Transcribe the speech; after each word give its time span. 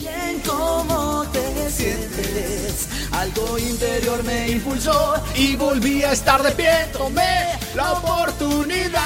Bien, 0.00 0.40
¿cómo 0.46 1.26
te 1.30 1.70
sientes? 1.70 2.88
Algo 3.12 3.58
interior 3.58 4.24
me 4.24 4.48
impulsó 4.48 5.14
y 5.36 5.56
volví 5.56 6.02
a 6.02 6.12
estar 6.12 6.42
de 6.42 6.52
pie. 6.52 6.88
Tomé 6.90 7.58
la 7.74 7.92
oportunidad. 7.92 9.00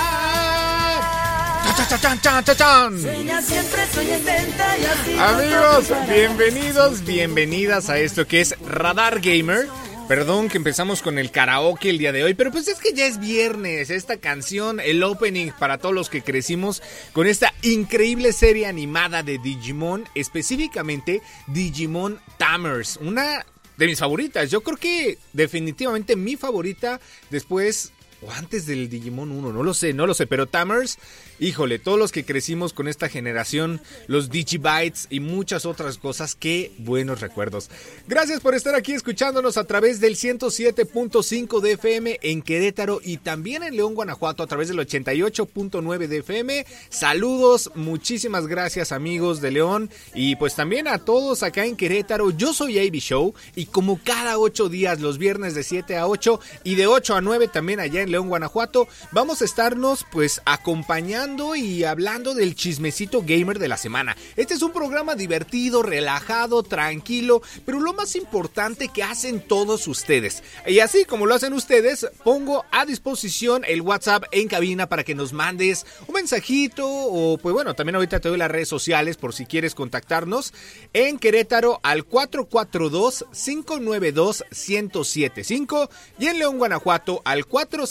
Chan, 1.88 2.00
chan, 2.00 2.20
chan, 2.20 2.56
chan, 2.56 3.00
Sueña 3.00 3.42
siempre, 3.42 3.82
sueña 3.92 4.18
intenta 4.18 4.78
y 4.78 4.84
así 4.84 5.18
Amigos, 5.18 5.92
bienvenidos, 6.08 7.04
bienvenidas 7.04 7.90
a 7.90 7.98
esto 7.98 8.28
que 8.28 8.40
es 8.40 8.54
Radar 8.64 9.20
Gamer. 9.20 9.68
Perdón 10.08 10.50
que 10.50 10.58
empezamos 10.58 11.00
con 11.00 11.18
el 11.18 11.30
karaoke 11.30 11.88
el 11.88 11.96
día 11.96 12.12
de 12.12 12.22
hoy, 12.24 12.34
pero 12.34 12.52
pues 12.52 12.68
es 12.68 12.78
que 12.78 12.92
ya 12.92 13.06
es 13.06 13.18
viernes. 13.18 13.88
Esta 13.88 14.18
canción, 14.18 14.78
el 14.78 15.02
opening 15.02 15.50
para 15.58 15.78
todos 15.78 15.94
los 15.94 16.10
que 16.10 16.22
crecimos 16.22 16.82
con 17.14 17.26
esta 17.26 17.54
increíble 17.62 18.34
serie 18.34 18.66
animada 18.66 19.22
de 19.22 19.38
Digimon, 19.38 20.04
específicamente 20.14 21.22
Digimon 21.46 22.20
Tamers, 22.36 22.98
una 22.98 23.46
de 23.78 23.86
mis 23.86 23.98
favoritas. 23.98 24.50
Yo 24.50 24.60
creo 24.60 24.76
que 24.76 25.16
definitivamente 25.32 26.16
mi 26.16 26.36
favorita 26.36 27.00
después 27.30 27.94
o 28.24 28.30
antes 28.30 28.66
del 28.66 28.88
Digimon 28.88 29.30
1, 29.30 29.52
no 29.52 29.62
lo 29.62 29.74
sé, 29.74 29.92
no 29.92 30.06
lo 30.06 30.14
sé, 30.14 30.26
pero 30.26 30.46
Tamers, 30.46 30.98
híjole, 31.38 31.78
todos 31.78 31.98
los 31.98 32.12
que 32.12 32.24
crecimos 32.24 32.72
con 32.72 32.88
esta 32.88 33.08
generación, 33.08 33.80
los 34.06 34.30
Digibytes 34.30 35.06
y 35.10 35.20
muchas 35.20 35.66
otras 35.66 35.98
cosas, 35.98 36.34
qué 36.34 36.72
buenos 36.78 37.20
recuerdos. 37.20 37.70
Gracias 38.06 38.40
por 38.40 38.54
estar 38.54 38.74
aquí 38.74 38.92
escuchándonos 38.92 39.56
a 39.56 39.64
través 39.64 40.00
del 40.00 40.16
107.5 40.16 41.60
de 41.60 41.72
FM 41.72 42.18
en 42.22 42.42
Querétaro 42.42 43.00
y 43.02 43.18
también 43.18 43.62
en 43.62 43.76
León, 43.76 43.94
Guanajuato 43.94 44.42
a 44.42 44.46
través 44.46 44.68
del 44.68 44.78
88.9 44.78 46.06
de 46.06 46.18
FM. 46.18 46.66
Saludos, 46.88 47.70
muchísimas 47.74 48.46
gracias 48.46 48.92
amigos 48.92 49.40
de 49.40 49.50
León 49.50 49.90
y 50.14 50.36
pues 50.36 50.54
también 50.54 50.88
a 50.88 50.98
todos 50.98 51.42
acá 51.42 51.64
en 51.64 51.76
Querétaro. 51.76 52.30
Yo 52.30 52.52
soy 52.52 52.78
AB 52.78 52.94
Show 52.96 53.34
y 53.54 53.66
como 53.66 54.00
cada 54.02 54.38
8 54.38 54.68
días, 54.68 55.00
los 55.00 55.18
viernes 55.18 55.54
de 55.54 55.62
7 55.62 55.96
a 55.96 56.06
8 56.06 56.40
y 56.64 56.74
de 56.76 56.86
8 56.86 57.16
a 57.16 57.20
9 57.20 57.48
también 57.48 57.80
allá 57.80 58.02
en 58.02 58.10
León, 58.10 58.28
Guanajuato, 58.28 58.88
vamos 59.12 59.42
a 59.42 59.44
estarnos 59.44 60.06
pues 60.12 60.40
acompañando 60.44 61.33
y 61.34 61.82
hablando 61.82 62.32
del 62.32 62.54
chismecito 62.54 63.22
gamer 63.26 63.58
de 63.58 63.66
la 63.66 63.76
semana. 63.76 64.16
Este 64.36 64.54
es 64.54 64.62
un 64.62 64.72
programa 64.72 65.16
divertido, 65.16 65.82
relajado, 65.82 66.62
tranquilo, 66.62 67.42
pero 67.66 67.80
lo 67.80 67.92
más 67.92 68.14
importante 68.14 68.86
que 68.88 69.02
hacen 69.02 69.40
todos 69.40 69.88
ustedes. 69.88 70.44
Y 70.64 70.78
así 70.78 71.04
como 71.04 71.26
lo 71.26 71.34
hacen 71.34 71.52
ustedes, 71.52 72.06
pongo 72.22 72.64
a 72.70 72.86
disposición 72.86 73.64
el 73.66 73.82
WhatsApp 73.82 74.24
en 74.30 74.46
cabina 74.46 74.88
para 74.88 75.02
que 75.02 75.16
nos 75.16 75.32
mandes 75.32 75.86
un 76.06 76.14
mensajito 76.14 76.86
o 76.86 77.36
pues 77.38 77.52
bueno, 77.52 77.74
también 77.74 77.96
ahorita 77.96 78.20
te 78.20 78.28
doy 78.28 78.38
las 78.38 78.50
redes 78.50 78.68
sociales 78.68 79.16
por 79.16 79.34
si 79.34 79.44
quieres 79.44 79.74
contactarnos 79.74 80.54
en 80.92 81.18
Querétaro 81.18 81.80
al 81.82 82.04
442 82.04 83.26
592 83.32 84.44
1075 84.50 85.90
y 86.20 86.26
en 86.26 86.38
León, 86.38 86.58
Guanajuato 86.58 87.22
al 87.24 87.46
4 87.46 87.86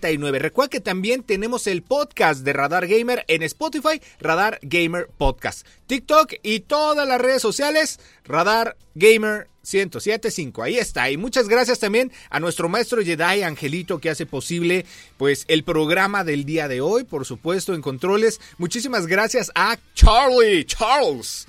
777-292-0889. 0.00 0.38
Recuerda 0.38 0.70
que 0.70 0.80
también 0.80 1.22
tenemos 1.22 1.66
el 1.66 1.82
podcast 1.82 2.42
de 2.42 2.52
Radar 2.52 2.86
Gamer 2.86 3.24
en 3.28 3.42
Spotify, 3.42 4.00
Radar 4.20 4.58
Gamer 4.62 5.08
Podcast, 5.16 5.66
TikTok 5.86 6.34
y 6.42 6.60
todas 6.60 7.06
las 7.06 7.20
redes 7.20 7.42
sociales, 7.42 8.00
Radar 8.24 8.76
Gamer 8.94 9.48
1075. 9.62 10.62
Ahí 10.62 10.78
está. 10.78 11.10
Y 11.10 11.16
muchas 11.16 11.48
gracias 11.48 11.78
también 11.78 12.12
a 12.30 12.40
nuestro 12.40 12.68
maestro 12.68 13.02
Jedi 13.02 13.42
Angelito 13.42 13.98
que 13.98 14.10
hace 14.10 14.26
posible 14.26 14.84
pues 15.16 15.44
el 15.48 15.64
programa 15.64 16.24
del 16.24 16.44
día 16.44 16.68
de 16.68 16.80
hoy, 16.80 17.04
por 17.04 17.24
supuesto, 17.24 17.74
en 17.74 17.82
controles. 17.82 18.40
Muchísimas 18.58 19.06
gracias 19.06 19.50
a 19.54 19.78
Charlie, 19.94 20.64
Charles. 20.64 21.46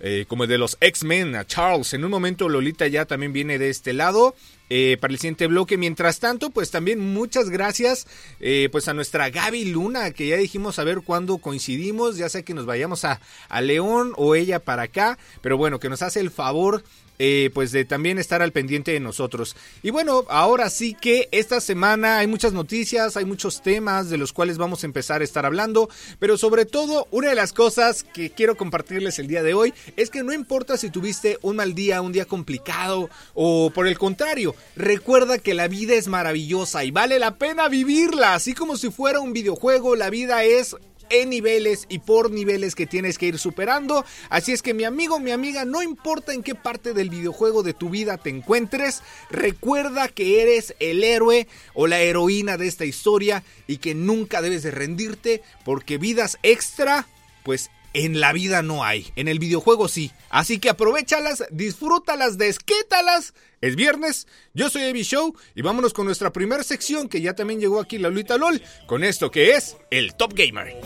Eh, 0.00 0.24
como 0.28 0.46
de 0.46 0.58
los 0.58 0.76
X-Men, 0.80 1.34
a 1.34 1.46
Charles. 1.46 1.94
En 1.94 2.04
un 2.04 2.10
momento 2.10 2.48
Lolita 2.48 2.86
ya 2.86 3.04
también 3.04 3.32
viene 3.32 3.58
de 3.58 3.70
este 3.70 3.92
lado. 3.92 4.34
Eh, 4.68 4.96
para 5.00 5.12
el 5.12 5.20
siguiente 5.20 5.46
bloque. 5.46 5.78
Mientras 5.78 6.18
tanto, 6.18 6.50
pues 6.50 6.72
también 6.72 6.98
muchas 6.98 7.50
gracias 7.50 8.08
eh, 8.40 8.68
pues 8.72 8.88
a 8.88 8.94
nuestra 8.94 9.30
Gaby 9.30 9.66
Luna, 9.66 10.10
que 10.10 10.26
ya 10.26 10.36
dijimos 10.36 10.80
a 10.80 10.84
ver 10.84 11.02
cuándo 11.02 11.38
coincidimos, 11.38 12.16
ya 12.16 12.28
sea 12.28 12.42
que 12.42 12.52
nos 12.52 12.66
vayamos 12.66 13.04
a, 13.04 13.20
a 13.48 13.60
León 13.60 14.12
o 14.16 14.34
ella 14.34 14.58
para 14.58 14.82
acá, 14.82 15.18
pero 15.40 15.56
bueno, 15.56 15.78
que 15.78 15.88
nos 15.88 16.02
hace 16.02 16.18
el 16.18 16.32
favor 16.32 16.82
eh, 17.18 17.50
pues 17.54 17.72
de 17.72 17.84
también 17.84 18.18
estar 18.18 18.42
al 18.42 18.52
pendiente 18.52 18.92
de 18.92 19.00
nosotros. 19.00 19.56
Y 19.82 19.90
bueno, 19.90 20.24
ahora 20.28 20.70
sí 20.70 20.94
que 20.94 21.28
esta 21.32 21.60
semana 21.60 22.18
hay 22.18 22.26
muchas 22.26 22.52
noticias, 22.52 23.16
hay 23.16 23.24
muchos 23.24 23.62
temas 23.62 24.10
de 24.10 24.18
los 24.18 24.32
cuales 24.32 24.58
vamos 24.58 24.82
a 24.82 24.86
empezar 24.86 25.20
a 25.20 25.24
estar 25.24 25.46
hablando, 25.46 25.88
pero 26.18 26.36
sobre 26.36 26.64
todo 26.64 27.08
una 27.10 27.30
de 27.30 27.34
las 27.34 27.52
cosas 27.52 28.02
que 28.02 28.30
quiero 28.30 28.56
compartirles 28.56 29.18
el 29.18 29.28
día 29.28 29.42
de 29.42 29.54
hoy 29.54 29.74
es 29.96 30.10
que 30.10 30.22
no 30.22 30.32
importa 30.32 30.76
si 30.76 30.90
tuviste 30.90 31.38
un 31.42 31.56
mal 31.56 31.74
día, 31.74 32.02
un 32.02 32.12
día 32.12 32.24
complicado 32.24 33.10
o 33.34 33.70
por 33.70 33.86
el 33.86 33.98
contrario, 33.98 34.54
recuerda 34.76 35.38
que 35.38 35.54
la 35.54 35.68
vida 35.68 35.94
es 35.94 36.08
maravillosa 36.08 36.84
y 36.84 36.90
vale 36.90 37.18
la 37.18 37.36
pena 37.38 37.68
vivirla, 37.68 38.34
así 38.34 38.54
como 38.54 38.76
si 38.76 38.90
fuera 38.90 39.20
un 39.20 39.32
videojuego, 39.32 39.96
la 39.96 40.10
vida 40.10 40.44
es 40.44 40.76
en 41.10 41.30
niveles 41.30 41.86
y 41.88 42.00
por 42.00 42.30
niveles 42.30 42.74
que 42.74 42.86
tienes 42.86 43.18
que 43.18 43.26
ir 43.26 43.38
superando. 43.38 44.04
Así 44.30 44.52
es 44.52 44.62
que 44.62 44.74
mi 44.74 44.84
amigo, 44.84 45.20
mi 45.20 45.30
amiga, 45.30 45.64
no 45.64 45.82
importa 45.82 46.32
en 46.32 46.42
qué 46.42 46.54
parte 46.54 46.94
del 46.94 47.10
videojuego 47.10 47.62
de 47.62 47.74
tu 47.74 47.90
vida 47.90 48.18
te 48.18 48.30
encuentres, 48.30 49.02
recuerda 49.30 50.08
que 50.08 50.42
eres 50.42 50.74
el 50.80 51.04
héroe 51.04 51.46
o 51.74 51.86
la 51.86 52.00
heroína 52.00 52.56
de 52.56 52.66
esta 52.66 52.84
historia 52.84 53.42
y 53.66 53.78
que 53.78 53.94
nunca 53.94 54.42
debes 54.42 54.62
de 54.62 54.70
rendirte 54.70 55.42
porque 55.64 55.98
vidas 55.98 56.38
extra, 56.42 57.06
pues 57.42 57.70
en 58.04 58.20
la 58.20 58.32
vida 58.34 58.60
no 58.60 58.84
hay, 58.84 59.10
en 59.16 59.26
el 59.26 59.38
videojuego 59.38 59.88
sí. 59.88 60.10
Así 60.28 60.58
que 60.58 60.68
aprovechalas, 60.68 61.44
disfrútalas, 61.50 62.36
desquétalas. 62.36 63.32
Es 63.62 63.74
viernes, 63.74 64.26
yo 64.52 64.68
soy 64.68 64.82
Evi 64.82 65.02
Show 65.02 65.34
y 65.54 65.62
vámonos 65.62 65.94
con 65.94 66.04
nuestra 66.04 66.30
primera 66.30 66.62
sección 66.62 67.08
que 67.08 67.22
ya 67.22 67.34
también 67.34 67.58
llegó 67.58 67.80
aquí 67.80 67.96
la 67.96 68.10
Lolita 68.10 68.36
LOL 68.36 68.60
con 68.86 69.02
esto 69.02 69.30
que 69.30 69.52
es 69.52 69.78
el 69.90 70.14
Top 70.14 70.34
Gamer. 70.34 70.76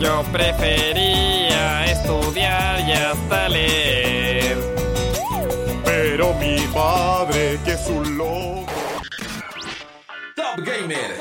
Yo 0.00 0.24
prefería 0.32 1.84
estudiar 1.84 2.88
y 2.88 2.92
hasta 2.92 3.48
leer. 3.50 4.56
Pero 5.84 6.32
mi 6.34 6.58
padre, 6.72 7.58
que 7.62 7.72
es 7.72 7.86
un 7.88 8.16
loco. 8.16 8.72
Top 10.34 10.64
Gamer. 10.64 11.14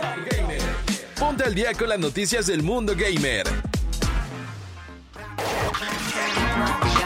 Ponte 1.19 1.43
al 1.43 1.53
día 1.53 1.73
con 1.73 1.89
las 1.89 1.99
noticias 1.99 2.47
del 2.47 2.63
mundo 2.63 2.93
gamer. 2.95 3.74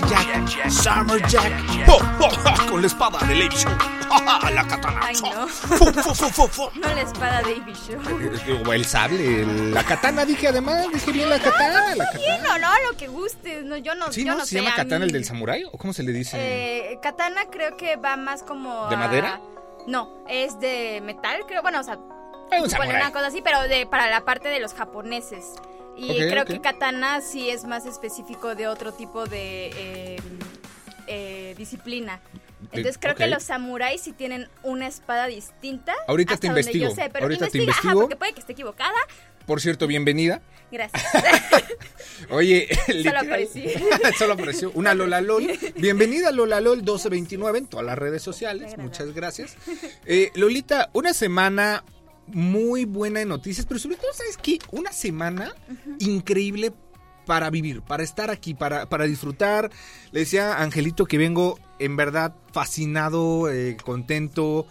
Summer 0.00 0.46
Jack, 0.48 0.70
Summer 0.70 1.26
Jack, 1.28 1.52
¡Oh, 1.88 1.98
oh, 2.20 2.28
oh! 2.28 2.70
con 2.70 2.80
la 2.80 2.86
espada 2.86 3.18
de 3.26 3.34
Lady 3.34 3.56
Show, 3.56 3.72
la 4.54 4.66
katana, 4.66 5.00
Ay, 5.02 5.16
no. 5.22 5.46
No 6.74 6.94
la 6.94 7.02
espada 7.02 7.42
de 7.42 7.52
Ivy 7.56 7.72
Show. 7.74 8.62
O 8.68 8.72
el 8.72 8.84
sable, 8.84 9.44
la 9.72 9.82
katana, 9.84 10.24
dije 10.24 10.48
además, 10.48 10.86
dije 10.92 11.10
bien 11.12 11.28
la 11.28 11.38
katana, 11.40 11.94
la 11.96 12.04
Bien 12.14 12.36
katana. 12.42 12.54
o 12.54 12.58
no, 12.58 12.90
lo 12.90 12.96
que 12.96 13.08
gustes. 13.08 13.64
No, 13.64 13.76
yo 13.76 13.94
no, 13.96 14.12
¿Sí, 14.12 14.24
yo 14.24 14.32
no? 14.32 14.38
no 14.38 14.44
¿Se 14.44 14.50
sé, 14.50 14.62
llama 14.62 14.76
katana 14.76 15.04
el 15.04 15.10
del 15.10 15.24
samurái 15.24 15.64
o 15.64 15.72
cómo 15.78 15.92
se 15.92 16.02
le 16.04 16.12
dice? 16.12 16.36
Eh, 16.38 16.98
katana 17.02 17.42
creo 17.50 17.76
que 17.76 17.96
va 17.96 18.16
más 18.16 18.42
como. 18.42 18.88
¿De 18.88 18.94
a- 18.94 18.98
madera? 18.98 19.40
No, 19.86 20.10
es 20.28 20.58
de 20.60 21.00
metal, 21.02 21.40
creo. 21.48 21.62
Bueno, 21.62 21.80
o 21.80 21.82
sea, 21.84 21.96
un 21.96 22.88
una 22.88 23.12
cosa 23.12 23.26
así, 23.26 23.40
pero 23.42 23.62
de 23.62 23.86
para 23.86 24.08
la 24.08 24.24
parte 24.24 24.48
de 24.48 24.60
los 24.60 24.74
japoneses. 24.74 25.54
Y 25.98 26.18
creo 26.28 26.44
que 26.44 26.60
katana 26.60 27.20
sí 27.20 27.50
es 27.50 27.64
más 27.64 27.84
específico 27.86 28.54
de 28.54 28.68
otro 28.68 28.92
tipo 28.92 29.26
de 29.26 29.70
eh, 29.76 30.16
eh, 31.06 31.54
disciplina. 31.58 32.20
Entonces 32.72 32.98
creo 32.98 33.14
que 33.14 33.26
los 33.26 33.42
samuráis 33.42 34.00
sí 34.02 34.12
tienen 34.12 34.48
una 34.62 34.86
espada 34.86 35.26
distinta. 35.26 35.94
Ahorita 36.06 36.34
hasta 36.34 36.42
te 36.42 36.46
donde 36.48 36.60
investigo, 36.60 36.88
Yo 36.90 36.94
sé, 36.94 37.10
pero 37.12 37.24
ahorita 37.24 37.48
te 37.48 37.58
investiga, 37.58 37.72
ajá, 37.72 37.80
investigo. 37.82 38.00
porque 38.00 38.16
puede 38.16 38.32
que 38.34 38.40
esté 38.40 38.52
equivocada, 38.52 38.96
Por 39.46 39.60
cierto, 39.60 39.86
bienvenida. 39.86 40.42
Gracias. 40.70 41.02
Oye, 42.30 42.68
Solo 43.02 43.20
aparecí. 43.20 43.64
Solo 44.18 44.32
apareció 44.34 44.70
una 44.74 44.94
Lola 44.94 45.20
LOL. 45.20 45.46
Bienvenida 45.76 46.30
Lola 46.30 46.60
LOL 46.60 46.78
1229 46.78 47.58
en 47.58 47.66
todas 47.66 47.86
las 47.86 47.96
redes 47.96 48.22
sociales. 48.22 48.76
Muchas 48.76 49.14
gracias. 49.14 49.56
Eh, 50.04 50.30
Lolita, 50.34 50.90
una 50.92 51.14
semana 51.14 51.84
muy 52.32 52.84
buena 52.84 53.20
de 53.20 53.26
noticias, 53.26 53.66
pero 53.66 53.80
sobre 53.80 53.96
todo, 53.96 54.12
¿sabes 54.12 54.36
qué? 54.36 54.58
Una 54.70 54.92
semana 54.92 55.54
increíble 55.98 56.72
para 57.26 57.50
vivir, 57.50 57.82
para 57.82 58.02
estar 58.02 58.30
aquí, 58.30 58.54
para, 58.54 58.88
para 58.88 59.04
disfrutar. 59.04 59.70
Le 60.12 60.20
decía 60.20 60.54
a 60.54 60.62
Angelito 60.62 61.04
que 61.04 61.18
vengo 61.18 61.58
en 61.78 61.96
verdad 61.96 62.34
fascinado, 62.52 63.50
eh, 63.50 63.76
contento, 63.84 64.66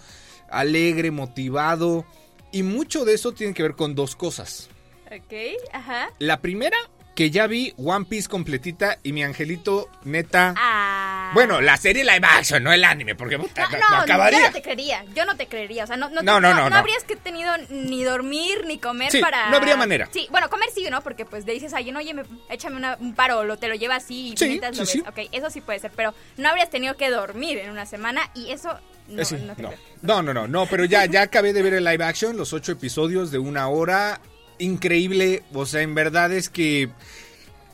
alegre, 0.49 1.11
motivado. 1.11 2.05
Y 2.51 2.63
mucho 2.63 3.05
de 3.05 3.13
eso 3.13 3.33
tiene 3.33 3.53
que 3.53 3.63
ver 3.63 3.75
con 3.75 3.93
dos 3.93 4.15
cosas. 4.15 4.69
ok, 5.05 5.33
ajá. 5.73 6.09
La 6.17 6.41
primera, 6.41 6.77
que 7.17 7.31
ya 7.31 7.47
vi 7.47 7.73
One 7.77 8.05
Piece 8.05 8.29
completita 8.29 8.99
y 9.01 9.11
mi 9.11 9.23
angelito, 9.23 9.89
neta. 10.03 10.53
Ah. 10.55 11.31
Bueno, 11.33 11.61
la 11.61 11.75
serie 11.75 12.03
live 12.03 12.21
action, 12.21 12.61
no 12.61 12.71
el 12.71 12.83
anime, 12.83 13.15
porque 13.15 13.39
No, 13.39 13.45
no, 13.45 13.49
no, 13.71 13.89
no 13.89 13.97
acabaría. 14.03 14.39
yo 14.39 14.45
no 14.45 14.53
te 14.53 14.61
creería, 14.61 15.03
yo 15.15 15.25
no 15.25 15.35
te 15.35 15.47
creería, 15.47 15.83
o 15.85 15.87
sea, 15.87 15.97
no, 15.97 16.09
no, 16.09 16.21
No, 16.21 16.35
te- 16.35 16.41
no, 16.41 16.53
no, 16.53 16.69
no. 16.69 16.75
habrías 16.75 17.03
que 17.05 17.15
tenido 17.15 17.51
ni 17.71 18.03
dormir 18.03 18.65
ni 18.67 18.77
comer 18.77 19.11
Sí, 19.11 19.19
para... 19.19 19.49
no 19.49 19.57
habría 19.57 19.75
manera. 19.75 20.07
Sí, 20.13 20.27
bueno, 20.29 20.47
comer 20.51 20.69
sí, 20.75 20.85
¿no? 20.91 21.01
Porque 21.01 21.25
pues 21.25 21.43
le 21.47 21.53
dices 21.53 21.73
a 21.73 21.77
alguien, 21.77 21.97
oye, 21.97 22.13
me- 22.13 22.23
échame 22.51 22.75
una- 22.77 22.97
un 22.99 23.15
paro, 23.15 23.43
lo, 23.45 23.57
te 23.57 23.67
lo 23.67 23.73
lleva 23.73 23.95
así 23.95 24.33
y 24.33 24.37
Sí, 24.37 24.45
mientras 24.49 24.77
lo 24.77 24.85
sí, 24.85 24.99
ves. 24.99 25.03
sí. 25.15 25.21
Ok, 25.23 25.29
eso 25.31 25.49
sí 25.49 25.59
puede 25.61 25.79
ser, 25.79 25.89
pero 25.95 26.13
no 26.37 26.49
habrías 26.49 26.69
tenido 26.69 26.95
que 26.97 27.09
dormir 27.09 27.57
en 27.57 27.71
una 27.71 27.87
semana 27.87 28.29
y 28.35 28.51
eso 28.51 28.79
no, 29.07 29.23
Eh, 29.23 29.25
sí, 29.25 29.37
no 29.37 29.55
no. 29.57 29.73
no, 30.03 30.21
no, 30.21 30.33
no, 30.35 30.47
no, 30.47 30.65
pero 30.67 30.85
ya, 30.85 31.05
ya 31.07 31.23
acabé 31.23 31.51
de 31.51 31.63
ver 31.63 31.73
el 31.73 31.83
live 31.83 32.03
action, 32.03 32.37
los 32.37 32.53
ocho 32.53 32.73
episodios 32.73 33.31
de 33.31 33.39
una 33.39 33.69
hora. 33.69 34.21
Increíble, 34.59 35.43
o 35.53 35.65
sea, 35.65 35.81
en 35.81 35.95
verdad 35.95 36.31
es 36.31 36.49
que... 36.49 36.89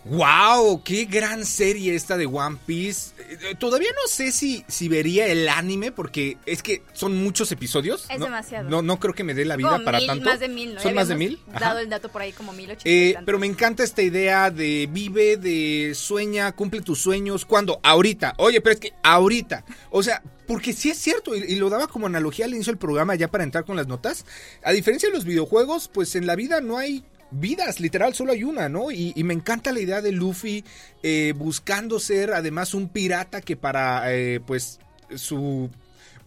¡Wow! 0.06 0.84
¡Qué 0.84 1.06
gran 1.06 1.46
serie 1.46 1.96
esta 1.96 2.18
de 2.18 2.26
One 2.26 2.58
Piece! 2.66 3.12
Eh, 3.20 3.56
Todavía 3.58 3.90
no 3.92 4.08
sé 4.08 4.32
si, 4.34 4.66
si 4.68 4.90
vería 4.90 5.28
el 5.28 5.48
anime 5.48 5.92
porque 5.92 6.38
es 6.46 6.62
que 6.62 6.84
son 6.92 7.16
muchos 7.24 7.52
episodios. 7.54 8.06
Es 8.10 8.20
no, 8.20 8.26
demasiado. 8.26 8.70
No, 8.70 8.82
no 8.82 9.00
creo 9.00 9.14
que 9.14 9.24
me 9.24 9.34
dé 9.34 9.46
la 9.46 9.56
vida 9.56 9.70
Como 9.70 9.86
para 9.86 10.00
mil, 10.00 10.08
tanto. 10.08 10.26
Más 10.26 10.40
de 10.40 10.50
mil, 10.50 10.76
¿no? 10.76 10.82
¿Son 10.82 10.94
más 10.94 11.08
de 11.08 11.16
mil? 11.16 11.40
Ajá. 11.50 11.60
dado 11.68 11.80
el 11.80 11.90
dato 11.90 12.10
por 12.10 12.22
ahí 12.22 12.34
como 12.34 12.52
mil 12.52 12.72
ochenta. 12.72 12.90
Eh, 12.90 13.16
pero 13.26 13.40
me 13.40 13.48
encanta 13.48 13.84
esta 13.84 14.02
idea 14.02 14.52
de 14.52 14.90
vive, 14.92 15.38
de 15.38 15.94
sueña, 15.96 16.52
cumple 16.52 16.82
tus 16.82 17.00
sueños. 17.00 17.46
¿Cuándo? 17.46 17.80
Ahorita. 17.82 18.34
Oye, 18.38 18.60
pero 18.60 18.74
es 18.74 18.80
que 18.82 18.94
ahorita. 19.04 19.64
O 19.90 20.04
sea, 20.04 20.22
porque 20.48 20.74
sí 20.74 20.90
es 20.90 20.98
cierto, 20.98 21.34
y, 21.34 21.44
y 21.44 21.56
lo 21.56 21.70
daba 21.70 21.88
como 21.88 22.08
analogía 22.08 22.44
al 22.44 22.54
inicio 22.54 22.72
del 22.74 22.78
programa 22.78 23.16
ya 23.16 23.30
para 23.30 23.46
entrar 23.46 23.64
con 23.64 23.78
las 23.78 23.88
notas. 23.88 24.26
A 24.64 24.74
diferencia 24.74 25.08
de 25.08 25.16
los 25.16 25.24
videojuegos, 25.24 25.88
pues 25.88 26.16
en 26.16 26.28
la 26.28 26.36
vida 26.36 26.60
no 26.60 26.78
hay 26.78 27.06
vidas, 27.34 27.80
literal, 27.80 28.14
solo 28.14 28.32
hay 28.34 28.44
una, 28.44 28.70
¿no? 28.70 28.92
Y, 28.92 29.14
y 29.16 29.24
me 29.24 29.34
encanta 29.34 29.72
la 29.72 29.80
idea 29.80 30.02
de 30.02 30.12
Luffy 30.12 30.64
eh, 31.02 31.34
buscando 31.36 32.00
ser 32.00 32.34
además 32.34 32.74
un 32.74 32.90
pirata 32.90 33.42
que 33.42 33.56
para, 33.58 34.14
eh, 34.14 34.40
pues, 34.46 34.80
su... 35.16 35.70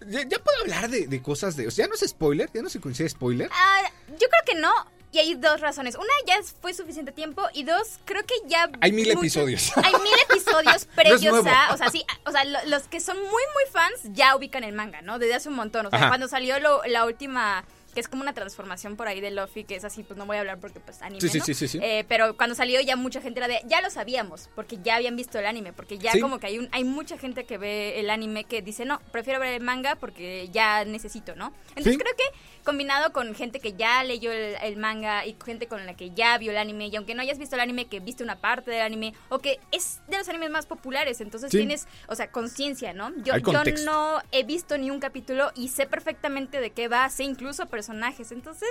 Ya, 0.06 0.22
ya 0.28 0.38
puedo 0.38 0.60
hablar 0.62 0.90
de, 0.90 1.06
de 1.06 1.22
cosas 1.22 1.56
de... 1.56 1.66
O 1.66 1.70
sea, 1.70 1.84
ya 1.84 1.88
no 1.88 1.94
es 1.94 2.08
spoiler, 2.08 2.50
ya 2.52 2.62
no 2.62 2.68
se 2.68 2.80
considera 2.80 3.08
spoiler. 3.10 3.48
Ah, 3.52 3.82
yo 4.10 4.28
creo 4.28 4.42
que 4.46 4.54
no. 4.60 4.70
Y 5.12 5.18
hay 5.18 5.34
dos 5.34 5.60
razones. 5.60 5.94
Una, 5.94 6.06
ya 6.26 6.36
fue 6.60 6.74
suficiente 6.74 7.10
tiempo. 7.12 7.42
Y 7.54 7.64
dos, 7.64 7.98
creo 8.04 8.22
que 8.26 8.34
ya. 8.46 8.68
Hay 8.82 8.92
mil 8.92 9.06
muchos- 9.06 9.20
episodios. 9.22 9.72
Hay 9.76 9.92
mil 9.94 10.12
episodios 10.28 10.84
previos 10.94 11.46
a. 11.46 11.72
O 11.72 11.76
sea, 11.78 11.88
sí. 11.90 12.04
O 12.26 12.32
sea, 12.32 12.44
lo- 12.44 12.62
los 12.66 12.82
que 12.82 13.00
son 13.00 13.16
muy, 13.16 13.30
muy 13.30 13.72
fans 13.72 13.94
ya 14.12 14.36
ubican 14.36 14.62
el 14.64 14.74
manga, 14.74 15.00
¿no? 15.00 15.18
Desde 15.18 15.34
hace 15.36 15.48
un 15.48 15.54
montón. 15.54 15.86
O 15.86 15.90
sea, 15.90 15.98
Ajá. 16.00 16.08
cuando 16.08 16.28
salió 16.28 16.58
lo- 16.60 16.82
la 16.84 17.06
última. 17.06 17.64
Que 17.96 18.00
es 18.00 18.08
como 18.08 18.20
una 18.20 18.34
transformación 18.34 18.94
por 18.94 19.08
ahí 19.08 19.22
de 19.22 19.30
Luffy, 19.30 19.64
que 19.64 19.74
es 19.74 19.82
así, 19.82 20.02
pues 20.02 20.18
no 20.18 20.26
voy 20.26 20.36
a 20.36 20.40
hablar 20.40 20.58
porque 20.60 20.80
pues 20.80 21.00
anime, 21.00 21.18
Sí, 21.22 21.30
sí, 21.30 21.38
¿no? 21.38 21.44
sí, 21.46 21.54
sí, 21.54 21.66
sí. 21.66 21.78
Eh, 21.80 22.04
pero 22.06 22.36
cuando 22.36 22.54
salió 22.54 22.78
ya 22.82 22.94
mucha 22.94 23.22
gente 23.22 23.40
era 23.40 23.48
de, 23.48 23.62
ya 23.64 23.80
lo 23.80 23.88
sabíamos, 23.88 24.50
porque 24.54 24.76
ya 24.84 24.96
habían 24.96 25.16
visto 25.16 25.38
el 25.38 25.46
anime, 25.46 25.72
porque 25.72 25.96
ya 25.96 26.12
Sí. 26.12 26.20
como 26.20 26.38
que 26.38 26.46
hay 26.48 26.58
un, 26.58 26.68
hay 26.72 26.84
mucha 26.84 27.16
gente 27.16 27.46
que 27.46 27.56
ve 27.56 27.98
el 27.98 28.10
anime 28.10 28.44
que 28.44 28.60
dice, 28.60 28.84
no, 28.84 29.00
prefiero 29.12 29.40
ver 29.40 29.54
el 29.54 29.62
manga 29.62 29.96
porque 29.96 30.50
ya 30.52 30.84
necesito, 30.84 31.34
¿no? 31.36 31.54
Entonces 31.70 31.94
Sí. 31.94 31.98
creo 31.98 32.14
que 32.16 32.24
combinado 32.66 33.12
con 33.12 33.34
gente 33.34 33.60
que 33.60 33.72
ya 33.72 34.04
leyó 34.04 34.30
el, 34.30 34.56
el 34.62 34.76
manga 34.76 35.24
y 35.24 35.34
gente 35.42 35.66
con 35.68 35.86
la 35.86 35.96
que 35.96 36.10
ya 36.10 36.36
vio 36.36 36.50
el 36.50 36.58
anime, 36.58 36.88
y 36.88 36.96
aunque 36.96 37.14
no 37.14 37.22
hayas 37.22 37.38
visto 37.38 37.54
el 37.56 37.60
anime, 37.62 37.86
que 37.86 38.00
viste 38.00 38.22
una 38.22 38.36
parte 38.36 38.70
del 38.70 38.82
anime, 38.82 39.14
o 39.30 39.38
que 39.38 39.58
es 39.72 40.00
de 40.08 40.18
los 40.18 40.28
animes 40.28 40.50
más 40.50 40.66
populares, 40.66 41.22
entonces 41.22 41.50
Sí. 41.50 41.56
tienes, 41.56 41.86
o 42.08 42.14
sea, 42.14 42.30
conciencia, 42.30 42.92
¿no? 42.92 43.10
Yo, 43.24 43.36
yo 43.38 43.62
no 43.86 44.20
he 44.32 44.42
visto 44.44 44.76
ni 44.76 44.90
un 44.90 45.00
capítulo 45.00 45.50
y 45.54 45.68
sé 45.68 45.86
perfectamente 45.86 46.60
de 46.60 46.70
qué 46.72 46.88
va, 46.88 47.08
sé 47.08 47.24
incluso 47.24 47.64
personajes, 47.66 48.32
entonces 48.32 48.68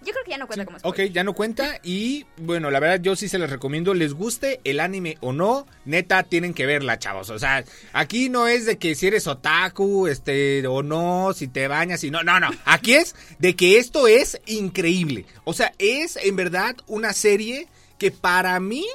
yo 0.00 0.12
creo 0.12 0.24
que 0.24 0.30
ya 0.30 0.38
no 0.38 0.46
cuenta 0.46 0.64
como 0.64 0.76
Ok, 0.76 0.82
spoiler. 0.94 1.12
ya 1.12 1.24
no 1.24 1.32
cuenta 1.34 1.80
y 1.82 2.24
bueno, 2.36 2.70
la 2.70 2.78
verdad 2.78 3.00
yo 3.02 3.16
sí 3.16 3.28
se 3.28 3.36
les 3.36 3.50
recomiendo, 3.50 3.94
les 3.94 4.14
guste 4.14 4.60
el 4.62 4.78
anime 4.78 5.16
o 5.20 5.32
no, 5.32 5.66
neta 5.86 6.22
tienen 6.22 6.54
que 6.54 6.66
verla, 6.66 7.00
chavos. 7.00 7.30
O 7.30 7.38
sea, 7.40 7.64
aquí 7.92 8.28
no 8.28 8.46
es 8.46 8.64
de 8.64 8.78
que 8.78 8.94
si 8.94 9.08
eres 9.08 9.26
otaku, 9.26 10.06
este 10.06 10.64
o 10.68 10.84
no, 10.84 11.32
si 11.34 11.48
te 11.48 11.66
bañas 11.66 12.04
y 12.04 12.12
no, 12.12 12.22
no, 12.22 12.38
no. 12.38 12.48
Aquí 12.64 12.94
es 12.94 13.16
de 13.38 13.54
que 13.56 13.78
esto 13.78 14.06
es 14.08 14.40
increíble. 14.46 15.26
O 15.44 15.52
sea, 15.52 15.72
es 15.78 16.16
en 16.16 16.36
verdad 16.36 16.76
una 16.86 17.12
serie 17.12 17.68
que 17.98 18.10
para 18.10 18.58
mí 18.60 18.86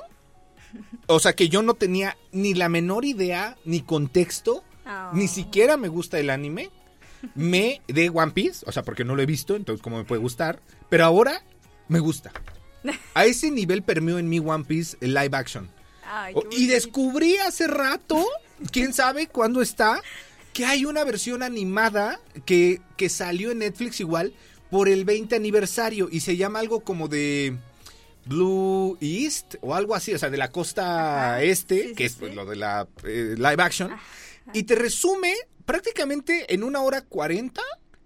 o 1.07 1.19
sea, 1.19 1.34
que 1.34 1.50
yo 1.50 1.62
no 1.62 1.74
tenía 1.75 2.18
ni 2.31 2.54
la 2.54 2.69
menor 2.69 3.06
idea 3.06 3.57
ni 3.66 3.81
contexto, 3.81 4.63
Oh. 4.86 5.12
ni 5.13 5.28
siquiera 5.30 5.78
me 5.78 5.88
gusta 5.88 6.19
el 6.19 6.30
anime. 6.30 6.69
Me 7.36 7.81
de 7.88 8.10
One 8.10 8.34
Piece, 8.34 8.66
o 8.68 8.72
sea, 8.74 8.84
porque 8.84 9.06
no 9.06 9.16
lo 9.16 9.22
he 9.22 9.25
visto, 9.25 9.56
entonces 9.56 9.81
cómo 9.81 9.98
me 9.98 10.04
puede 10.04 10.19
gustar, 10.19 10.60
pero 10.89 11.06
ahora 11.06 11.42
me 11.88 12.00
gusta. 12.00 12.34
A 13.13 13.25
ese 13.25 13.50
nivel 13.50 13.81
permeó 13.84 14.19
en 14.19 14.28
mí 14.28 14.39
One 14.39 14.66
Piece 14.66 14.98
el 15.00 15.13
live 15.13 15.38
action. 15.38 15.69
Ay, 16.06 16.36
y 16.51 16.68
descubrí 16.68 17.38
hace 17.38 17.68
rato, 17.68 18.25
quién 18.74 18.94
sabe 18.94 19.28
cuándo 19.28 19.62
está, 19.62 20.01
que 20.53 20.65
hay 20.65 20.85
una 20.85 21.03
versión 21.03 21.44
animada 21.44 22.19
que, 22.45 22.81
que 22.95 23.09
salió 23.09 23.51
en 23.51 23.59
Netflix 23.59 24.00
igual 24.00 24.33
por 24.69 24.88
el 24.88 25.05
20 25.05 25.35
aniversario 25.35 26.09
y 26.11 26.21
se 26.21 26.38
llama 26.38 26.59
algo 26.59 26.81
como 26.81 27.07
de 27.07 27.57
Blue 28.25 28.97
East 29.01 29.55
o 29.61 29.75
algo 29.75 29.95
así, 29.95 30.13
o 30.13 30.19
sea, 30.19 30.29
de 30.29 30.38
la 30.38 30.51
costa 30.51 31.33
Ajá, 31.33 31.44
este, 31.44 31.81
sí, 31.81 31.88
sí, 31.89 31.95
que 31.95 32.05
es 32.05 32.13
sí. 32.13 32.17
pues, 32.21 32.35
lo 32.35 32.45
de 32.45 32.55
la 32.55 32.88
eh, 33.03 33.35
live 33.38 33.61
action, 33.61 33.91
y 34.53 34.63
te 34.63 34.75
resume 34.75 35.33
prácticamente 35.65 36.53
en 36.53 36.63
una 36.63 36.81
hora 36.81 37.01
cuarenta 37.01 37.61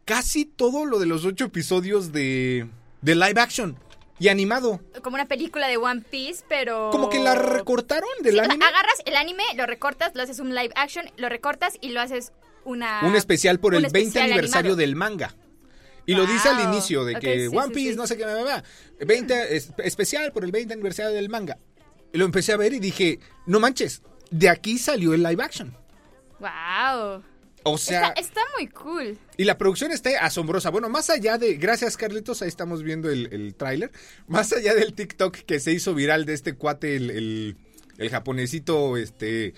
casi 0.06 0.46
todo 0.46 0.86
lo 0.86 1.00
de 1.00 1.06
los 1.06 1.26
ocho 1.26 1.46
episodios 1.46 2.12
de, 2.12 2.68
de 3.02 3.16
live 3.16 3.40
action 3.40 3.78
y 4.20 4.28
animado. 4.30 4.80
Como 5.04 5.16
una 5.16 5.26
película 5.28 5.68
de 5.68 5.78
One 5.78 6.02
Piece, 6.10 6.44
pero... 6.50 6.90
Como 6.92 7.10
que 7.10 7.20
la 7.20 7.36
recortaron 7.36 8.10
del 8.24 8.34
Sí, 8.34 8.40
anime. 8.40 8.66
agarras 8.66 8.96
el 9.06 9.16
anime, 9.16 9.44
lo 9.56 9.66
recortas, 9.66 10.12
lo 10.16 10.24
haces 10.24 10.40
un 10.40 10.56
live 10.56 10.72
action, 10.76 11.06
lo 11.18 11.30
recortas 11.30 11.78
y 11.82 11.90
lo 11.90 12.02
haces 12.02 12.32
una... 12.66 13.02
un 13.04 13.16
especial 13.16 13.60
por 13.60 13.74
un 13.76 13.86
el 13.86 13.92
20 13.92 14.00
especial 14.08 14.26
aniversario 14.32 14.60
animado. 14.74 14.76
del 14.78 14.96
manga. 14.96 15.36
Y 16.06 16.14
lo 16.16 16.26
dice 16.26 16.48
al 16.50 16.64
inicio 16.64 17.04
de 17.04 17.16
que 17.16 17.50
sí, 17.50 17.56
One 17.56 17.74
Piece, 17.74 17.92
sí. 17.92 17.98
no 17.98 18.08
sé 18.08 18.16
qué, 18.18 18.24
bla, 18.24 18.34
bla, 18.36 18.44
bla, 18.44 18.64
20 19.06 19.56
es- 19.58 19.72
especial 19.80 20.32
por 20.32 20.46
el 20.46 20.52
20 20.52 20.74
aniversario 20.74 21.12
del 21.12 21.28
manga. 21.30 21.58
Y 22.14 22.18
lo 22.18 22.24
empecé 22.26 22.54
a 22.54 22.58
ver 22.58 22.72
y 22.74 22.80
dije, 22.80 23.20
no 23.46 23.60
manches, 23.60 24.02
de 24.32 24.50
aquí 24.50 24.78
salió 24.78 25.14
el 25.14 25.22
live 25.22 25.44
action. 25.44 25.76
Wow. 26.40 27.24
O 27.70 27.78
sea, 27.78 28.10
está, 28.10 28.22
está 28.22 28.42
muy 28.58 28.68
cool. 28.68 29.18
y 29.38 29.44
la 29.44 29.58
producción 29.58 29.92
está 29.92 30.10
asombrosa. 30.22 30.70
Bueno, 30.70 30.90
más 30.90 31.10
allá 31.10 31.38
de, 31.38 31.56
gracias 31.56 31.98
Carlitos, 31.98 32.42
ahí 32.42 32.48
estamos 32.48 32.84
viendo 32.84 33.10
el, 33.10 33.32
el 33.32 33.56
tráiler. 33.56 33.92
Más 34.28 34.52
allá 34.54 34.74
del 34.74 34.94
TikTok 34.94 35.36
que 35.36 35.60
se 35.60 35.72
hizo 35.72 35.94
viral 35.94 36.26
de 36.26 36.34
este 36.34 36.54
cuate, 36.54 36.96
el, 36.96 37.10
el, 37.12 37.58
el 37.98 38.10
japonesito, 38.10 38.98
este, 38.98 39.54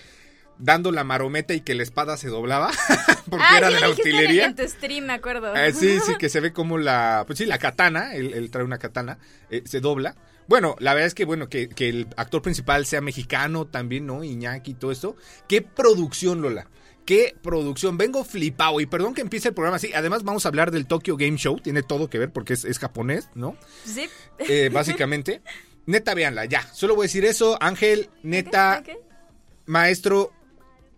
dando 0.60 0.92
la 0.92 1.04
marometa 1.04 1.54
y 1.54 1.62
que 1.62 1.74
la 1.74 1.84
espada 1.84 2.18
se 2.18 2.28
doblaba, 2.28 2.70
porque 3.30 3.46
ah, 3.48 3.58
era 3.58 3.68
sí 3.70 3.74
de 3.74 3.80
la 3.80 3.90
utilería. 3.90 4.46
en 4.46 4.56
tu 4.56 4.68
stream, 4.68 5.06
me 5.06 5.14
acuerdo. 5.14 5.56
Eh, 5.56 5.74
sí, 5.74 6.00
sí, 6.06 6.16
que 6.20 6.30
se 6.30 6.40
ve 6.40 6.54
como 6.54 6.78
la, 6.78 7.24
pues 7.26 7.40
sí, 7.40 7.46
la 7.46 7.58
katana, 7.58 8.14
él, 8.14 8.34
él 8.34 8.52
trae 8.52 8.64
una 8.64 8.78
katana, 8.78 9.18
eh, 9.50 9.64
se 9.66 9.80
dobla. 9.80 10.16
Bueno, 10.48 10.76
la 10.80 10.94
verdad 10.94 11.08
es 11.08 11.14
que, 11.14 11.26
bueno, 11.26 11.48
que, 11.48 11.70
que 11.70 11.90
el 11.90 12.08
actor 12.18 12.42
principal 12.42 12.86
sea 12.86 13.02
mexicano 13.02 13.66
también, 13.66 14.08
¿no? 14.08 14.24
Iñaki 14.24 14.72
y 14.72 14.74
todo 14.74 14.92
esto. 14.92 15.16
¡Qué 15.48 15.62
producción, 15.62 16.42
Lola! 16.42 16.68
¡Qué 17.10 17.36
producción! 17.42 17.98
Vengo 17.98 18.24
flipado 18.24 18.80
y 18.80 18.86
perdón 18.86 19.16
que 19.16 19.22
empiece 19.22 19.48
el 19.48 19.56
programa 19.56 19.78
así. 19.78 19.92
Además 19.96 20.22
vamos 20.22 20.46
a 20.46 20.50
hablar 20.50 20.70
del 20.70 20.86
Tokyo 20.86 21.18
Game 21.18 21.38
Show, 21.38 21.60
tiene 21.60 21.82
todo 21.82 22.08
que 22.08 22.20
ver 22.20 22.32
porque 22.32 22.54
es, 22.54 22.66
es 22.66 22.78
japonés, 22.78 23.30
¿no? 23.34 23.58
Sí. 23.84 24.08
Eh, 24.38 24.70
básicamente. 24.72 25.42
Neta, 25.88 26.14
véanla, 26.14 26.46
ya. 26.46 26.62
Solo 26.72 26.94
voy 26.94 27.06
a 27.06 27.08
decir 27.08 27.26
eso. 27.26 27.58
Ángel, 27.64 28.12
neta, 28.22 28.84
maestro, 29.66 30.32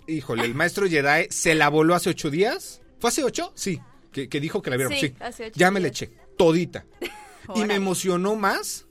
híjole, 0.05 0.43
el 0.43 0.53
maestro 0.53 0.85
Jedi 0.85 1.27
se 1.29 1.55
la 1.55 1.69
voló 1.69 1.95
hace 1.95 2.09
ocho 2.09 2.29
días. 2.29 2.81
¿Fue 2.99 3.09
hace 3.09 3.23
ocho? 3.23 3.53
Sí, 3.55 3.79
que, 4.11 4.27
que 4.27 4.41
dijo 4.41 4.61
que 4.61 4.69
la 4.69 4.75
vieron. 4.75 4.91
Sí, 4.91 4.99
Sí, 4.99 5.15
hace 5.21 5.45
ocho 5.45 5.53
ya 5.57 5.71
me 5.71 5.79
la 5.79 5.87
eché, 5.87 6.11
todita. 6.37 6.85
y 7.55 7.63
me 7.63 7.75
emocionó 7.75 8.35
más. 8.35 8.85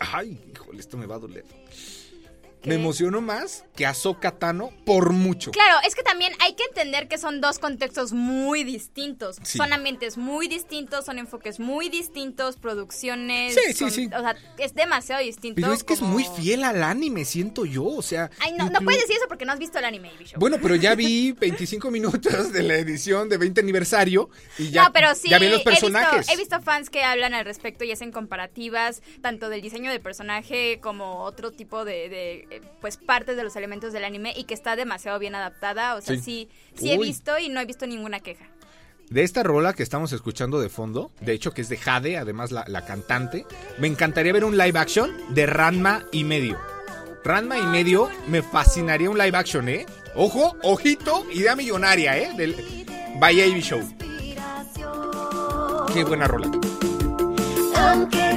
Ay, 0.00 0.38
híjole, 0.52 0.80
esto 0.80 0.98
me 0.98 1.06
va 1.06 1.14
a 1.14 1.18
doler. 1.18 1.46
Me 2.66 2.74
emocionó 2.74 3.20
más 3.20 3.64
que 3.74 3.86
Ahsoka 3.86 4.32
Tano 4.38 4.70
por 4.84 5.12
mucho. 5.12 5.50
Claro, 5.52 5.78
es 5.86 5.94
que 5.94 6.02
también 6.02 6.32
hay 6.40 6.54
que 6.54 6.64
entender 6.64 7.08
que 7.08 7.18
son 7.18 7.40
dos 7.40 7.58
contextos 7.58 8.12
muy 8.12 8.64
distintos. 8.64 9.36
Sí. 9.42 9.58
Son 9.58 9.72
ambientes 9.72 10.16
muy 10.16 10.48
distintos, 10.48 11.04
son 11.06 11.18
enfoques 11.18 11.60
muy 11.60 11.88
distintos, 11.88 12.56
producciones. 12.56 13.54
Sí, 13.54 13.60
sí, 13.68 13.74
son- 13.74 13.90
sí. 13.90 14.06
O 14.06 14.20
sea, 14.20 14.36
es 14.58 14.74
demasiado 14.74 15.22
distinto. 15.22 15.60
Pero 15.60 15.72
es 15.72 15.84
que 15.84 15.96
como- 15.96 16.18
es 16.18 16.28
muy 16.28 16.36
fiel 16.42 16.64
al 16.64 16.82
anime, 16.82 17.24
siento 17.24 17.64
yo, 17.64 17.84
o 17.84 18.02
sea... 18.02 18.30
Ay, 18.40 18.52
no, 18.52 18.68
no 18.70 18.80
puedes 18.80 19.00
decir 19.02 19.16
eso 19.16 19.26
porque 19.28 19.44
no 19.44 19.52
has 19.52 19.58
visto 19.58 19.78
el 19.78 19.84
anime. 19.84 20.10
Bueno, 20.36 20.58
pero 20.60 20.74
ya 20.76 20.94
vi 20.94 21.32
25 21.38 21.90
minutos 21.90 22.52
de 22.52 22.62
la 22.62 22.74
edición 22.76 23.28
de 23.28 23.36
20 23.38 23.60
aniversario 23.60 24.30
y 24.58 24.70
ya, 24.70 24.84
no, 24.84 24.92
pero 24.92 25.14
sí, 25.14 25.28
ya 25.28 25.38
vi 25.38 25.46
los 25.48 25.54
he 25.54 25.56
visto- 25.58 25.70
personajes. 25.70 26.28
He 26.28 26.36
visto, 26.36 26.60
fans 26.60 26.90
que 26.90 27.02
hablan 27.02 27.34
al 27.34 27.44
respecto 27.44 27.84
y 27.84 27.92
hacen 27.92 28.12
comparativas 28.12 29.02
tanto 29.20 29.48
del 29.48 29.60
diseño 29.62 29.90
del 29.90 30.00
personaje 30.00 30.78
como 30.80 31.22
otro 31.22 31.52
tipo 31.52 31.84
de, 31.84 32.08
de, 32.08 32.55
pues 32.80 32.96
partes 32.96 33.36
de 33.36 33.44
los 33.44 33.56
elementos 33.56 33.92
del 33.92 34.04
anime 34.04 34.32
y 34.36 34.44
que 34.44 34.54
está 34.54 34.76
demasiado 34.76 35.18
bien 35.18 35.34
adaptada. 35.34 35.94
O 35.96 36.00
sea, 36.00 36.16
Sí. 36.16 36.22
sí, 36.22 36.48
sí, 36.76 36.90
he 36.92 36.98
visto 36.98 37.38
y 37.38 37.48
no 37.48 37.60
he 37.60 37.64
visto 37.66 37.86
ninguna 37.86 38.20
queja. 38.20 38.44
De 39.10 39.22
esta 39.22 39.42
rola 39.44 39.72
que 39.72 39.84
estamos 39.84 40.12
escuchando 40.12 40.60
de 40.60 40.68
fondo, 40.68 41.12
de 41.20 41.32
hecho 41.32 41.52
que 41.52 41.60
es 41.62 41.68
de 41.68 41.76
Jade, 41.76 42.16
además 42.18 42.50
la, 42.50 42.64
la 42.66 42.84
cantante, 42.84 43.46
me 43.78 43.86
encantaría 43.86 44.32
ver 44.32 44.44
un 44.44 44.58
live 44.58 44.78
action 44.78 45.12
de 45.34 45.46
Ranma 45.46 46.04
y 46.10 46.24
medio. 46.24 46.58
Ranma 47.22 47.56
y 47.58 47.62
medio 47.66 48.10
me 48.28 48.42
fascinaría 48.42 49.08
un 49.10 49.16
live 49.18 49.36
action, 49.36 49.68
¿eh? 49.68 49.86
Ojo, 50.16 50.56
ojito, 50.62 51.24
idea 51.32 51.54
millonaria, 51.54 52.16
¿eh? 52.18 52.32
Del 52.36 52.56
By 53.20 53.40
Ivy 53.40 53.60
Show. 53.60 53.80
Qué 55.92 56.04
buena 56.04 56.26
rola. 56.26 56.50
Aunque 57.76 58.36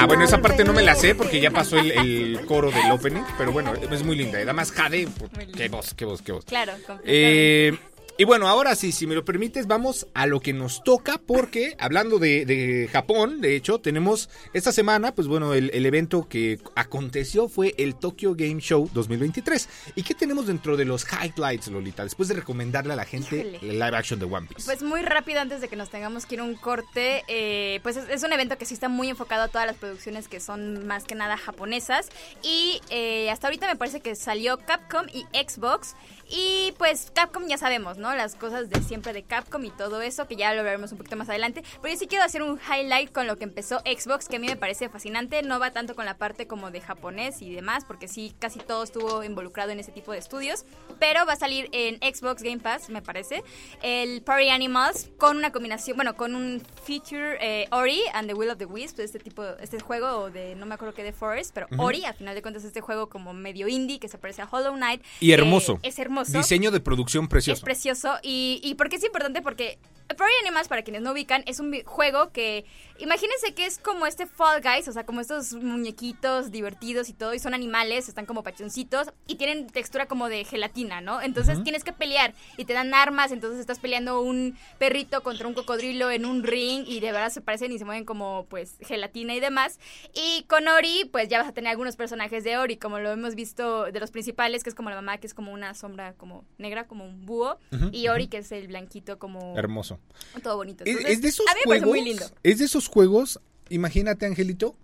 Ah, 0.00 0.06
bueno, 0.06 0.22
esa 0.22 0.40
parte 0.40 0.62
no 0.62 0.72
me 0.72 0.82
la 0.82 0.94
sé 0.94 1.16
porque 1.16 1.40
ya 1.40 1.50
pasó 1.50 1.76
el, 1.76 1.90
el 1.90 2.46
coro 2.46 2.70
del 2.70 2.88
opening, 2.92 3.22
pero 3.36 3.50
bueno, 3.50 3.72
es 3.74 4.04
muy 4.04 4.14
linda. 4.16 4.38
Y 4.38 4.42
además 4.42 4.70
Jade, 4.70 5.08
qué 5.56 5.68
voz, 5.68 5.92
qué 5.94 6.04
voz, 6.04 6.22
qué 6.22 6.30
voz. 6.32 6.44
Claro, 6.44 6.72
completamente. 6.86 7.68
Eh, 7.68 7.78
y 8.18 8.24
bueno, 8.24 8.48
ahora 8.48 8.74
sí, 8.74 8.90
si 8.90 9.06
me 9.06 9.14
lo 9.14 9.24
permites, 9.24 9.68
vamos 9.68 10.08
a 10.12 10.26
lo 10.26 10.40
que 10.40 10.52
nos 10.52 10.82
toca, 10.82 11.20
porque 11.24 11.76
hablando 11.78 12.18
de, 12.18 12.44
de 12.44 12.88
Japón, 12.92 13.40
de 13.40 13.54
hecho, 13.54 13.78
tenemos 13.78 14.28
esta 14.52 14.72
semana, 14.72 15.14
pues 15.14 15.28
bueno, 15.28 15.54
el, 15.54 15.70
el 15.72 15.86
evento 15.86 16.28
que 16.28 16.58
aconteció 16.74 17.48
fue 17.48 17.74
el 17.78 17.94
Tokyo 17.94 18.34
Game 18.34 18.60
Show 18.60 18.90
2023. 18.92 19.68
¿Y 19.94 20.02
qué 20.02 20.14
tenemos 20.14 20.48
dentro 20.48 20.76
de 20.76 20.84
los 20.84 21.06
highlights, 21.10 21.68
Lolita? 21.68 22.02
Después 22.02 22.28
de 22.28 22.34
recomendarle 22.34 22.92
a 22.92 22.96
la 22.96 23.04
gente 23.04 23.38
Híjole. 23.38 23.58
el 23.62 23.78
live 23.78 23.96
action 23.96 24.18
de 24.18 24.26
One 24.26 24.48
Piece. 24.48 24.64
Pues 24.64 24.82
muy 24.82 25.02
rápido 25.02 25.40
antes 25.40 25.60
de 25.60 25.68
que 25.68 25.76
nos 25.76 25.88
tengamos 25.88 26.26
que 26.26 26.34
ir 26.34 26.40
a 26.40 26.44
un 26.44 26.56
corte, 26.56 27.22
eh, 27.28 27.78
pues 27.84 27.96
es, 27.96 28.08
es 28.08 28.24
un 28.24 28.32
evento 28.32 28.58
que 28.58 28.64
sí 28.66 28.74
está 28.74 28.88
muy 28.88 29.08
enfocado 29.08 29.44
a 29.44 29.48
todas 29.48 29.66
las 29.66 29.76
producciones 29.76 30.26
que 30.26 30.40
son 30.40 30.86
más 30.86 31.04
que 31.04 31.14
nada 31.14 31.36
japonesas 31.36 32.08
y 32.42 32.80
eh, 32.90 33.30
hasta 33.30 33.46
ahorita 33.46 33.68
me 33.68 33.76
parece 33.76 34.00
que 34.00 34.16
salió 34.16 34.58
Capcom 34.58 35.06
y 35.12 35.24
Xbox 35.32 35.94
y 36.28 36.74
pues 36.78 37.12
Capcom 37.14 37.46
ya 37.46 37.58
sabemos, 37.58 37.96
¿no? 37.96 38.07
Las 38.14 38.34
cosas 38.34 38.70
de 38.70 38.82
siempre 38.82 39.12
de 39.12 39.22
Capcom 39.22 39.64
y 39.64 39.70
todo 39.70 40.00
eso 40.02 40.26
que 40.26 40.36
ya 40.36 40.54
lo 40.54 40.62
veremos 40.62 40.92
un 40.92 40.98
poquito 40.98 41.16
más 41.16 41.28
adelante, 41.28 41.62
pero 41.80 41.92
yo 41.92 41.98
sí 41.98 42.06
quiero 42.06 42.24
hacer 42.24 42.42
un 42.42 42.58
highlight 42.58 43.12
con 43.12 43.26
lo 43.26 43.36
que 43.36 43.44
empezó 43.44 43.80
Xbox 43.80 44.28
que 44.28 44.36
a 44.36 44.38
mí 44.38 44.46
me 44.46 44.56
parece 44.56 44.88
fascinante, 44.88 45.42
no 45.42 45.58
va 45.58 45.70
tanto 45.70 45.94
con 45.94 46.04
la 46.04 46.16
parte 46.16 46.46
como 46.46 46.70
de 46.70 46.80
japonés 46.80 47.42
y 47.42 47.52
demás 47.52 47.84
porque 47.84 48.08
sí 48.08 48.34
casi 48.38 48.58
todo 48.58 48.82
estuvo 48.82 49.22
involucrado 49.24 49.70
en 49.70 49.80
ese 49.80 49.92
tipo 49.92 50.12
de 50.12 50.18
estudios, 50.18 50.64
pero 50.98 51.26
va 51.26 51.34
a 51.34 51.36
salir 51.36 51.68
en 51.72 51.96
Xbox 51.96 52.42
Game 52.42 52.58
Pass, 52.58 52.88
me 52.90 53.02
parece, 53.02 53.42
el 53.82 54.22
Party 54.22 54.48
Animals 54.48 55.10
con 55.18 55.36
una 55.36 55.52
combinación, 55.52 55.96
bueno, 55.96 56.16
con 56.16 56.34
un 56.34 56.62
feature 56.84 57.38
eh, 57.40 57.66
Ori 57.70 58.02
and 58.14 58.28
the 58.28 58.34
Will 58.34 58.50
of 58.50 58.58
the 58.58 58.66
Wisp, 58.66 59.00
este 59.00 59.18
tipo, 59.18 59.44
este 59.60 59.80
juego 59.80 60.30
de, 60.30 60.54
no 60.54 60.66
me 60.66 60.74
acuerdo 60.74 60.94
qué 60.94 61.02
de 61.02 61.12
Forest, 61.12 61.52
pero 61.54 61.66
Ori, 61.78 62.04
al 62.04 62.14
final 62.14 62.34
de 62.34 62.42
cuentas 62.42 62.64
este 62.64 62.80
juego 62.80 63.08
como 63.08 63.32
medio 63.32 63.68
indie 63.68 63.98
que 63.98 64.08
se 64.08 64.18
parece 64.18 64.42
a 64.42 64.48
Hollow 64.50 64.74
Knight. 64.74 65.02
Y 65.20 65.30
eh, 65.30 65.34
hermoso. 65.34 65.78
es 65.82 65.98
hermoso. 65.98 66.38
Diseño 66.38 66.70
de 66.70 66.80
producción 66.80 67.28
precioso. 67.28 67.58
Es 67.58 67.64
precioso. 67.64 67.97
Y, 68.22 68.60
y 68.62 68.74
¿por 68.74 68.88
qué 68.88 68.96
es 68.96 69.04
importante? 69.04 69.42
Porque 69.42 69.78
Party 70.16 70.32
Animals, 70.42 70.68
para 70.68 70.82
quienes 70.82 71.02
no 71.02 71.12
ubican, 71.12 71.42
es 71.46 71.60
un 71.60 71.82
juego 71.84 72.32
que. 72.32 72.64
Imagínense 72.98 73.54
que 73.54 73.64
es 73.64 73.78
como 73.78 74.06
este 74.06 74.26
Fall 74.26 74.60
Guys, 74.60 74.88
o 74.88 74.92
sea, 74.92 75.06
como 75.06 75.20
estos 75.20 75.52
muñequitos 75.54 76.50
divertidos 76.50 77.08
y 77.08 77.12
todo, 77.12 77.32
y 77.32 77.38
son 77.38 77.54
animales, 77.54 78.08
están 78.08 78.26
como 78.26 78.42
pachoncitos 78.42 79.12
y 79.28 79.36
tienen 79.36 79.68
textura 79.68 80.06
como 80.06 80.28
de 80.28 80.44
gelatina, 80.44 81.00
¿no? 81.00 81.22
Entonces 81.22 81.62
tienes 81.62 81.84
que 81.84 81.92
pelear 81.92 82.34
y 82.56 82.64
te 82.64 82.72
dan 82.72 82.94
armas, 82.94 83.30
entonces 83.30 83.60
estás 83.60 83.78
peleando 83.78 84.20
un 84.20 84.58
perrito 84.78 85.22
contra 85.22 85.46
un 85.46 85.54
cocodrilo 85.54 86.10
en 86.10 86.26
un 86.26 86.42
ring 86.42 86.84
y 86.88 86.98
de 86.98 87.12
verdad 87.12 87.30
se 87.30 87.40
parecen 87.40 87.70
y 87.70 87.78
se 87.78 87.84
mueven 87.84 88.04
como 88.04 88.46
pues 88.50 88.74
gelatina 88.80 89.32
y 89.36 89.38
demás. 89.38 89.78
Y 90.12 90.42
con 90.48 90.66
Ori, 90.66 91.08
pues 91.12 91.28
ya 91.28 91.38
vas 91.38 91.46
a 91.46 91.52
tener 91.52 91.70
algunos 91.70 91.94
personajes 91.94 92.42
de 92.42 92.58
Ori, 92.58 92.78
como 92.78 92.98
lo 92.98 93.12
hemos 93.12 93.36
visto 93.36 93.84
de 93.92 94.00
los 94.00 94.10
principales, 94.10 94.64
que 94.64 94.70
es 94.70 94.74
como 94.74 94.90
la 94.90 94.96
mamá, 94.96 95.18
que 95.18 95.28
es 95.28 95.34
como 95.34 95.52
una 95.52 95.74
sombra 95.74 96.14
como 96.14 96.44
negra, 96.58 96.88
como 96.88 97.04
un 97.04 97.26
búho, 97.26 97.60
y 97.92 98.08
Ori, 98.08 98.28
que 98.28 98.38
es 98.38 98.52
el 98.52 98.68
blanquito 98.68 99.18
como 99.18 99.56
Hermoso. 99.56 99.98
todo 100.42 100.56
bonito. 100.56 100.84
Es, 100.84 100.90
Entonces, 100.90 101.12
es 101.16 101.22
de 101.22 101.28
esos 101.28 101.46
a 101.48 101.54
mí 101.54 101.60
me 101.64 101.68
parece 101.68 101.84
juegos. 101.84 101.96
muy 101.98 102.08
lindo. 102.08 102.26
Es 102.42 102.58
de 102.58 102.64
esos 102.64 102.88
juegos. 102.88 103.40
Imagínate, 103.70 104.26
Angelito. 104.26 104.76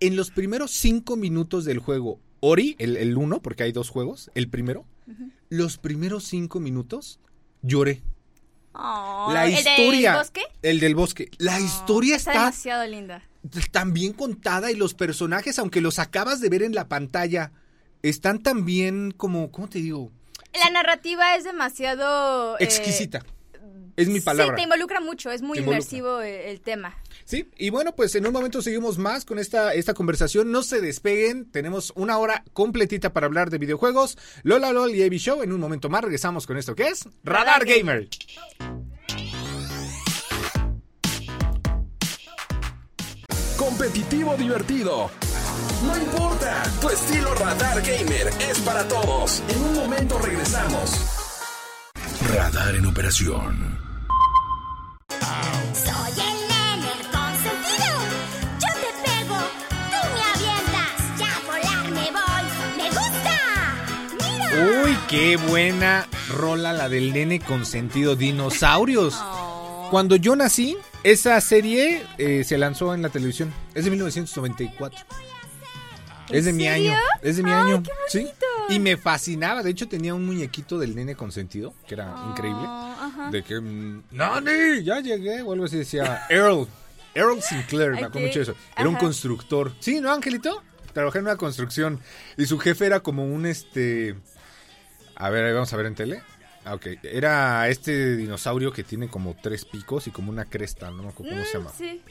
En 0.00 0.16
los 0.16 0.30
primeros 0.30 0.70
cinco 0.70 1.16
minutos 1.16 1.64
del 1.64 1.78
juego, 1.78 2.18
Ori, 2.40 2.74
el, 2.78 2.96
el 2.96 3.16
uno, 3.18 3.42
porque 3.42 3.64
hay 3.64 3.72
dos 3.72 3.90
juegos, 3.90 4.30
el 4.34 4.48
primero, 4.48 4.86
los 5.50 5.76
primeros 5.78 6.24
cinco 6.24 6.58
minutos 6.60 7.20
lloré. 7.62 8.02
Oh, 8.72 9.30
la 9.32 9.46
¿el 9.46 9.52
historia. 9.52 10.12
del 10.12 10.18
bosque? 10.20 10.40
El 10.62 10.80
del 10.80 10.94
bosque. 10.94 11.30
La 11.38 11.60
historia 11.60 12.16
Está 12.16 12.30
está 12.30 12.40
demasiado 12.44 12.86
linda. 12.86 13.22
tan 13.72 13.92
bien 13.92 14.12
contada 14.12 14.70
y 14.70 14.76
los 14.76 14.94
personajes, 14.94 15.58
aunque 15.58 15.80
los 15.80 15.98
acabas 15.98 16.40
de 16.40 16.48
ver 16.48 16.62
en 16.62 16.74
la 16.74 16.88
pantalla, 16.88 17.52
están 18.02 18.42
tan 18.42 18.64
bien 18.64 19.10
como, 19.14 19.50
¿cómo 19.50 19.68
te 19.68 19.80
digo? 19.80 20.12
La 20.52 20.70
narrativa 20.70 21.36
es 21.36 21.44
demasiado... 21.44 22.58
eh, 22.58 22.64
Exquisita. 22.64 23.24
Es 23.96 24.08
mi 24.08 24.20
palabra. 24.20 24.54
Sí, 24.54 24.60
te 24.60 24.62
involucra 24.62 25.00
mucho, 25.00 25.30
es 25.30 25.42
muy 25.42 25.58
inmersivo 25.58 26.20
el, 26.20 26.34
el 26.34 26.60
tema. 26.60 26.96
Sí, 27.24 27.48
y 27.58 27.70
bueno, 27.70 27.94
pues 27.94 28.14
en 28.14 28.26
un 28.26 28.32
momento 28.32 28.62
seguimos 28.62 28.98
más 28.98 29.24
con 29.24 29.38
esta, 29.38 29.74
esta 29.74 29.94
conversación. 29.94 30.50
No 30.50 30.62
se 30.62 30.80
despeguen, 30.80 31.50
tenemos 31.50 31.92
una 31.96 32.16
hora 32.18 32.42
completita 32.54 33.12
para 33.12 33.26
hablar 33.26 33.50
de 33.50 33.58
videojuegos. 33.58 34.16
Lola 34.42 34.72
LOL 34.72 34.94
y 34.94 35.02
AB 35.02 35.12
Show. 35.14 35.42
En 35.42 35.52
un 35.52 35.60
momento 35.60 35.88
más 35.90 36.02
regresamos 36.02 36.46
con 36.46 36.56
esto 36.56 36.74
que 36.74 36.88
es 36.88 37.04
Radar 37.24 37.60
Radar 37.60 37.64
Gamer. 37.66 38.08
Competitivo 43.56 44.36
divertido. 44.36 45.10
No 45.84 45.96
importa, 45.96 46.62
tu 46.80 46.88
estilo 46.90 47.34
Radar 47.34 47.80
Gamer 47.80 48.30
es 48.50 48.58
para 48.60 48.86
todos. 48.86 49.42
En 49.48 49.62
un 49.62 49.74
momento 49.74 50.18
regresamos. 50.18 50.92
Radar 52.34 52.74
en 52.74 52.86
operación. 52.86 53.78
Soy 55.72 56.12
el 56.12 56.38
nene 56.48 56.92
consentido. 57.10 57.88
Yo 58.60 58.68
te 58.74 58.90
pego, 59.04 59.38
tú 59.90 60.00
me 60.14 60.22
avientas. 60.34 61.18
Ya 61.18 61.34
a 61.34 61.40
volar 61.46 61.90
me 61.90 62.10
voy. 62.10 62.44
¡Me 62.76 62.88
gusta! 62.90 63.36
¡Mira! 64.18 64.82
Uy, 64.84 64.98
qué 65.08 65.36
buena 65.36 66.06
rola 66.28 66.72
la 66.72 66.88
del 66.88 67.12
nene 67.12 67.40
consentido 67.40 68.16
Dinosaurios. 68.16 69.18
Cuando 69.90 70.16
yo 70.16 70.36
nací, 70.36 70.76
esa 71.02 71.40
serie 71.40 72.02
eh, 72.18 72.44
se 72.44 72.58
lanzó 72.58 72.94
en 72.94 73.02
la 73.02 73.08
televisión. 73.08 73.52
Es 73.74 73.84
de 73.84 73.90
1994. 73.90 75.00
Es 76.30 76.44
de 76.44 76.52
mi 76.52 76.66
año. 76.68 76.94
Es 77.22 77.36
de 77.36 77.42
mi 77.42 77.50
Ay, 77.50 77.72
año. 77.72 77.82
qué 77.82 77.90
Sí. 78.08 78.28
Y 78.68 78.78
me 78.78 78.96
fascinaba. 78.96 79.62
De 79.62 79.70
hecho, 79.70 79.88
tenía 79.88 80.14
un 80.14 80.24
muñequito 80.24 80.78
del 80.78 80.94
nene 80.94 81.14
consentido, 81.16 81.74
que 81.88 81.94
era 81.94 82.14
increíble. 82.30 82.62
Oh, 82.64 82.96
ajá. 83.00 83.30
De 83.30 83.42
que, 83.42 83.60
mm, 83.60 84.02
¡Nani! 84.12 84.82
Ya 84.84 85.00
llegué. 85.00 85.42
O 85.42 85.52
algo 85.52 85.64
así 85.64 85.76
decía. 85.78 86.22
Earl. 86.28 86.66
Earl 87.14 87.42
Sinclair, 87.42 87.92
me 87.92 87.98
acuerdo 88.04 88.20
mucho 88.28 88.38
de 88.38 88.42
eso. 88.44 88.54
Era 88.76 88.88
un 88.88 88.94
constructor. 88.96 89.72
Sí, 89.80 90.00
¿no, 90.00 90.12
Angelito? 90.12 90.62
Trabajé 90.92 91.18
en 91.18 91.24
una 91.24 91.36
construcción. 91.36 92.00
Y 92.36 92.46
su 92.46 92.58
jefe 92.58 92.86
era 92.86 93.00
como 93.00 93.24
un 93.24 93.46
este. 93.46 94.14
A 95.16 95.30
ver, 95.30 95.44
ahí 95.44 95.52
vamos 95.52 95.72
a 95.72 95.76
ver 95.76 95.86
en 95.86 95.94
tele. 95.96 96.22
Ah, 96.64 96.74
ok. 96.74 96.86
Era 97.02 97.68
este 97.68 98.16
dinosaurio 98.16 98.72
que 98.72 98.84
tiene 98.84 99.08
como 99.08 99.34
tres 99.42 99.64
picos 99.64 100.06
y 100.06 100.10
como 100.10 100.30
una 100.30 100.44
cresta. 100.44 100.90
No 100.90 101.02
me 101.02 101.08
acuerdo 101.08 101.32
cómo 101.32 101.44
se 101.44 101.58
llama. 101.58 101.70
Mm, 101.70 101.78
Sí. 101.78 102.02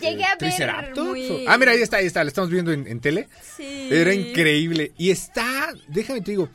Llegué 0.00 0.24
a 0.24 0.36
ver 0.36 0.94
muy... 0.96 1.44
Ah, 1.46 1.58
mira, 1.58 1.72
ahí 1.72 1.82
está, 1.82 1.98
ahí 1.98 2.06
está. 2.06 2.22
Lo 2.24 2.28
estamos 2.28 2.50
viendo 2.50 2.72
en, 2.72 2.86
en 2.86 3.00
tele. 3.00 3.28
Sí. 3.56 3.88
Era 3.90 4.14
increíble. 4.14 4.92
Y 4.98 5.10
está, 5.10 5.72
déjame 5.88 6.20
te 6.20 6.32
digo, 6.32 6.48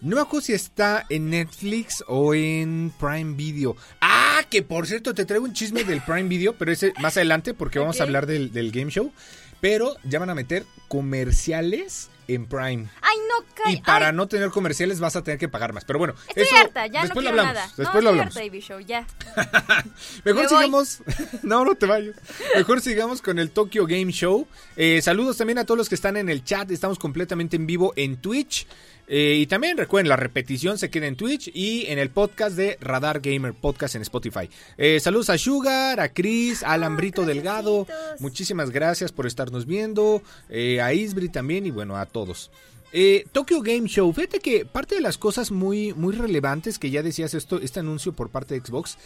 no 0.00 0.16
me 0.16 0.22
acuerdo 0.22 0.46
si 0.46 0.52
está 0.52 1.06
en 1.10 1.30
Netflix 1.30 2.02
o 2.08 2.34
en 2.34 2.92
Prime 2.98 3.34
Video. 3.36 3.76
Ah, 4.00 4.42
que 4.50 4.62
por 4.62 4.86
cierto, 4.86 5.14
te 5.14 5.24
traigo 5.24 5.44
un 5.44 5.52
chisme 5.52 5.84
del 5.84 6.02
Prime 6.02 6.24
Video, 6.24 6.54
pero 6.56 6.72
ese 6.72 6.92
más 7.00 7.16
adelante 7.16 7.54
porque 7.54 7.78
vamos 7.78 8.00
a 8.00 8.02
hablar 8.02 8.26
del, 8.26 8.52
del 8.52 8.72
game 8.72 8.90
show. 8.90 9.12
Pero 9.60 9.96
ya 10.02 10.18
van 10.18 10.30
a 10.30 10.34
meter 10.34 10.64
comerciales 10.88 12.10
en 12.34 12.46
Prime. 12.46 12.88
Ay, 13.00 13.16
no. 13.28 13.70
Y 13.70 13.80
para 13.82 14.08
Ay, 14.08 14.12
no 14.14 14.26
tener 14.26 14.50
comerciales 14.50 14.98
vas 15.00 15.14
a 15.16 15.22
tener 15.22 15.38
que 15.38 15.48
pagar 15.48 15.72
más. 15.72 15.84
Pero 15.84 15.98
bueno, 15.98 16.14
Estoy 16.28 16.42
eso 16.44 16.56
harta, 16.56 16.86
ya 16.86 17.02
después 17.02 17.24
no 17.24 17.30
lo 17.30 17.36
quiero 17.36 17.48
hablamos. 17.48 17.54
nada. 17.54 17.66
Después 17.76 17.94
no, 17.94 18.00
lo 18.02 18.08
hablamos. 18.10 18.36
harta, 18.36 18.44
Ivy 18.44 18.60
Show, 18.60 18.80
ya. 18.80 19.06
Mejor 20.24 20.42
Me 20.42 20.48
sigamos. 20.48 20.98
no, 21.42 21.64
no 21.64 21.74
te 21.74 21.86
vayas. 21.86 22.16
Mejor 22.56 22.80
sigamos 22.80 23.22
con 23.22 23.38
el 23.38 23.50
Tokyo 23.50 23.86
Game 23.86 24.12
Show. 24.12 24.46
Eh, 24.76 25.00
saludos 25.02 25.36
también 25.36 25.58
a 25.58 25.64
todos 25.64 25.78
los 25.78 25.88
que 25.88 25.94
están 25.94 26.16
en 26.16 26.28
el 26.28 26.44
chat. 26.44 26.70
Estamos 26.70 26.98
completamente 26.98 27.56
en 27.56 27.66
vivo 27.66 27.92
en 27.96 28.16
Twitch. 28.16 28.66
Eh, 29.08 29.36
y 29.40 29.46
también 29.46 29.76
recuerden, 29.76 30.08
la 30.08 30.16
repetición 30.16 30.78
se 30.78 30.88
queda 30.88 31.06
en 31.06 31.16
Twitch 31.16 31.50
y 31.52 31.86
en 31.88 31.98
el 31.98 32.10
podcast 32.10 32.56
de 32.56 32.78
Radar 32.80 33.20
Gamer 33.20 33.52
Podcast 33.52 33.94
en 33.94 34.02
Spotify. 34.02 34.48
Eh, 34.78 35.00
saludos 35.00 35.28
a 35.30 35.38
Sugar, 35.38 36.00
a 36.00 36.12
Chris, 36.12 36.62
a 36.62 36.72
Alambrito 36.72 37.24
Delgado. 37.24 37.86
Muchísimas 38.20 38.70
gracias 38.70 39.12
por 39.12 39.26
estarnos 39.26 39.66
viendo. 39.66 40.22
eh, 40.48 40.80
a 40.80 40.94
Isbri 40.94 41.28
también 41.28 41.66
y 41.66 41.70
bueno, 41.70 41.96
a 41.96 42.06
todos. 42.06 42.50
Eh, 42.94 43.24
Tokyo 43.32 43.62
Game 43.62 43.88
Show, 43.88 44.12
fíjate 44.12 44.38
que 44.40 44.66
parte 44.66 44.94
de 44.96 45.00
las 45.00 45.16
cosas 45.16 45.50
muy, 45.50 45.94
muy 45.94 46.14
relevantes 46.14 46.78
que 46.78 46.90
ya 46.90 47.02
decías 47.02 47.32
esto, 47.32 47.58
este 47.58 47.80
anuncio 47.80 48.12
por 48.12 48.28
parte 48.28 48.54
de 48.54 48.60
Xbox, 48.60 48.98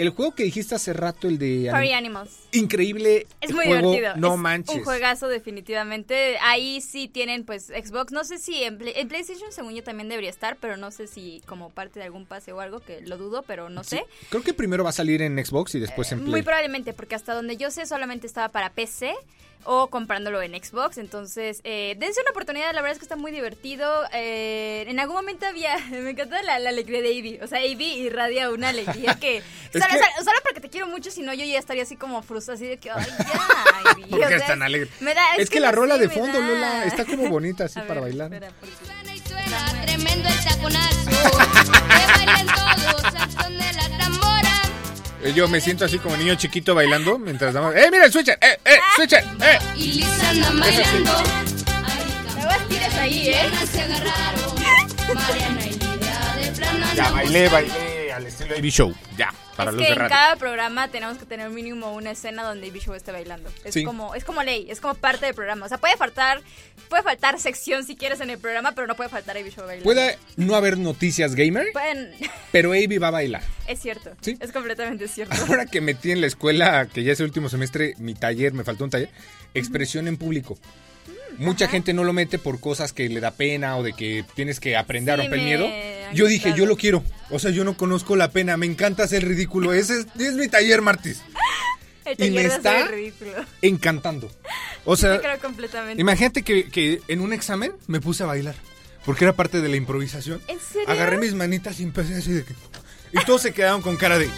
el 0.00 0.10
juego 0.10 0.34
que 0.34 0.44
dijiste 0.44 0.74
hace 0.74 0.92
rato, 0.92 1.28
el 1.28 1.38
de 1.38 1.68
Party 1.70 1.92
Animals. 1.92 2.30
increíble 2.52 3.26
Es 3.40 3.52
muy 3.52 3.66
juego, 3.66 3.92
divertido. 3.92 4.20
no 4.20 4.34
es 4.34 4.40
manches. 4.40 4.76
Un 4.76 4.84
juegazo 4.84 5.28
definitivamente. 5.28 6.38
Ahí 6.42 6.80
sí 6.80 7.08
tienen 7.08 7.44
pues 7.44 7.66
Xbox. 7.66 8.12
No 8.12 8.24
sé 8.24 8.38
si 8.38 8.62
en, 8.62 8.78
Play- 8.78 8.94
en 8.96 9.08
PlayStation 9.08 9.52
según 9.52 9.74
yo 9.74 9.82
también 9.82 10.08
debería 10.08 10.30
estar, 10.30 10.56
pero 10.60 10.76
no 10.76 10.90
sé 10.90 11.06
si 11.06 11.42
como 11.46 11.70
parte 11.70 11.98
de 12.00 12.06
algún 12.06 12.26
pase 12.26 12.52
o 12.52 12.60
algo, 12.60 12.80
que 12.80 13.00
lo 13.02 13.16
dudo, 13.18 13.42
pero 13.46 13.68
no 13.70 13.84
sé. 13.84 14.04
Creo 14.30 14.42
que 14.42 14.54
primero 14.54 14.84
va 14.84 14.90
a 14.90 14.92
salir 14.92 15.22
en 15.22 15.44
Xbox 15.44 15.74
y 15.74 15.80
después 15.80 16.10
en 16.12 16.20
Play. 16.20 16.30
Muy 16.30 16.42
probablemente, 16.42 16.92
porque 16.92 17.14
hasta 17.14 17.34
donde 17.34 17.56
yo 17.56 17.70
sé 17.70 17.86
solamente 17.86 18.26
estaba 18.26 18.48
para 18.48 18.70
PC 18.70 19.14
o 19.64 19.88
comprándolo 19.88 20.40
en 20.42 20.52
Xbox. 20.52 20.98
Entonces, 20.98 21.60
eh, 21.64 21.94
dense 21.98 22.20
una 22.22 22.30
oportunidad, 22.30 22.72
la 22.74 22.80
verdad 22.80 22.92
es 22.92 22.98
que 22.98 23.04
está 23.04 23.16
muy 23.16 23.32
divertido. 23.32 24.04
Eh, 24.12 24.84
en 24.88 24.98
algún 25.00 25.16
momento 25.16 25.46
había, 25.46 25.76
me 25.90 26.10
encanta 26.10 26.42
la, 26.42 26.58
la 26.58 26.70
alegría 26.70 27.02
de 27.02 27.12
Ivy. 27.12 27.40
O 27.42 27.46
sea, 27.46 27.64
Ivy 27.64 27.84
irradia 28.06 28.50
una 28.50 28.70
alegría 28.70 29.14
que... 29.20 29.42
solo, 29.72 29.84
que- 29.86 29.98
solo- 29.98 30.24
solo 30.24 30.38
porque 30.42 30.60
te 30.60 30.68
quiero 30.70 30.86
mucho, 30.86 31.10
si 31.10 31.22
no 31.22 31.34
yo 31.34 31.44
ya 31.44 31.58
estaría 31.58 31.82
así 31.82 31.96
como 31.96 32.22
frustrada, 32.22 32.56
así 32.56 32.66
de 32.66 32.78
que, 32.78 32.90
ay, 32.90 33.06
ya, 33.18 33.92
Ivy. 33.92 34.04
¿Por 34.10 34.18
O 34.20 34.22
qué 34.22 34.28
sea, 34.28 34.36
es 34.38 34.46
tan 34.46 34.62
alegre? 34.62 34.88
me 35.00 35.14
da- 35.14 35.36
es, 35.36 35.50
que, 35.50 35.60
la 35.60 35.72
rola 35.72 35.98
de 35.98 36.08
fondo. 36.08 36.40
Lola, 36.40 36.84
está 36.84 37.04
como 37.04 37.28
bonita 37.28 37.64
así 37.64 37.78
A 37.78 37.86
para 37.86 38.00
ver, 38.00 38.16
bailar. 38.16 38.32
espera, 38.32 38.52
porque- 38.60 38.74
y 39.14 39.18
suena 39.28 39.82
tremendo 39.84 40.28
el 40.28 40.44
taconazo. 40.44 41.10
Yo 45.34 45.48
me 45.48 45.60
siento 45.60 45.84
así 45.84 45.98
como 45.98 46.16
niño 46.16 46.34
chiquito 46.36 46.74
bailando 46.74 47.18
mientras 47.18 47.52
damos. 47.52 47.74
¡Eh, 47.74 47.88
mira 47.90 48.04
el 48.04 48.12
switcher! 48.12 48.38
¡Eh, 48.40 48.58
eh, 48.64 48.78
switcher! 48.96 49.24
¡Eh! 49.40 49.58
Y 49.76 49.92
Lisa 49.92 50.30
andan 50.30 50.60
bailando. 50.60 51.12
Ahí, 52.98 53.28
¿eh? 53.28 53.36
Piernas 53.40 53.68
se 53.68 53.80
agarraron. 53.80 54.54
Mariana 55.14 55.66
y 55.66 55.70
Lidia 55.70 56.34
de 56.36 56.52
plano 56.52 56.86
Ya 56.94 57.10
bailé, 57.10 57.48
bailé 57.48 58.12
al 58.12 58.26
estilo 58.26 58.56
Ivy 58.56 58.70
Show. 58.70 58.94
Ya, 59.16 59.32
para 59.58 59.70
es 59.70 59.76
los 59.76 59.82
que 59.82 59.88
de 59.88 59.92
en 59.92 59.98
radio. 59.98 60.08
cada 60.16 60.36
programa 60.36 60.88
tenemos 60.88 61.18
que 61.18 61.26
tener 61.26 61.50
mínimo 61.50 61.92
una 61.92 62.12
escena 62.12 62.42
donde 62.44 62.70
Show 62.80 62.94
esté 62.94 63.12
bailando. 63.12 63.50
Es 63.64 63.74
Sí. 63.74 63.84
como 63.84 64.14
es 64.14 64.24
como 64.24 64.42
ley, 64.42 64.66
es 64.70 64.80
como 64.80 64.94
parte 64.94 65.26
del 65.26 65.34
programa. 65.34 65.66
O 65.66 65.68
sea, 65.68 65.76
puede 65.78 65.96
faltar 65.98 66.40
puede 66.88 67.02
faltar 67.02 67.38
sección 67.38 67.84
si 67.84 67.96
quieres 67.96 68.20
en 68.20 68.30
el 68.30 68.38
programa, 68.38 68.72
pero 68.72 68.86
no 68.86 68.96
puede 68.96 69.10
faltar 69.10 69.36
Show 69.36 69.66
bailando. 69.66 69.84
Puede 69.84 70.18
no 70.36 70.54
haber 70.54 70.78
noticias 70.78 71.34
gamer, 71.34 71.66
Pueden- 71.74 72.10
pero 72.52 72.74
Ivy 72.74 72.96
va 72.96 73.08
a 73.08 73.10
bailar. 73.10 73.42
es 73.66 73.78
cierto. 73.80 74.12
Sí. 74.22 74.38
Es 74.40 74.52
completamente 74.52 75.06
cierto. 75.08 75.34
Ahora 75.48 75.66
que 75.66 75.80
metí 75.82 76.10
en 76.12 76.22
la 76.22 76.26
escuela, 76.26 76.86
que 76.86 77.02
ya 77.04 77.12
es 77.12 77.20
el 77.20 77.26
último 77.26 77.50
semestre, 77.50 77.94
mi 77.98 78.14
taller, 78.14 78.54
me 78.54 78.64
faltó 78.64 78.84
un 78.84 78.90
taller, 78.90 79.10
expresión 79.52 80.08
en 80.08 80.16
público. 80.16 80.58
Mucha 81.36 81.68
gente 81.68 81.92
no 81.92 82.02
lo 82.02 82.12
mete 82.12 82.38
por 82.38 82.58
cosas 82.58 82.92
que 82.92 83.08
le 83.08 83.20
da 83.20 83.30
pena 83.30 83.76
o 83.76 83.82
de 83.84 83.92
que 83.92 84.24
tienes 84.34 84.58
que 84.58 84.76
aprender 84.76 85.14
Sí, 85.14 85.20
a 85.20 85.22
romper 85.24 85.38
el 85.38 85.44
me 85.44 85.50
miedo. 85.56 85.66
Yo 86.14 86.26
dije, 86.26 86.54
yo 86.56 86.66
lo 86.66 86.76
quiero. 86.76 87.04
O 87.30 87.38
sea, 87.38 87.50
yo 87.50 87.64
no 87.64 87.76
conozco 87.76 88.16
la 88.16 88.30
pena, 88.30 88.56
me 88.56 88.66
encanta 88.66 89.04
hacer 89.04 89.26
ridículo. 89.26 89.72
Ese 89.72 90.00
es, 90.00 90.06
es 90.18 90.34
mi 90.34 90.48
taller, 90.48 90.82
Martis. 90.82 91.22
Y 92.16 92.30
me 92.30 92.46
está-. 92.46 92.88
Encantando. 93.60 94.30
O 94.86 94.96
sea, 94.96 95.20
creo 95.20 95.38
completamente. 95.40 96.00
imagínate 96.00 96.42
que, 96.42 96.70
que 96.70 97.02
en 97.08 97.20
un 97.20 97.34
examen 97.34 97.72
me 97.86 98.00
puse 98.00 98.22
a 98.22 98.26
bailar. 98.26 98.54
Porque 99.04 99.24
era 99.24 99.34
parte 99.34 99.60
de 99.60 99.68
la 99.68 99.76
improvisación. 99.76 100.40
¿En 100.48 100.58
serio? 100.58 100.88
Agarré 100.88 101.18
mis 101.18 101.34
manitas 101.34 101.80
y 101.80 101.82
empecé 101.82 102.14
así 102.14 102.32
de 102.32 102.44
que... 102.44 102.54
Y 103.12 103.24
todos 103.24 103.42
se 103.42 103.52
quedaron 103.52 103.82
con 103.82 103.96
cara 103.96 104.18
de... 104.18 104.28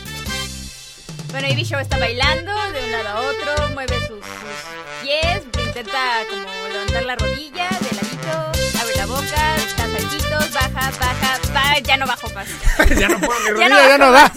Bueno, 1.31 1.49
Ivy 1.49 1.65
Show 1.65 1.79
está 1.79 1.99
bailando 1.99 2.53
de 2.73 2.85
un 2.85 2.93
lado 2.93 3.09
a 3.09 3.21
otro, 3.21 3.69
mueve 3.75 3.97
sus, 4.01 4.19
sus 4.19 5.03
pies, 5.03 5.43
intenta 5.65 6.23
como 6.29 6.69
levantar 6.69 7.05
la 7.05 7.17
rodilla 7.17 7.69
de 7.69 7.97
ladito, 7.97 8.81
abre 8.81 8.97
la 8.97 9.07
boca, 9.07 9.57
baja, 10.05 10.91
baja, 10.99 11.41
va, 11.55 11.79
ya 11.81 11.97
no 11.97 12.07
bajo 12.07 12.29
más. 12.31 12.49
ya 12.99 13.09
no 13.09 13.21
puedo, 13.21 13.41
mi 13.55 13.61
Ya 13.61 13.69
no 13.69 13.77
ya 13.89 13.99
no, 13.99 14.13
da. 14.13 14.33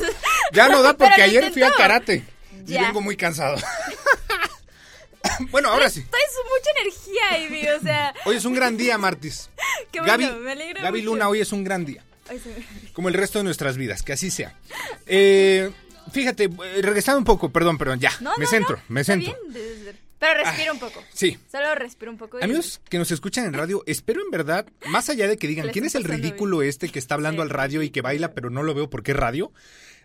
Ya 0.51 0.69
no 0.69 0.81
da 0.81 0.93
porque 0.95 1.21
ayer 1.21 1.51
fui 1.51 1.63
a 1.63 1.71
karate. 1.71 2.23
Y 2.67 2.73
vengo 2.77 3.01
muy 3.01 3.17
cansado. 3.17 3.57
bueno, 5.51 5.69
ahora 5.69 5.89
sí. 5.89 6.03
Traes 6.09 6.31
mucha 6.49 6.71
energía, 6.81 7.37
Ivy, 7.39 7.67
o 7.69 7.81
sea, 7.81 8.13
Hoy 8.25 8.35
es 8.37 8.45
un 8.45 8.53
gran 8.53 8.77
día, 8.77 8.97
Martis. 8.97 9.49
qué 9.91 9.99
bueno, 9.99 10.13
Gaby, 10.27 10.39
me 10.39 10.51
alegra 10.51 10.81
Gaby 10.81 10.99
mucho. 11.01 11.11
Luna, 11.11 11.29
hoy 11.29 11.41
es 11.41 11.51
un 11.51 11.63
gran 11.63 11.85
día. 11.85 12.03
Se- 12.27 12.65
Como 12.93 13.09
el 13.09 13.13
resto 13.15 13.39
de 13.39 13.43
nuestras 13.43 13.75
vidas, 13.77 14.01
que 14.01 14.13
así 14.13 14.31
sea. 14.31 14.57
Eh, 15.05 15.71
fíjate, 16.11 16.45
eh, 16.45 16.81
regresando 16.81 17.19
un 17.19 17.25
poco, 17.25 17.49
perdón, 17.51 17.77
perdón, 17.77 17.99
ya. 17.99 18.11
No, 18.21 18.31
me 18.37 18.45
no, 18.45 18.49
centro, 18.49 18.81
me 18.87 19.03
centro. 19.03 19.35
bien, 19.51 19.99
Pero 20.23 20.43
respira 20.43 20.71
un 20.73 20.79
poco. 20.79 21.03
Sí. 21.13 21.37
Solo 21.51 21.75
respira 21.75 22.09
un 22.11 22.17
poco. 22.17 22.39
y- 22.39 22.43
Amigos 22.43 22.79
que 22.89 22.97
nos 22.97 23.11
escuchan 23.11 23.45
en 23.45 23.53
radio, 23.53 23.83
espero 23.85 24.21
en 24.23 24.31
verdad, 24.31 24.65
más 24.87 25.09
allá 25.09 25.27
de 25.27 25.37
que 25.37 25.47
digan, 25.47 25.69
¿quién 25.69 25.85
es 25.85 25.95
el 25.95 26.03
ridículo 26.05 26.61
este 26.61 26.87
que 26.89 26.99
está 26.99 27.15
hablando 27.15 27.41
Sí. 27.41 27.43
al 27.43 27.49
radio 27.49 27.81
y 27.83 27.89
que 27.89 28.01
baila, 28.01 28.33
pero 28.33 28.49
no 28.49 28.63
lo 28.63 28.73
veo 28.73 28.89
porque 28.89 29.11
es 29.11 29.17
radio? 29.17 29.51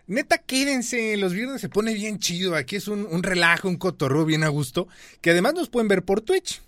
Neta, 0.07 0.39
quédense, 0.39 1.15
los 1.17 1.33
viernes 1.33 1.61
se 1.61 1.69
pone 1.69 1.93
bien 1.93 2.17
chido, 2.19 2.55
aquí 2.55 2.75
es 2.75 2.87
un, 2.87 3.05
un 3.09 3.21
relajo, 3.23 3.67
un 3.69 3.77
cotorro 3.77 4.25
bien 4.25 4.43
a 4.43 4.47
gusto, 4.49 4.87
que 5.21 5.29
además 5.31 5.53
nos 5.53 5.69
pueden 5.69 5.87
ver 5.87 6.03
por 6.03 6.21
Twitch 6.21 6.61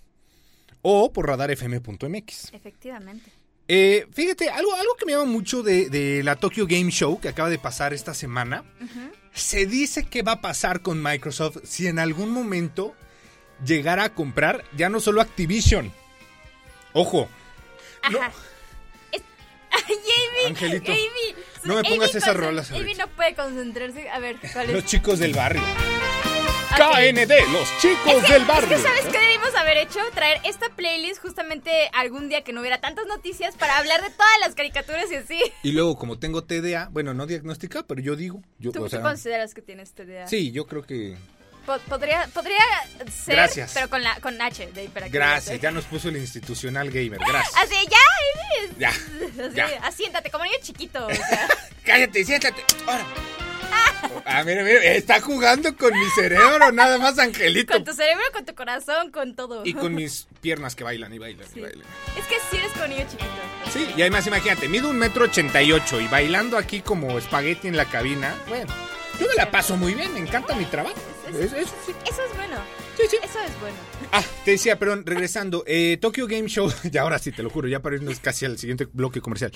o 0.80 1.12
por 1.12 1.26
radarfm.mx. 1.26 2.52
Efectivamente. 2.54 3.30
Eh, 3.68 4.06
fíjate, 4.12 4.48
algo, 4.50 4.74
algo 4.74 4.94
que 4.98 5.06
me 5.06 5.12
llama 5.12 5.24
mucho 5.24 5.62
de, 5.62 5.88
de 5.88 6.22
la 6.22 6.36
Tokyo 6.36 6.66
Game 6.66 6.90
Show 6.90 7.20
que 7.20 7.28
acaba 7.28 7.48
de 7.50 7.58
pasar 7.58 7.92
esta 7.94 8.14
semana, 8.14 8.64
se 9.34 9.66
dice 9.66 10.04
que 10.04 10.22
va 10.22 10.32
a 10.32 10.40
pasar 10.40 10.82
con 10.82 11.02
Microsoft 11.02 11.58
si 11.64 11.86
en 11.86 11.98
algún 11.98 12.30
momento 12.30 12.94
llegara 13.64 14.04
a 14.04 14.14
comprar 14.14 14.64
ya 14.76 14.88
no 14.88 15.00
solo 15.00 15.20
Activision. 15.20 15.92
Ojo, 16.92 17.28
no. 18.10 18.18
Es- 19.12 19.22
Ay, 19.70 19.82
Amy, 19.96 20.48
Angelito, 20.48 20.92
Amy, 20.92 21.34
no 21.64 21.74
me 21.74 21.80
Amy 21.80 21.88
pongas 21.88 22.14
esas 22.14 22.36
rolas 22.36 22.70
Amy 22.72 22.94
no 22.94 23.06
puede 23.08 23.34
concentrarse. 23.34 24.10
A 24.10 24.18
ver, 24.18 24.36
¿cuál 24.52 24.68
es? 24.68 24.74
los 24.74 24.84
chicos 24.84 25.18
del 25.18 25.32
barrio. 25.32 25.62
Ok. 25.62 26.78
KND, 26.78 27.32
los 27.52 27.68
chicos 27.80 28.28
del 28.28 28.44
barrio. 28.46 28.76
Es 28.76 28.82
que, 28.82 28.88
¿sabes 28.88 29.04
qué 29.12 29.18
debimos 29.18 29.54
haber 29.54 29.76
hecho? 29.78 29.98
Traer 30.14 30.40
esta 30.44 30.70
playlist 30.70 31.20
justamente 31.20 31.70
algún 31.92 32.30
día 32.30 32.44
que 32.44 32.52
no 32.54 32.60
hubiera 32.60 32.80
tantas 32.80 33.06
noticias 33.06 33.54
para 33.56 33.76
hablar 33.78 34.02
de 34.02 34.08
todas 34.10 34.40
las 34.40 34.54
caricaturas 34.54 35.10
y 35.10 35.16
así. 35.16 35.38
Y 35.62 35.72
luego, 35.72 35.96
como 35.98 36.18
tengo 36.18 36.44
TDA, 36.44 36.88
bueno, 36.90 37.12
no 37.12 37.26
diagnosticado, 37.26 37.86
pero 37.86 38.00
yo 38.00 38.16
digo, 38.16 38.42
yo, 38.58 38.72
¿Tú, 38.72 38.84
o 38.84 38.88
tú 38.88 39.00
consideras 39.02 39.52
que 39.52 39.60
tienes 39.60 39.92
TDA? 39.92 40.26
sí, 40.28 40.50
yo 40.50 40.66
creo 40.66 40.82
que 40.82 41.16
podría, 41.88 42.28
podría 42.32 42.58
ser, 43.10 43.36
Gracias. 43.36 43.72
pero 43.74 43.88
con 43.90 44.02
la 44.02 44.18
con 44.20 44.40
H 44.40 44.66
de 44.72 44.84
hiperactividad. 44.84 45.26
gracias, 45.28 45.60
ya 45.60 45.70
nos 45.70 45.84
puso 45.84 46.08
el 46.08 46.16
institucional 46.16 46.90
gamer, 46.90 47.18
gracias. 47.26 47.56
Así, 47.56 47.74
ya. 47.90 47.98
Ya, 48.78 48.88
Así, 48.90 49.54
ya. 49.56 49.66
asiéntate, 49.82 50.30
como 50.30 50.44
niño 50.44 50.56
chiquito. 50.62 51.06
o 51.06 51.14
sea. 51.14 51.48
Cállate, 51.84 52.24
siéntate. 52.24 52.62
Ahora. 52.86 53.04
Ah, 54.26 54.42
mira, 54.44 54.62
mira, 54.62 54.82
está 54.84 55.20
jugando 55.20 55.74
con 55.76 55.98
mi 55.98 56.06
cerebro, 56.14 56.70
nada 56.72 56.98
más 56.98 57.18
Angelito. 57.18 57.72
con 57.72 57.84
tu 57.84 57.92
cerebro, 57.94 58.22
con 58.32 58.44
tu 58.44 58.54
corazón, 58.54 59.10
con 59.10 59.34
todo. 59.34 59.62
Y 59.64 59.72
con 59.74 59.94
mis 59.94 60.26
piernas 60.40 60.74
que 60.76 60.84
bailan 60.84 61.12
y 61.14 61.18
bailan 61.18 61.46
y 61.54 61.60
bailan. 61.60 61.86
Es 62.18 62.26
que 62.26 62.36
sí 62.50 62.58
eres 62.58 62.70
como 62.72 62.86
niño 62.88 63.06
chiquito. 63.10 63.30
Sí, 63.72 63.88
y 63.96 64.02
además 64.02 64.26
imagínate, 64.26 64.68
mido 64.68 64.90
un 64.90 64.98
metro 64.98 65.24
ochenta 65.24 65.62
y 65.62 65.72
ocho 65.72 66.00
y 66.00 66.06
bailando 66.08 66.58
aquí 66.58 66.82
como 66.82 67.16
espagueti 67.18 67.68
en 67.68 67.76
la 67.76 67.86
cabina. 67.86 68.34
Bueno, 68.48 68.72
yo 69.22 69.28
me 69.28 69.34
la 69.36 69.50
paso 69.50 69.76
muy 69.76 69.94
bien, 69.94 70.12
me 70.12 70.20
encanta 70.20 70.54
mi 70.54 70.64
trabajo. 70.66 70.96
Es- 71.28 71.52
eso 71.52 71.74
sí. 71.86 71.92
Eso 72.10 72.20
es 72.30 72.36
bueno. 72.36 72.56
Sí, 72.96 73.02
sí. 73.10 73.16
Eso 73.22 73.38
es 73.46 73.60
bueno. 73.60 73.76
Ah, 74.12 74.22
te 74.44 74.50
decía, 74.52 74.78
perdón, 74.78 75.04
regresando. 75.06 75.64
Eh, 75.66 75.96
Tokyo 76.00 76.26
Game 76.26 76.48
Show, 76.48 76.70
ya 76.90 77.02
ahora 77.02 77.18
sí, 77.18 77.32
te 77.32 77.42
lo 77.42 77.50
juro, 77.50 77.68
ya 77.68 77.80
para 77.80 77.96
irnos 77.96 78.20
casi 78.20 78.44
al 78.44 78.58
siguiente 78.58 78.86
bloque 78.92 79.20
comercial. 79.20 79.52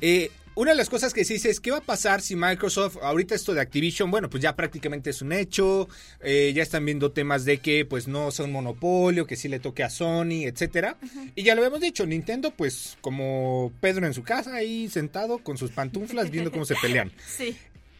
Eh, 0.00 0.30
una 0.54 0.72
de 0.72 0.76
las 0.76 0.88
cosas 0.88 1.14
que 1.14 1.24
se 1.24 1.34
dice 1.34 1.50
es, 1.50 1.60
¿qué 1.60 1.70
va 1.70 1.76
a 1.78 1.82
pasar 1.82 2.20
si 2.20 2.34
Microsoft, 2.34 2.96
ahorita 3.00 3.32
esto 3.36 3.54
de 3.54 3.60
Activision, 3.60 4.10
bueno, 4.10 4.28
pues 4.28 4.42
ya 4.42 4.56
prácticamente 4.56 5.10
es 5.10 5.22
un 5.22 5.32
hecho, 5.32 5.88
eh, 6.20 6.52
ya 6.52 6.64
están 6.64 6.84
viendo 6.84 7.12
temas 7.12 7.44
de 7.44 7.58
que 7.58 7.84
pues 7.84 8.08
no 8.08 8.32
son 8.32 8.50
monopolio, 8.50 9.24
que 9.24 9.36
sí 9.36 9.46
le 9.46 9.60
toque 9.60 9.84
a 9.84 9.90
Sony, 9.90 10.46
etcétera. 10.46 10.96
Y 11.36 11.44
ya 11.44 11.54
lo 11.54 11.60
habíamos 11.60 11.80
dicho, 11.80 12.06
Nintendo 12.06 12.50
pues 12.50 12.98
como 13.02 13.72
Pedro 13.80 14.04
en 14.06 14.14
su 14.14 14.24
casa 14.24 14.52
ahí 14.56 14.88
sentado 14.88 15.38
con 15.38 15.56
sus 15.58 15.70
pantuflas 15.70 16.28
viendo 16.30 16.50
cómo 16.50 16.64
se 16.64 16.74
pelean. 16.76 17.12
Sí. 17.28 17.56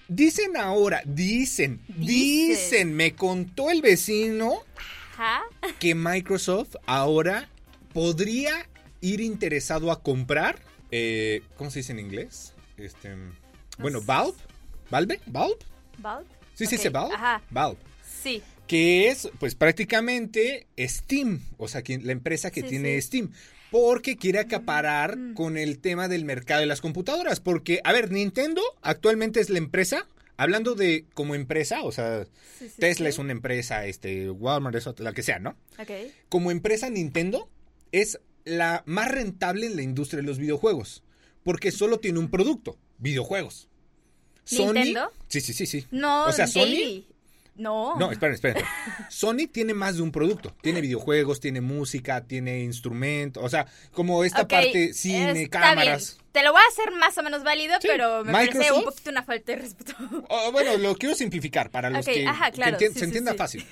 Dicen 0.09 0.57
ahora, 0.57 1.03
dicen, 1.05 1.81
Dicen. 1.89 2.07
dicen, 2.49 2.95
me 2.95 3.15
contó 3.15 3.71
el 3.71 3.83
vecino 3.83 4.63
que 5.79 5.95
Microsoft 5.95 6.77
ahora 6.87 7.49
podría 7.93 8.69
ir 9.01 9.21
interesado 9.21 9.91
a 9.93 10.03
comprar, 10.03 10.61
eh, 10.91 11.43
¿cómo 11.57 11.71
se 11.71 11.81
dice 11.81 11.93
en 11.93 11.99
inglés? 12.01 12.55
Este, 12.79 13.15
bueno, 13.79 14.01
Valve, 14.01 14.35
Valve, 14.91 15.21
Valve. 15.27 15.57
¿Valve? 15.99 16.27
Sí, 16.55 16.67
sí, 16.67 16.77
Ok, 16.77 16.81
se 16.83 16.89
Valve. 16.91 17.15
Ajá, 17.15 17.43
Valve. 17.51 17.79
sí. 18.23 18.43
Que 18.67 19.09
es, 19.09 19.31
pues 19.39 19.55
prácticamente 19.55 20.67
Steam, 20.79 21.41
o 21.57 21.69
sea, 21.69 21.83
la 21.87 22.13
empresa 22.13 22.51
que 22.51 22.61
Sí, 22.63 22.69
tiene 22.69 23.01
sí. 23.01 23.07
Steam. 23.07 23.33
Porque 23.71 24.17
quiere 24.17 24.39
acaparar 24.39 25.19
con 25.35 25.57
el 25.57 25.79
tema 25.79 26.09
del 26.09 26.25
mercado 26.25 26.61
de 26.61 26.67
las 26.67 26.81
computadoras. 26.81 27.41
Porque, 27.41 27.81
a 27.85 27.93
ver, 27.93 28.11
Nintendo 28.11 28.63
actualmente 28.83 29.41
es 29.41 29.51
la 29.51 29.59
empresa, 29.59 30.07
hablando 30.37 30.75
de 30.75 31.05
como 31.15 31.35
empresa, 31.35 31.83
o 31.83 31.93
sea, 31.93 32.25
sí, 32.59 32.69
sí, 32.69 32.75
Tesla 32.79 33.07
sí. 33.07 33.11
es 33.11 33.19
una 33.19 33.33
empresa, 33.33 33.87
este, 33.87 34.31
Walmart 34.31 34.77
es 34.77 34.87
otra, 34.87 35.05
la 35.05 35.13
que 35.13 35.23
sea, 35.23 35.39
¿no? 35.39 35.57
Ok. 35.79 35.91
Como 36.29 36.51
empresa 36.51 36.89
Nintendo 36.89 37.51
es 37.93 38.21
la 38.45 38.83
más 38.87 39.11
rentable 39.11 39.67
en 39.67 39.77
la 39.77 39.83
industria 39.83 40.23
de 40.23 40.27
los 40.27 40.39
videojuegos. 40.39 41.03
Porque 41.43 41.71
solo 41.71 41.99
tiene 42.01 42.19
un 42.19 42.31
producto, 42.31 42.79
videojuegos. 42.99 43.69
¿Nintendo? 44.51 45.13
Sí, 45.29 45.41
sí, 45.41 45.53
sí, 45.53 45.67
sí. 45.67 45.87
No, 45.91 46.27
o 46.27 46.33
sea, 46.33 46.47
Sony... 46.47 47.05
No. 47.59 47.97
No, 47.99 48.11
esperen, 48.13 48.35
esperen. 48.35 48.65
Sony 49.11 49.47
tiene 49.53 49.75
más 49.75 49.97
de 49.97 50.03
un 50.03 50.13
producto. 50.13 50.55
Tiene 50.63 50.81
videojuegos, 50.81 51.41
tiene 51.41 51.61
música, 51.61 52.23
tiene 52.25 52.61
instrumentos. 52.61 53.43
O 53.45 53.49
sea, 53.49 53.67
como 53.93 54.25
esta 54.25 54.49
parte, 54.49 54.95
cine, 54.95 55.43
está 55.43 55.61
cámaras. 55.61 56.15
bien. 56.17 56.29
Te 56.33 56.43
lo 56.45 56.53
voy 56.53 56.61
a 56.65 56.69
hacer 56.73 56.93
más 56.93 57.19
o 57.19 57.23
menos 57.23 57.43
válido, 57.43 57.75
Sí, 57.81 57.89
pero 57.91 58.25
me 58.25 58.33
parece 58.33 58.53
Microsoft. 58.59 58.79
un 58.79 58.85
poquito 58.85 59.11
una 59.11 59.23
falta 59.25 59.53
de 59.53 59.59
respeto. 59.59 59.93
Oh, 60.29 60.53
bueno, 60.53 60.77
lo 60.77 60.95
quiero 60.97 61.15
simplificar 61.15 61.71
para 61.71 61.91
los 61.91 62.07
Ok, 62.07 62.15
que, 62.15 62.27
ajá, 62.27 62.47
que 62.47 62.53
claro, 62.53 62.79
sí, 62.79 62.87
se 62.95 63.05
entienda 63.05 63.33
sí. 63.33 63.39
fácil. 63.39 63.67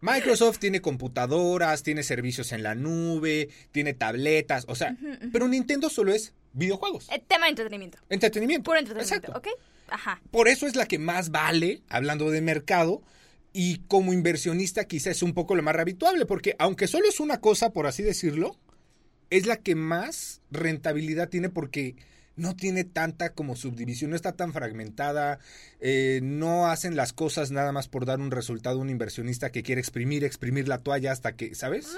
Microsoft 0.00 0.58
tiene 0.58 0.80
computadoras, 0.80 1.82
tiene 1.82 2.02
servicios 2.02 2.52
en 2.52 2.62
la 2.62 2.74
nube, 2.74 3.48
tiene 3.72 3.94
tabletas, 3.94 4.64
o 4.68 4.74
sea, 4.74 4.94
pero 5.32 5.48
Nintendo 5.48 5.88
solo 5.88 6.12
es 6.12 6.32
videojuegos, 6.52 7.08
Eh, 7.10 7.22
tema 7.26 7.46
de 7.46 7.50
entretenimiento. 7.50 7.98
entretenimiento. 8.08 8.64
Puro 8.64 8.78
entretenimiento, 8.78 9.32
Exacto. 9.32 9.50
¿ok? 9.50 9.58
Ajá. 9.88 10.20
Por 10.30 10.48
eso 10.48 10.66
es 10.66 10.76
la 10.76 10.86
que 10.86 10.98
más 10.98 11.30
vale, 11.30 11.80
hablando 11.88 12.30
de 12.30 12.40
mercado, 12.40 13.02
y 13.58 13.78
como 13.88 14.12
inversionista 14.12 14.84
quizás 14.84 15.16
es 15.16 15.22
un 15.22 15.32
poco 15.32 15.54
lo 15.54 15.62
más 15.62 15.74
habituable, 15.76 16.26
porque 16.26 16.54
aunque 16.58 16.86
solo 16.86 17.08
es 17.08 17.20
una 17.20 17.40
cosa, 17.40 17.70
por 17.70 17.86
así 17.86 18.02
decirlo, 18.02 18.54
es 19.30 19.46
la 19.46 19.56
que 19.56 19.74
más 19.74 20.42
rentabilidad 20.50 21.30
tiene 21.30 21.48
porque 21.48 21.96
no 22.36 22.54
tiene 22.54 22.84
tanta 22.84 23.30
como 23.32 23.56
subdivisión, 23.56 24.10
no 24.10 24.16
está 24.16 24.32
tan 24.32 24.52
fragmentada, 24.52 25.38
eh, 25.80 26.20
no 26.22 26.66
hacen 26.66 26.94
las 26.94 27.14
cosas 27.14 27.50
nada 27.50 27.72
más 27.72 27.88
por 27.88 28.04
dar 28.04 28.20
un 28.20 28.30
resultado 28.30 28.78
a 28.78 28.82
un 28.82 28.90
inversionista 28.90 29.50
que 29.50 29.62
quiere 29.62 29.80
exprimir, 29.80 30.22
exprimir 30.22 30.68
la 30.68 30.76
toalla 30.78 31.12
hasta 31.12 31.32
que, 31.34 31.54
¿sabes? 31.54 31.96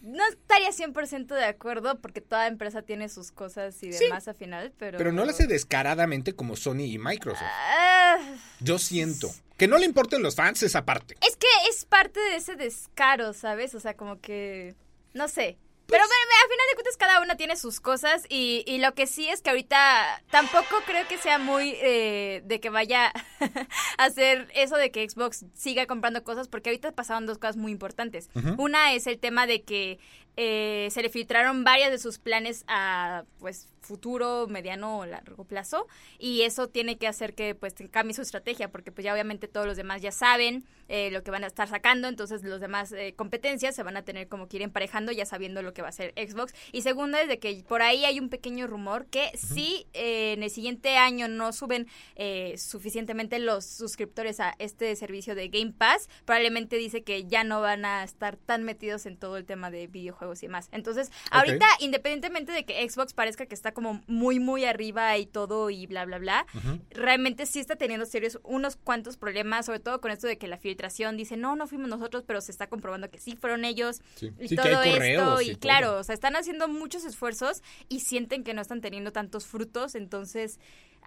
No 0.00 0.22
estaría 0.28 0.70
100% 0.70 1.34
de 1.34 1.44
acuerdo 1.44 2.00
porque 2.00 2.20
toda 2.20 2.46
empresa 2.46 2.82
tiene 2.82 3.08
sus 3.08 3.30
cosas 3.30 3.80
y 3.82 3.92
Sí. 3.92 4.04
demás 4.04 4.26
al 4.26 4.34
final, 4.36 4.72
pero... 4.78 4.96
Pero 4.98 5.12
no 5.12 5.24
lo 5.24 5.30
hace 5.30 5.46
descaradamente 5.46 6.32
como 6.34 6.56
Sony 6.56 6.82
y 6.86 6.98
Microsoft. 6.98 7.42
Ah, 7.44 8.16
Yo 8.60 8.78
siento. 8.78 9.30
Que 9.58 9.68
no 9.68 9.76
le 9.76 9.84
importen 9.84 10.22
los 10.22 10.36
fans 10.36 10.62
esa 10.62 10.84
parte. 10.84 11.16
es 11.20 11.36
que 11.36 11.46
es 11.68 11.84
parte 11.84 12.20
de 12.20 12.36
ese 12.36 12.56
descaro, 12.56 13.32
¿sabes? 13.34 13.74
O 13.74 13.80
sea, 13.80 13.94
como 13.94 14.20
que... 14.20 14.74
No 15.12 15.28
sé. 15.28 15.58
Pero 15.88 16.04
Pues 16.04 16.10
bueno, 16.10 16.32
al 16.42 16.50
final 16.50 16.66
de 16.68 16.74
cuentas 16.74 16.96
cada 16.98 17.22
una 17.22 17.36
tiene 17.36 17.56
sus 17.56 17.80
cosas 17.80 18.26
y, 18.28 18.62
y 18.66 18.76
lo 18.76 18.92
que 18.92 19.06
sí 19.06 19.26
es 19.26 19.40
que 19.40 19.48
ahorita 19.48 20.22
tampoco 20.30 20.76
creo 20.84 21.08
que 21.08 21.16
sea 21.16 21.38
muy 21.38 21.76
eh, 21.80 22.42
de 22.44 22.60
que 22.60 22.68
vaya 22.68 23.10
a 23.98 24.04
hacer 24.04 24.48
eso 24.54 24.76
de 24.76 24.90
que 24.90 25.08
Xbox 25.08 25.46
siga 25.54 25.86
comprando 25.86 26.22
cosas 26.24 26.46
porque 26.46 26.68
ahorita 26.68 26.92
pasaron 26.92 27.24
dos 27.24 27.38
cosas 27.38 27.56
muy 27.56 27.72
importantes. 27.72 28.28
Una 28.58 28.92
es 28.92 29.06
el 29.06 29.18
tema 29.18 29.46
de 29.46 29.62
que 29.62 29.98
eh, 30.36 30.88
se 30.90 31.00
le 31.00 31.08
filtraron 31.08 31.64
varias 31.64 31.90
de 31.90 31.98
sus 31.98 32.18
planes 32.18 32.64
a 32.68 33.24
pues 33.38 33.66
futuro, 33.88 34.46
mediano 34.48 34.98
o 34.98 35.06
largo 35.06 35.44
plazo 35.44 35.86
y 36.18 36.42
eso 36.42 36.68
tiene 36.68 36.98
que 36.98 37.08
hacer 37.08 37.34
que 37.34 37.54
pues 37.54 37.74
cambie 37.90 38.14
su 38.14 38.22
estrategia 38.22 38.70
porque 38.70 38.92
pues 38.92 39.04
ya 39.04 39.12
obviamente 39.12 39.48
todos 39.48 39.66
los 39.66 39.76
demás 39.76 40.02
ya 40.02 40.12
saben 40.12 40.64
eh, 40.88 41.10
lo 41.10 41.22
que 41.22 41.30
van 41.30 41.44
a 41.44 41.46
estar 41.46 41.68
sacando, 41.68 42.08
entonces 42.08 42.42
los 42.42 42.60
demás 42.60 42.92
eh, 42.92 43.14
competencias 43.16 43.74
se 43.74 43.82
van 43.82 43.96
a 43.96 44.02
tener 44.02 44.28
como 44.28 44.48
que 44.48 44.56
ir 44.56 44.62
emparejando 44.62 45.12
ya 45.12 45.26
sabiendo 45.26 45.62
lo 45.62 45.74
que 45.74 45.82
va 45.82 45.88
a 45.88 45.90
hacer 45.90 46.14
Xbox. 46.16 46.54
Y 46.72 46.82
segunda 46.82 47.20
es 47.20 47.28
de 47.28 47.38
que 47.38 47.62
por 47.66 47.82
ahí 47.82 48.04
hay 48.04 48.20
un 48.20 48.28
pequeño 48.28 48.66
rumor 48.66 49.06
que 49.06 49.30
si 49.36 49.86
eh, 49.92 50.32
en 50.32 50.42
el 50.42 50.50
siguiente 50.50 50.96
año 50.96 51.28
no 51.28 51.52
suben 51.52 51.86
eh, 52.16 52.54
suficientemente 52.56 53.38
los 53.38 53.64
suscriptores 53.64 54.40
a 54.40 54.54
este 54.58 54.94
servicio 54.96 55.34
de 55.34 55.48
Game 55.48 55.72
Pass, 55.72 56.08
probablemente 56.24 56.76
dice 56.76 57.02
que 57.02 57.24
ya 57.24 57.44
no 57.44 57.60
van 57.60 57.84
a 57.84 58.04
estar 58.04 58.36
tan 58.36 58.64
metidos 58.64 59.06
en 59.06 59.16
todo 59.16 59.36
el 59.36 59.44
tema 59.44 59.70
de 59.70 59.86
videojuegos 59.86 60.42
y 60.42 60.46
demás. 60.46 60.68
Entonces, 60.72 61.10
ahorita, 61.30 61.66
independientemente 61.80 62.52
de 62.52 62.64
que 62.64 62.88
Xbox 62.88 63.12
parezca 63.12 63.46
que 63.46 63.54
está 63.54 63.72
como 63.78 64.02
muy, 64.08 64.40
muy 64.40 64.64
arriba 64.64 65.16
y 65.18 65.24
todo 65.26 65.70
y 65.70 65.86
bla, 65.86 66.04
bla, 66.04 66.18
bla, 66.18 66.46
realmente 66.90 67.46
sí 67.46 67.60
está 67.60 67.76
teniendo 67.76 68.06
serios 68.06 68.40
unos 68.42 68.74
cuantos 68.74 69.16
problemas, 69.16 69.66
sobre 69.66 69.78
todo 69.78 70.00
con 70.00 70.10
esto 70.10 70.26
de 70.26 70.36
que 70.36 70.48
la 70.48 70.58
filtración 70.58 71.16
dice, 71.16 71.36
no, 71.36 71.54
no 71.54 71.68
fuimos 71.68 71.88
nosotros, 71.88 72.24
pero 72.26 72.40
se 72.40 72.50
está 72.50 72.66
comprobando 72.66 73.08
que 73.08 73.18
sí 73.18 73.36
fueron 73.36 73.64
ellos 73.64 74.00
Sí. 74.16 74.32
y 74.40 74.48
Sí, 74.48 74.56
que 74.56 74.62
todo 74.62 74.80
hay 74.80 74.90
esto. 74.90 75.40
Y, 75.42 75.44
y 75.44 75.50
todo. 75.52 75.60
claro, 75.60 75.98
o 75.98 76.02
sea, 76.02 76.12
están 76.14 76.34
haciendo 76.34 76.66
muchos 76.66 77.04
esfuerzos 77.04 77.62
y 77.88 78.00
sienten 78.00 78.42
que 78.42 78.52
no 78.52 78.62
están 78.62 78.80
teniendo 78.80 79.12
tantos 79.12 79.46
frutos, 79.46 79.94
entonces 79.94 80.58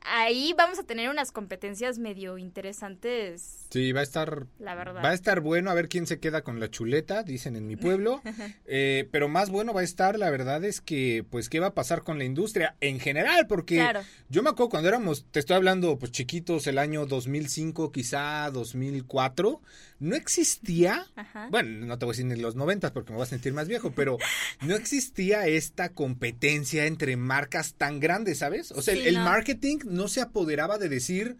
ahí 0.03 0.55
vamos 0.57 0.79
a 0.79 0.84
tener 0.84 1.10
unas 1.10 1.31
competencias 1.31 1.99
medio 1.99 2.38
interesantes, 2.39 3.67
Sí, 3.69 3.91
va 3.91 3.99
a 3.99 4.03
estar. 4.03 4.47
la 4.60 4.75
verdad. 4.75 5.03
Va 5.03 5.10
a 5.10 5.13
estar 5.13 5.41
bueno 5.41 5.69
a 5.69 5.73
ver 5.75 5.88
quién 5.89 6.07
se 6.07 6.19
queda 6.19 6.41
con 6.43 6.60
la 6.60 6.69
chuleta, 6.69 7.23
dicen 7.23 7.55
en 7.55 7.67
mi 7.67 7.75
pueblo. 7.75 8.21
Eh, 8.73 9.07
pero 9.12 9.27
más 9.27 9.49
bueno 9.49 9.73
va 9.73 9.81
a 9.81 9.84
estar, 9.84 10.17
la 10.17 10.29
verdad 10.29 10.63
es 10.63 10.79
que, 10.81 11.25
pues, 11.29 11.49
¿qué 11.49 11.60
va 11.60 11.67
a 11.67 11.73
pasar 11.73 12.03
con 12.03 12.17
la 12.17 12.23
industria 12.23 12.51
en 12.80 13.00
general? 13.00 13.48
Porque 13.48 13.76
Claro. 13.76 14.02
yo 14.30 14.44
me 14.44 14.50
acuerdo 14.50 14.70
cuando 14.70 14.90
éramos, 14.90 15.26
te 15.32 15.40
estoy 15.40 15.56
hablando, 15.56 15.98
pues, 15.98 16.12
chiquitos, 16.12 16.68
el 16.68 16.78
año 16.78 17.06
2005, 17.06 17.92
quizá 17.92 18.50
2004, 18.52 19.62
no 20.00 20.16
existía. 20.16 21.06
Ajá. 21.16 21.48
Bueno, 21.52 21.86
no 21.86 21.98
te 21.98 22.06
voy 22.06 22.12
a 22.12 22.14
decir 22.14 22.26
ni 22.26 22.36
los 22.40 22.56
90 22.56 22.94
porque 22.94 23.12
me 23.12 23.18
voy 23.18 23.24
a 23.24 23.30
sentir 23.30 23.54
más 23.54 23.68
viejo, 23.68 23.92
pero 23.92 24.18
no 24.62 24.76
existía 24.76 25.48
esta 25.48 25.90
competencia 25.90 26.86
entre 26.86 27.16
marcas 27.18 27.76
tan 27.76 28.00
grandes, 28.00 28.40
¿sabes? 28.40 28.72
O 28.72 28.82
sea, 28.82 28.94
el- 28.94 29.02
Sí, 29.02 29.08
el 29.08 29.16
no. 29.16 29.24
marketing 29.26 29.78
no 29.86 30.08
se 30.08 30.22
apoderaba 30.22 30.78
de 30.78 30.90
decir 30.90 31.38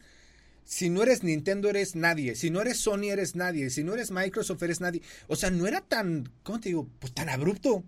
si 0.64 0.90
no 0.90 1.04
eres 1.04 1.24
Nintendo 1.24 1.70
eres 1.70 1.96
nadie, 1.96 2.36
si 2.36 2.50
no 2.50 2.62
eres 2.62 2.78
Sony 2.78 3.10
eres 3.10 3.36
nadie, 3.36 3.70
si 3.72 3.84
no 3.84 3.94
eres 3.94 4.12
Microsoft 4.12 4.62
eres 4.64 4.80
nadie. 4.80 5.02
O 5.28 5.36
sea, 5.36 5.50
no 5.50 5.68
era 5.68 5.82
tan, 5.82 6.30
¿cómo 6.44 6.60
te 6.62 6.70
digo? 6.70 6.88
Pues 7.00 7.14
tan 7.14 7.28
abrupto. 7.30 7.84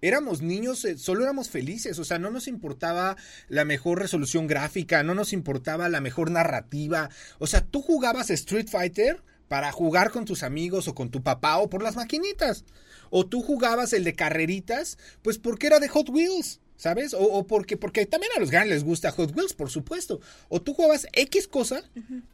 Éramos 0.00 0.42
niños, 0.42 0.84
eh, 0.84 0.98
solo 0.98 1.24
éramos 1.24 1.50
felices, 1.50 1.98
o 1.98 2.04
sea, 2.04 2.18
no 2.18 2.30
nos 2.30 2.48
importaba 2.48 3.16
la 3.48 3.64
mejor 3.64 4.00
resolución 4.00 4.46
gráfica, 4.46 5.02
no 5.02 5.14
nos 5.14 5.32
importaba 5.32 5.88
la 5.88 6.00
mejor 6.00 6.30
narrativa. 6.30 7.10
O 7.38 7.46
sea, 7.46 7.62
tú 7.62 7.82
jugabas 7.82 8.30
Street 8.30 8.68
Fighter 8.68 9.22
para 9.48 9.72
jugar 9.72 10.10
con 10.10 10.24
tus 10.24 10.42
amigos 10.42 10.88
o 10.88 10.94
con 10.94 11.10
tu 11.10 11.22
papá 11.22 11.58
o 11.58 11.70
por 11.70 11.82
las 11.82 11.96
maquinitas. 11.96 12.64
O 13.10 13.26
tú 13.26 13.42
jugabas 13.42 13.92
el 13.92 14.04
de 14.04 14.14
carreritas, 14.14 14.98
pues 15.22 15.38
porque 15.38 15.68
era 15.68 15.80
de 15.80 15.88
Hot 15.88 16.08
Wheels. 16.08 16.60
¿Sabes? 16.78 17.14
O, 17.14 17.20
o 17.20 17.46
porque, 17.46 17.78
porque 17.78 18.04
también 18.04 18.32
a 18.36 18.40
los 18.40 18.50
grandes 18.50 18.74
les 18.74 18.84
gusta 18.84 19.10
Hot 19.10 19.34
Wheels, 19.34 19.54
por 19.54 19.70
supuesto. 19.70 20.20
O 20.50 20.60
tú 20.60 20.74
jugabas 20.74 21.06
X 21.14 21.48
cosa 21.48 21.82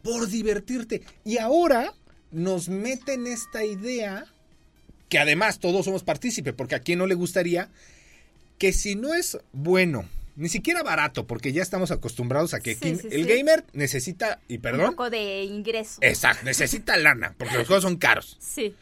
por 0.02 0.28
divertirte. 0.28 1.02
Y 1.24 1.38
ahora 1.38 1.94
nos 2.32 2.68
meten 2.68 3.26
esta 3.28 3.64
idea, 3.64 4.26
que 5.12 5.18
además 5.18 5.58
todos 5.58 5.84
somos 5.84 6.02
partícipes, 6.02 6.54
porque 6.54 6.74
a 6.74 6.78
quien 6.80 6.98
no 6.98 7.06
le 7.06 7.14
gustaría, 7.14 7.68
que 8.56 8.72
si 8.72 8.94
no 8.94 9.12
es 9.12 9.36
bueno, 9.52 10.08
ni 10.36 10.48
siquiera 10.48 10.82
barato, 10.82 11.26
porque 11.26 11.52
ya 11.52 11.60
estamos 11.60 11.90
acostumbrados 11.90 12.54
a 12.54 12.60
que 12.60 12.74
Sí, 12.74 12.78
aquí 12.92 12.96
sí, 13.02 13.08
el 13.10 13.24
sí. 13.26 13.28
gamer 13.28 13.62
necesita, 13.74 14.40
y 14.48 14.56
Un 14.56 14.62
perdón, 14.62 14.90
poco 14.92 15.10
de 15.10 15.42
ingreso. 15.44 15.98
exacto, 16.00 16.46
necesita 16.46 16.96
lana, 16.96 17.34
porque 17.36 17.58
los 17.58 17.66
juegos 17.66 17.82
son 17.82 17.96
caros. 17.96 18.38
Sí. 18.40 18.74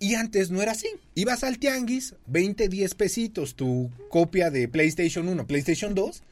Y 0.00 0.16
antes 0.16 0.50
no 0.50 0.60
era 0.60 0.72
así. 0.72 0.88
Ibas 1.14 1.44
al 1.44 1.58
tianguis, 1.58 2.14
20, 2.26 2.68
10 2.68 2.94
pesitos, 2.94 3.54
tu 3.54 3.90
copia 4.10 4.50
de 4.50 4.68
PlayStation 4.68 5.26
1, 5.30 5.46
PlayStation 5.46 5.94
2, 5.94 6.22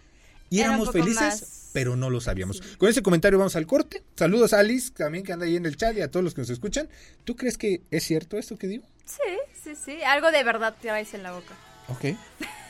y 0.51 0.59
Era 0.59 0.73
un 0.73 0.75
éramos 0.77 0.93
felices, 0.93 1.17
más- 1.23 1.60
pero 1.73 1.97
no 1.97 2.11
lo 2.11 2.21
sabíamos. 2.21 2.61
Con 2.79 2.89
ese 2.89 3.03
comentario 3.03 3.39
vamos 3.39 3.57
al 3.57 3.67
corte. 3.67 4.03
Saludos 4.17 4.53
a 4.53 4.59
Alice, 4.61 4.91
también 4.97 5.25
que 5.25 5.33
anda 5.33 5.47
ahí 5.47 5.57
en 5.57 5.67
el 5.67 5.77
chat, 5.77 5.97
y 5.97 6.01
a 6.01 6.11
todos 6.11 6.25
los 6.25 6.35
que 6.35 6.41
nos 6.43 6.51
escuchan. 6.51 6.89
¿Tú 7.25 7.37
crees 7.37 7.57
que 7.59 7.83
es 7.91 8.05
cierto 8.05 8.39
esto 8.39 8.57
que 8.57 8.67
digo? 8.67 8.85
Sí, 9.05 9.17
sí, 9.63 9.73
sí. 9.85 10.03
Algo 10.03 10.31
de 10.31 10.43
verdad 10.45 10.75
traes 10.81 11.15
en 11.15 11.23
la 11.23 11.33
boca. 11.33 11.55
Ok. 11.89 12.17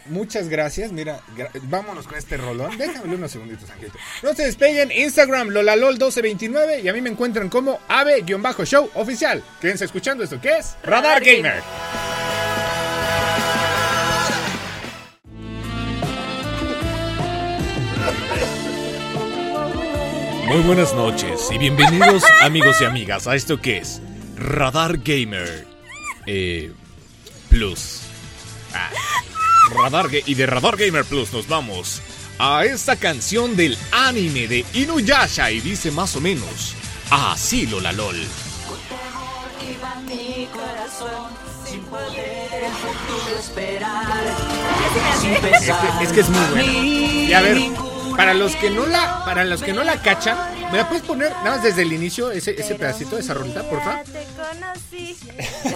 Muchas 0.06 0.48
gracias. 0.48 0.92
Mira, 0.92 1.20
gra- 1.36 1.50
vámonos 1.64 2.06
con 2.06 2.16
este 2.16 2.38
rolón. 2.38 2.76
Déjame 2.78 3.14
unos 3.14 3.30
segunditos, 3.30 3.68
Angelito. 3.68 3.98
No 4.22 4.32
se 4.34 4.44
despeguen. 4.46 4.90
Instagram, 4.90 5.48
lolalol1229. 5.50 6.82
Y 6.82 6.88
a 6.88 6.92
mí 6.94 7.00
me 7.02 7.10
encuentran 7.10 7.50
como 7.50 7.78
ave-show 7.86 8.90
oficial. 8.94 9.42
Quédense 9.60 9.84
escuchando 9.84 10.24
esto 10.24 10.40
que 10.40 10.56
es 10.56 10.74
Radar 10.82 11.20
Radar 11.20 11.24
Gamer. 11.24 12.39
Muy 20.50 20.62
buenas 20.62 20.92
noches 20.94 21.48
y 21.52 21.58
bienvenidos 21.58 22.24
amigos 22.42 22.80
y 22.80 22.84
amigas 22.84 23.28
a 23.28 23.36
esto 23.36 23.60
que 23.60 23.78
es 23.78 24.02
Radar 24.34 24.98
Gamer 24.98 25.64
eh, 26.26 26.72
Plus. 27.48 28.00
Ah. 28.74 28.90
Radar 29.72 30.08
y 30.26 30.34
de 30.34 30.46
Radar 30.46 30.76
Gamer 30.76 31.04
Plus 31.04 31.32
nos 31.32 31.46
vamos 31.46 32.02
a 32.40 32.64
esta 32.64 32.96
canción 32.96 33.54
del 33.54 33.78
anime 33.92 34.48
de 34.48 34.64
Inuyasha 34.74 35.52
y 35.52 35.60
dice 35.60 35.92
más 35.92 36.16
o 36.16 36.20
menos 36.20 36.74
así 37.12 37.68
Lola 37.68 37.92
LOL. 37.92 38.16
Es 45.44 45.60
que, 45.62 46.04
es 46.04 46.12
que 46.12 46.20
es 46.20 46.28
muy 46.28 46.44
buena. 46.46 46.72
Y 46.72 47.32
a 47.34 47.40
ver, 47.40 47.89
para 48.16 48.34
los 48.34 48.56
que 48.56 48.70
no 48.70 48.86
la, 48.86 49.24
para 49.24 49.44
los 49.44 49.62
que 49.62 49.72
no 49.72 49.84
la 49.84 50.00
cachan, 50.02 50.36
¿me 50.70 50.78
la 50.78 50.88
puedes 50.88 51.04
poner 51.04 51.30
nada 51.32 51.56
más 51.56 51.62
desde 51.62 51.82
el 51.82 51.92
inicio 51.92 52.30
ese, 52.30 52.52
ese 52.58 52.74
pedacito 52.74 53.16
de 53.16 53.22
esa 53.22 53.34
rolita, 53.34 53.62
por 53.68 53.82
favor? 53.82 54.04
Te 54.04 54.24
conocí 54.36 55.16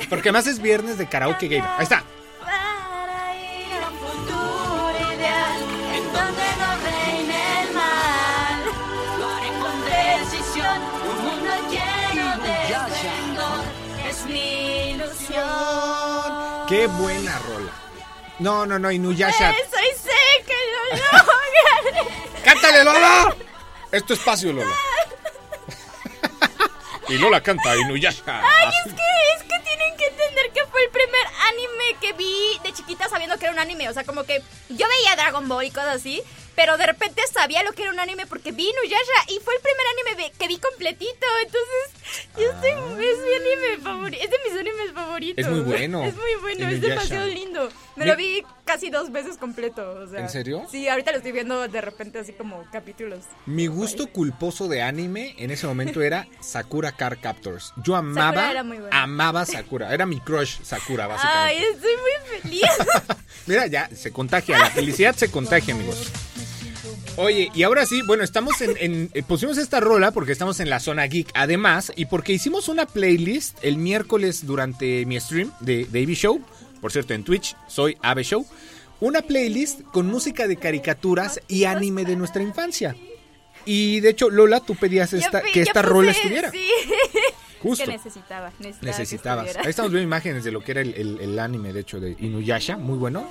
Porque 0.09 0.29
además 0.29 0.47
es 0.47 0.61
viernes 0.61 0.99
de 0.99 1.09
karaoke 1.09 1.49
game. 1.49 1.66
Ahí 1.77 1.85
está. 1.85 2.05
Qué 16.68 16.87
buena 16.87 17.38
rola. 17.40 17.70
No, 18.38 18.66
no, 18.66 18.79
no, 18.79 18.90
Inuyasha. 18.90 19.51
Eso 19.51 19.77
y 19.81 19.97
sé 19.97 20.44
que 20.47 20.55
lo 20.73 20.97
lograré. 20.97 21.23
¡Cántale, 22.64 22.83
Lola! 22.83 23.37
Es 23.92 24.07
tu 24.07 24.14
espacio, 24.14 24.50
Lola. 24.50 24.74
y 27.11 27.18
Lola 27.18 27.42
canta 27.42 27.77
Inuyasha. 27.77 28.40
Ay, 28.42 28.70
es 28.87 28.94
que, 28.94 29.03
es 29.37 29.42
que 29.42 29.59
tienen 29.68 29.94
que 29.98 30.07
entender 30.07 30.50
que 30.55 30.64
fue 30.70 30.83
el 30.83 30.88
primer 30.88 31.27
anime 31.48 31.98
que 32.00 32.14
vi 32.14 32.59
de 32.62 32.72
chiquita 32.72 33.07
sabiendo 33.11 33.37
que 33.37 33.44
era 33.44 33.53
un 33.53 33.59
anime. 33.59 33.90
O 33.90 33.92
sea, 33.92 34.05
como 34.05 34.24
que 34.24 34.42
yo 34.70 34.88
veía 34.88 35.14
Dragon 35.14 35.46
Ball 35.46 35.66
y 35.66 35.72
cosas 35.72 35.96
así, 35.96 36.22
pero 36.55 36.79
de 36.79 36.87
repente 36.87 37.20
sabía 37.31 37.62
lo 37.64 37.74
que 37.74 37.83
era 37.83 37.92
un 37.92 38.00
anime 38.00 38.24
porque 38.24 38.53
vi 38.53 38.70
Inuyasha 38.70 39.24
y 39.29 39.40
fue 39.40 39.57
el 39.57 39.61
primer 39.61 39.87
anime 40.16 40.33
que 40.38 40.48
vi 40.48 40.57
completito. 40.57 41.27
Entonces, 41.42 41.90
yo 42.38 42.50
estoy, 42.50 42.70
es 42.70 43.18
mi 43.18 43.35
anime 43.35 43.77
favorito. 43.83 44.24
Es 44.24 44.31
de 44.31 44.38
mis 44.42 44.53
Es 45.37 45.48
muy 45.48 45.61
bueno, 45.64 46.05
Es 46.05 46.14
muy 46.14 46.35
bueno, 46.40 46.68
es 46.68 46.81
demasiado 46.81 47.27
lindo. 47.27 47.68
Me 47.96 48.07
lo 48.07 48.16
vi 48.16 48.42
casi 48.64 48.90
dos 48.90 49.12
veces 49.12 49.37
completo. 49.37 49.88
O 50.05 50.07
sea, 50.09 50.20
¿En 50.20 50.29
serio? 50.29 50.66
Sí, 50.70 50.88
ahorita 50.88 51.12
lo 51.12 51.18
estoy 51.18 51.33
viendo 51.33 51.68
de 51.68 51.81
repente 51.81 52.18
así 52.18 52.33
como 52.33 52.64
capítulos. 52.72 53.24
Mi 53.46 53.66
gusto 53.66 54.09
culposo 54.09 54.68
de 54.68 54.83
anime 54.83 55.35
en 55.38 55.50
ese 55.50 55.66
momento 55.66 56.03
era 56.03 56.27
Sakura 56.40 56.92
Car 56.92 57.18
Captors. 57.20 57.72
Yo 57.85 57.94
amaba, 57.96 58.33
Sakura 58.33 58.50
era 58.50 58.62
muy 58.64 58.79
buena. 58.79 59.03
amaba 59.03 59.44
Sakura. 59.46 59.94
Era 59.94 60.07
mi 60.07 60.20
crush 60.20 60.61
Sakura, 60.62 61.05
Ay, 61.05 61.11
básicamente. 61.11 61.70
estoy 61.70 61.92
muy 61.96 62.40
feliz. 62.40 62.70
Mira, 63.46 63.66
ya 63.66 63.88
se 63.94 64.11
contagia. 64.12 64.59
La 64.59 64.70
felicidad 64.70 65.14
se 65.14 65.31
contagia, 65.31 65.74
amigos. 65.74 66.11
Oye, 67.16 67.50
y 67.55 67.62
ahora 67.62 67.87
sí, 67.87 68.03
bueno, 68.03 68.24
estamos 68.24 68.61
en, 68.61 68.77
en- 68.81 69.11
eh, 69.14 69.22
pusimos 69.22 69.57
esta 69.59 69.79
rola 69.79 70.11
porque 70.11 70.33
estamos 70.33 70.59
en 70.59 70.68
la 70.68 70.81
zona 70.81 71.05
geek, 71.07 71.31
además, 71.35 71.92
y 71.94 72.07
porque 72.07 72.33
hicimos 72.33 72.68
una 72.68 72.87
playlist 72.87 73.57
el 73.62 73.77
miércoles 73.79 74.44
durante 74.46 75.07
mi 75.07 75.18
stream 75.20 75.53
de, 75.61 75.85
de 75.85 76.03
AB 76.03 76.11
Show, 76.14 76.40
por 76.81 76.90
cierto, 76.90 77.14
en 77.14 77.22
Twitch, 77.22 77.57
soy 77.68 77.96
Ave 78.03 78.24
Show, 78.24 78.44
una 79.00 79.22
playlist 79.22 79.83
con 79.83 80.07
música 80.07 80.48
de 80.48 80.57
caricaturas 80.57 81.40
y 81.46 81.64
anime 81.64 82.05
de 82.05 82.16
nuestra 82.16 82.42
infancia. 82.42 82.96
Y 83.64 84.00
de 84.00 84.11
hecho, 84.11 84.29
Lola, 84.29 84.61
tú 84.61 84.74
pedías 84.74 85.12
esta, 85.12 85.40
que 85.40 85.61
esta 85.62 85.83
puse- 85.83 85.88
rola 85.88 86.11
estuviera. 86.11 86.50
Sí. 86.50 86.66
Justo. 87.62 87.85
Que 87.87 87.92
necesitaba, 87.92 88.50
necesitaba 88.59 88.81
que 88.81 88.87
Necesitabas. 88.87 89.57
Ahí 89.57 89.70
estamos 89.70 89.90
viendo 89.92 90.05
imágenes 90.07 90.44
de 90.44 90.50
lo 90.53 90.62
que 90.62 90.72
era 90.72 90.81
el, 90.83 90.92
el- 90.94 91.20
el 91.20 91.38
anime, 91.38 91.72
de 91.72 91.81
hecho, 91.81 92.00
de 92.00 92.16
Inuyasha, 92.18 92.77
muy 92.77 92.98
bueno. 92.98 93.27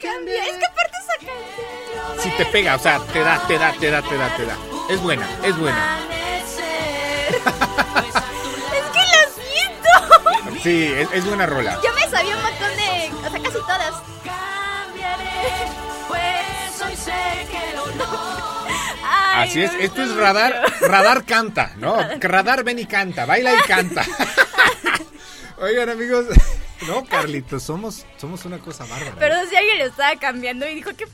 Cambia, 0.00 0.44
es 0.46 0.56
que 0.56 0.64
aparte 0.64 0.96
esa 1.02 1.14
canción. 1.16 2.22
Si 2.22 2.30
te 2.36 2.46
pega, 2.46 2.76
o 2.76 2.78
sea, 2.78 3.00
te 3.12 3.20
da, 3.20 3.44
te 3.48 3.58
da, 3.58 3.72
te 3.72 3.90
da, 3.90 4.02
te 4.02 4.16
da, 4.16 4.36
te 4.36 4.46
da. 4.46 4.56
Es 4.88 5.00
buena, 5.00 5.26
es 5.44 5.56
buena. 5.56 5.98
Es 7.28 8.84
que 8.94 9.02
lo 9.12 9.20
siento. 9.42 10.62
Sí, 10.62 10.92
es, 10.96 11.08
es 11.12 11.24
buena 11.26 11.46
rola. 11.46 11.78
Yo 11.82 11.92
me 11.94 12.08
sabía 12.08 12.36
un 12.36 12.42
montón 12.42 12.76
de. 12.76 13.12
O 13.26 13.30
sea, 13.30 13.40
casi 13.42 13.58
todas. 13.58 13.94
Cambiaré. 14.24 15.68
Pues 16.08 16.82
hoy 16.84 16.96
sé 16.96 17.46
que 17.50 17.76
lo 17.76 17.86
no. 17.96 18.06
Ay, 19.04 19.48
Así 19.48 19.62
es, 19.62 19.72
esto 19.78 20.02
es 20.02 20.14
radar, 20.16 20.62
radar 20.80 21.24
canta, 21.24 21.72
¿no? 21.76 21.96
Radar 22.20 22.64
ven 22.64 22.78
y 22.78 22.86
canta, 22.86 23.26
baila 23.26 23.52
y 23.54 23.58
canta. 23.68 24.04
Oigan, 25.58 25.90
amigos, 25.90 26.26
no, 26.86 27.04
Carlitos, 27.04 27.62
somos, 27.62 28.06
somos 28.18 28.44
una 28.44 28.58
cosa 28.58 28.84
bárbara. 28.86 29.16
Pero 29.18 29.34
si 29.48 29.56
alguien 29.56 29.78
lo 29.78 29.84
estaba 29.86 30.16
cambiando 30.18 30.68
y 30.68 30.74
dijo 30.76 30.90
que. 30.96 31.06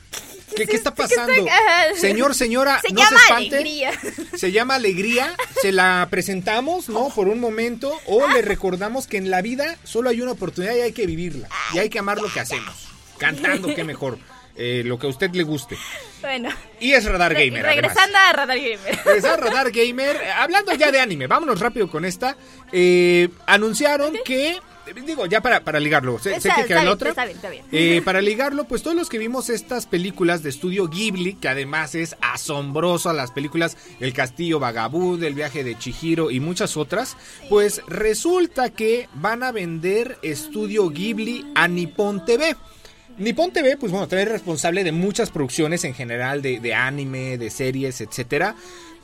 ¿Qué, 0.55 0.67
qué 0.67 0.77
está 0.77 0.95
¿Qué 0.95 1.03
está- 1.05 1.27
pasando? 1.27 1.51
Señor, 1.97 2.35
señora, 2.35 2.81
Se 2.81 2.93
no 2.93 3.01
llama 3.01 3.19
se 3.19 3.25
espante. 3.25 3.57
alegría. 3.57 3.91
Se 4.37 4.53
llama 4.53 4.75
Alegría, 4.77 5.35
se 5.61 5.73
la 5.73 6.07
presentamos, 6.11 6.89
¿no? 6.89 7.09
Por 7.09 7.27
un 7.29 7.41
momento, 7.41 7.93
o 8.07 8.29
le 8.29 8.43
recordamos 8.43 9.07
que 9.09 9.17
en 9.17 9.31
la 9.31 9.43
vida 9.43 9.77
solo 9.85 10.11
hay 10.11 10.21
una 10.21 10.33
oportunidad 10.33 10.75
y 10.77 10.81
hay 10.83 10.93
que 10.93 11.07
vivirla. 11.07 11.49
Y 11.73 11.79
hay 11.79 11.89
que 11.89 11.99
amar 11.99 12.21
lo 12.21 12.33
que 12.33 12.41
hacemos. 12.41 12.89
Cantando, 13.19 13.75
qué 13.75 13.83
mejor. 13.85 14.19
eh, 14.57 14.83
lo 14.85 15.01
que 15.01 15.07
a 15.09 15.11
usted 15.11 15.31
le 15.33 15.43
guste. 15.43 15.77
Bueno. 16.21 16.49
Y 16.79 16.93
es 16.93 17.05
Radar 17.05 17.33
Re- 17.33 17.47
Gamer. 17.47 17.67
además. 17.67 17.83
regresando 17.91 18.19
a 18.19 18.33
Radar 18.33 18.57
Gamer. 18.59 19.01
Regresar 19.05 19.33
a 19.33 19.37
Radar 19.39 19.71
Gamer. 19.73 20.17
Hablando 20.37 20.73
ya 20.75 20.93
de 20.93 21.01
anime, 21.01 21.27
vámonos 21.27 21.59
rápido 21.59 21.91
con 21.91 22.05
esta. 22.05 22.37
Eh, 22.71 23.29
anunciaron 23.47 24.15
que. 24.25 24.61
Digo, 25.07 25.27
ya 25.27 25.41
para, 25.41 25.61
para 25.61 25.81
ligarlo. 25.81 26.19
Sé, 26.19 26.39
que 26.41 26.65
queda 26.67 26.85
la 26.85 26.93
otra. 26.93 27.11
está 27.11 27.25
bien, 27.25 27.37
está 27.37 27.51
bien. 27.51 27.65
Eh, 27.73 28.03
para 28.05 28.21
ligarlo, 28.21 28.65
pues 28.65 28.83
todos 28.83 28.97
los 28.97 29.09
que 29.09 29.19
vimos 29.19 29.51
estas 29.51 29.87
películas 29.87 30.43
de 30.43 30.51
estudio 30.51 30.89
Ghibli, 30.89 31.35
que 31.35 31.49
además 31.49 31.95
es 31.95 32.17
asombrosa, 32.21 33.13
las 33.13 33.31
películas 33.31 33.77
El 34.01 34.13
Castillo 34.13 34.59
Vagabundo, 34.61 35.27
El 35.27 35.35
Viaje 35.35 35.65
de 35.65 35.79
Chihiro 35.79 36.31
y 36.31 36.41
muchas 36.41 36.77
otras, 36.77 37.17
pues 37.49 37.81
resulta 37.87 38.71
que 38.71 39.09
van 39.15 39.43
a 39.43 39.53
vender 39.53 40.19
estudio 40.23 40.89
Ghibli 40.91 41.47
a 41.55 41.69
Nippon 41.69 42.25
TV. 42.25 42.57
Nippon 43.17 43.53
TV, 43.53 43.77
pues 43.77 43.93
bueno, 43.93 44.09
TV 44.09 44.23
es 44.23 44.29
responsable 44.29 44.83
de 44.83 44.91
muchas 44.91 45.31
producciones 45.31 45.85
en 45.85 45.95
general, 45.95 46.43
de, 46.43 46.59
de 46.59 46.75
anime, 46.75 47.39
de 47.39 47.49
series, 47.49 48.01
etcétera. 48.01 48.57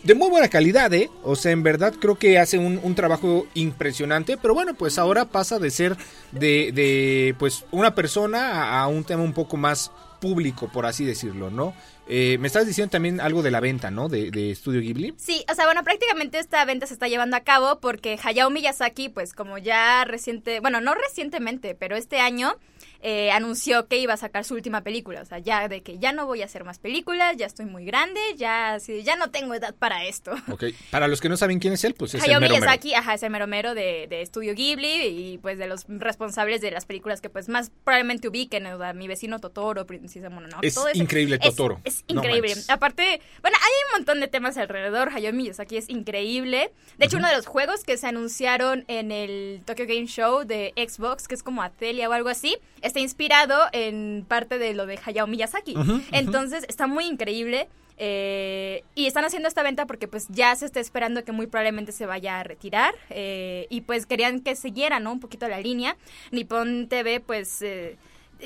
De 0.02 0.14
muy 0.14 0.30
buena 0.30 0.48
calidad, 0.48 0.92
¿eh? 0.94 1.10
O 1.22 1.36
sea, 1.36 1.52
en 1.52 1.62
verdad 1.62 1.92
creo 2.00 2.14
que 2.16 2.38
hace 2.38 2.56
un, 2.58 2.80
un 2.82 2.94
trabajo 2.94 3.46
impresionante. 3.52 4.38
Pero 4.38 4.54
bueno, 4.54 4.74
pues 4.74 4.98
ahora 4.98 5.26
pasa 5.26 5.58
de 5.58 5.70
ser 5.70 5.96
de, 6.32 6.72
de 6.72 7.34
pues, 7.38 7.64
una 7.70 7.94
persona 7.94 8.80
a, 8.80 8.86
un 8.88 9.04
tema 9.04 9.22
un 9.22 9.34
poco 9.34 9.58
más 9.58 9.92
público, 10.20 10.70
por 10.72 10.86
así 10.86 11.04
decirlo, 11.04 11.50
¿no? 11.50 11.74
Eh, 12.08 12.38
me 12.38 12.46
estás 12.46 12.66
diciendo 12.66 12.90
también 12.90 13.20
algo 13.20 13.42
de 13.42 13.50
la 13.50 13.60
venta, 13.60 13.90
¿no? 13.90 14.08
De, 14.08 14.30
de 14.30 14.50
Estudio 14.50 14.80
Ghibli. 14.80 15.14
Sí, 15.16 15.44
o 15.50 15.54
sea, 15.54 15.66
bueno, 15.66 15.84
prácticamente 15.84 16.38
esta 16.38 16.64
venta 16.64 16.86
se 16.86 16.94
está 16.94 17.06
llevando 17.06 17.36
a 17.36 17.40
cabo 17.40 17.78
porque 17.78 18.18
Hayao 18.22 18.50
Miyazaki, 18.50 19.10
pues 19.10 19.32
como 19.32 19.58
ya 19.58 20.04
reciente, 20.04 20.60
bueno, 20.60 20.80
no 20.80 20.94
recientemente, 20.94 21.74
pero 21.74 21.94
este 21.96 22.20
año 22.20 22.56
eh, 23.02 23.30
anunció 23.30 23.86
que 23.88 23.98
iba 23.98 24.14
a 24.14 24.16
sacar 24.16 24.44
su 24.44 24.54
última 24.54 24.82
película, 24.82 25.22
o 25.22 25.24
sea, 25.24 25.38
ya 25.38 25.68
de 25.68 25.82
que 25.82 25.98
ya 25.98 26.12
no 26.12 26.26
voy 26.26 26.42
a 26.42 26.44
hacer 26.44 26.64
más 26.64 26.78
películas, 26.78 27.36
ya 27.36 27.46
estoy 27.46 27.66
muy 27.66 27.84
grande, 27.84 28.20
ya, 28.36 28.78
sí, 28.80 29.02
ya 29.02 29.16
no 29.16 29.30
tengo 29.30 29.54
edad 29.54 29.74
para 29.78 30.04
esto. 30.04 30.32
Ok. 30.50 30.64
Para 30.90 31.08
los 31.08 31.20
que 31.20 31.28
no 31.28 31.36
saben 31.36 31.58
quién 31.58 31.72
es 31.72 31.84
él, 31.84 31.94
pues 31.94 32.14
es 32.14 32.22
Hayao 32.22 32.36
el 32.36 32.40
mero 32.42 32.54
mero. 32.54 32.64
Miyazaki, 32.66 32.94
ajá, 32.94 33.14
es 33.14 33.22
el 33.22 33.30
mero 33.30 33.46
mero 33.46 33.74
de, 33.74 34.06
de 34.08 34.22
Estudio 34.22 34.54
Ghibli 34.54 35.06
y 35.06 35.38
pues 35.38 35.58
de 35.58 35.66
los 35.66 35.86
responsables 35.88 36.60
de 36.60 36.70
las 36.70 36.84
películas 36.84 37.20
que 37.20 37.30
pues 37.30 37.48
más 37.48 37.70
probablemente 37.84 38.28
ubiquen, 38.28 38.66
o 38.66 38.78
sea, 38.78 38.92
Mi 38.92 39.08
vecino 39.08 39.38
Totoro, 39.38 39.86
Princesa 39.86 40.28
Mononoke, 40.28 40.66
Es 40.66 40.74
todo 40.74 40.88
increíble 40.94 41.38
Es- 41.40 41.50
Totoro. 41.56 41.80
Es, 41.84 42.04
increíble. 42.06 42.54
Aparte, 42.68 43.20
bueno, 43.42 43.56
hay 43.60 43.72
un 43.88 43.98
montón 44.00 44.20
de 44.20 44.28
temas 44.28 44.56
alrededor, 44.56 45.10
Hayao 45.14 45.32
Miyazaki 45.32 45.76
es 45.76 45.88
increíble. 45.88 46.72
De 46.98 47.06
hecho, 47.06 47.16
uno 47.16 47.28
de 47.28 47.36
los 47.36 47.46
juegos 47.46 47.84
que 47.84 47.96
se 47.96 48.06
anunciaron 48.06 48.84
en 48.88 49.12
el 49.12 49.62
Tokyo 49.64 49.86
Game 49.86 50.06
Show 50.06 50.44
de 50.44 50.72
Xbox, 50.76 51.28
que 51.28 51.34
es 51.34 51.42
como 51.42 51.62
Atelia 51.62 52.08
o 52.08 52.12
algo 52.12 52.28
así, 52.28 52.56
está 52.90 53.00
inspirado 53.00 53.56
en 53.72 54.24
parte 54.26 54.58
de 54.58 54.74
lo 54.74 54.86
de 54.86 54.98
Hayao 55.04 55.26
Miyazaki. 55.26 55.74
Entonces, 56.12 56.64
está 56.68 56.86
muy 56.86 57.06
increíble. 57.06 57.68
eh, 58.02 58.82
y 58.94 59.06
están 59.06 59.26
haciendo 59.26 59.46
esta 59.46 59.62
venta 59.62 59.86
porque 59.86 60.08
pues 60.08 60.26
ya 60.30 60.56
se 60.56 60.64
está 60.64 60.80
esperando 60.80 61.22
que 61.22 61.32
muy 61.32 61.46
probablemente 61.46 61.92
se 61.92 62.06
vaya 62.06 62.40
a 62.40 62.42
retirar 62.42 62.94
eh, 63.10 63.66
y 63.68 63.82
pues 63.82 64.06
querían 64.06 64.40
que 64.40 64.56
siguiera 64.56 65.00
¿no? 65.00 65.12
un 65.12 65.20
poquito 65.20 65.46
la 65.48 65.60
línea 65.60 65.98
Nippon 66.30 66.88
TV 66.88 67.20
pues 67.20 67.60
eh, 67.60 67.98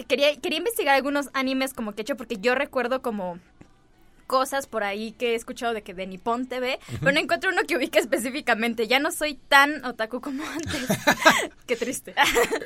quería, 0.08 0.34
quería 0.40 0.58
investigar 0.58 0.96
algunos 0.96 1.30
animes 1.34 1.72
como 1.72 1.92
que 1.92 2.00
he 2.00 2.02
hecho 2.02 2.16
porque 2.16 2.38
yo 2.38 2.56
recuerdo 2.56 3.00
como 3.00 3.38
cosas 4.26 4.66
por 4.66 4.84
ahí 4.84 5.12
que 5.12 5.32
he 5.32 5.34
escuchado 5.34 5.74
de 5.74 5.82
que 5.82 5.94
de 5.94 6.06
Nippon 6.06 6.46
TV, 6.46 6.78
pero 7.00 7.12
no 7.12 7.20
encuentro 7.20 7.50
uno 7.50 7.62
que 7.66 7.76
ubique 7.76 7.98
específicamente. 7.98 8.86
Ya 8.88 8.98
no 8.98 9.10
soy 9.10 9.34
tan 9.48 9.84
otaku 9.84 10.20
como 10.20 10.44
antes. 10.48 10.86
Qué 11.66 11.76
triste. 11.76 12.12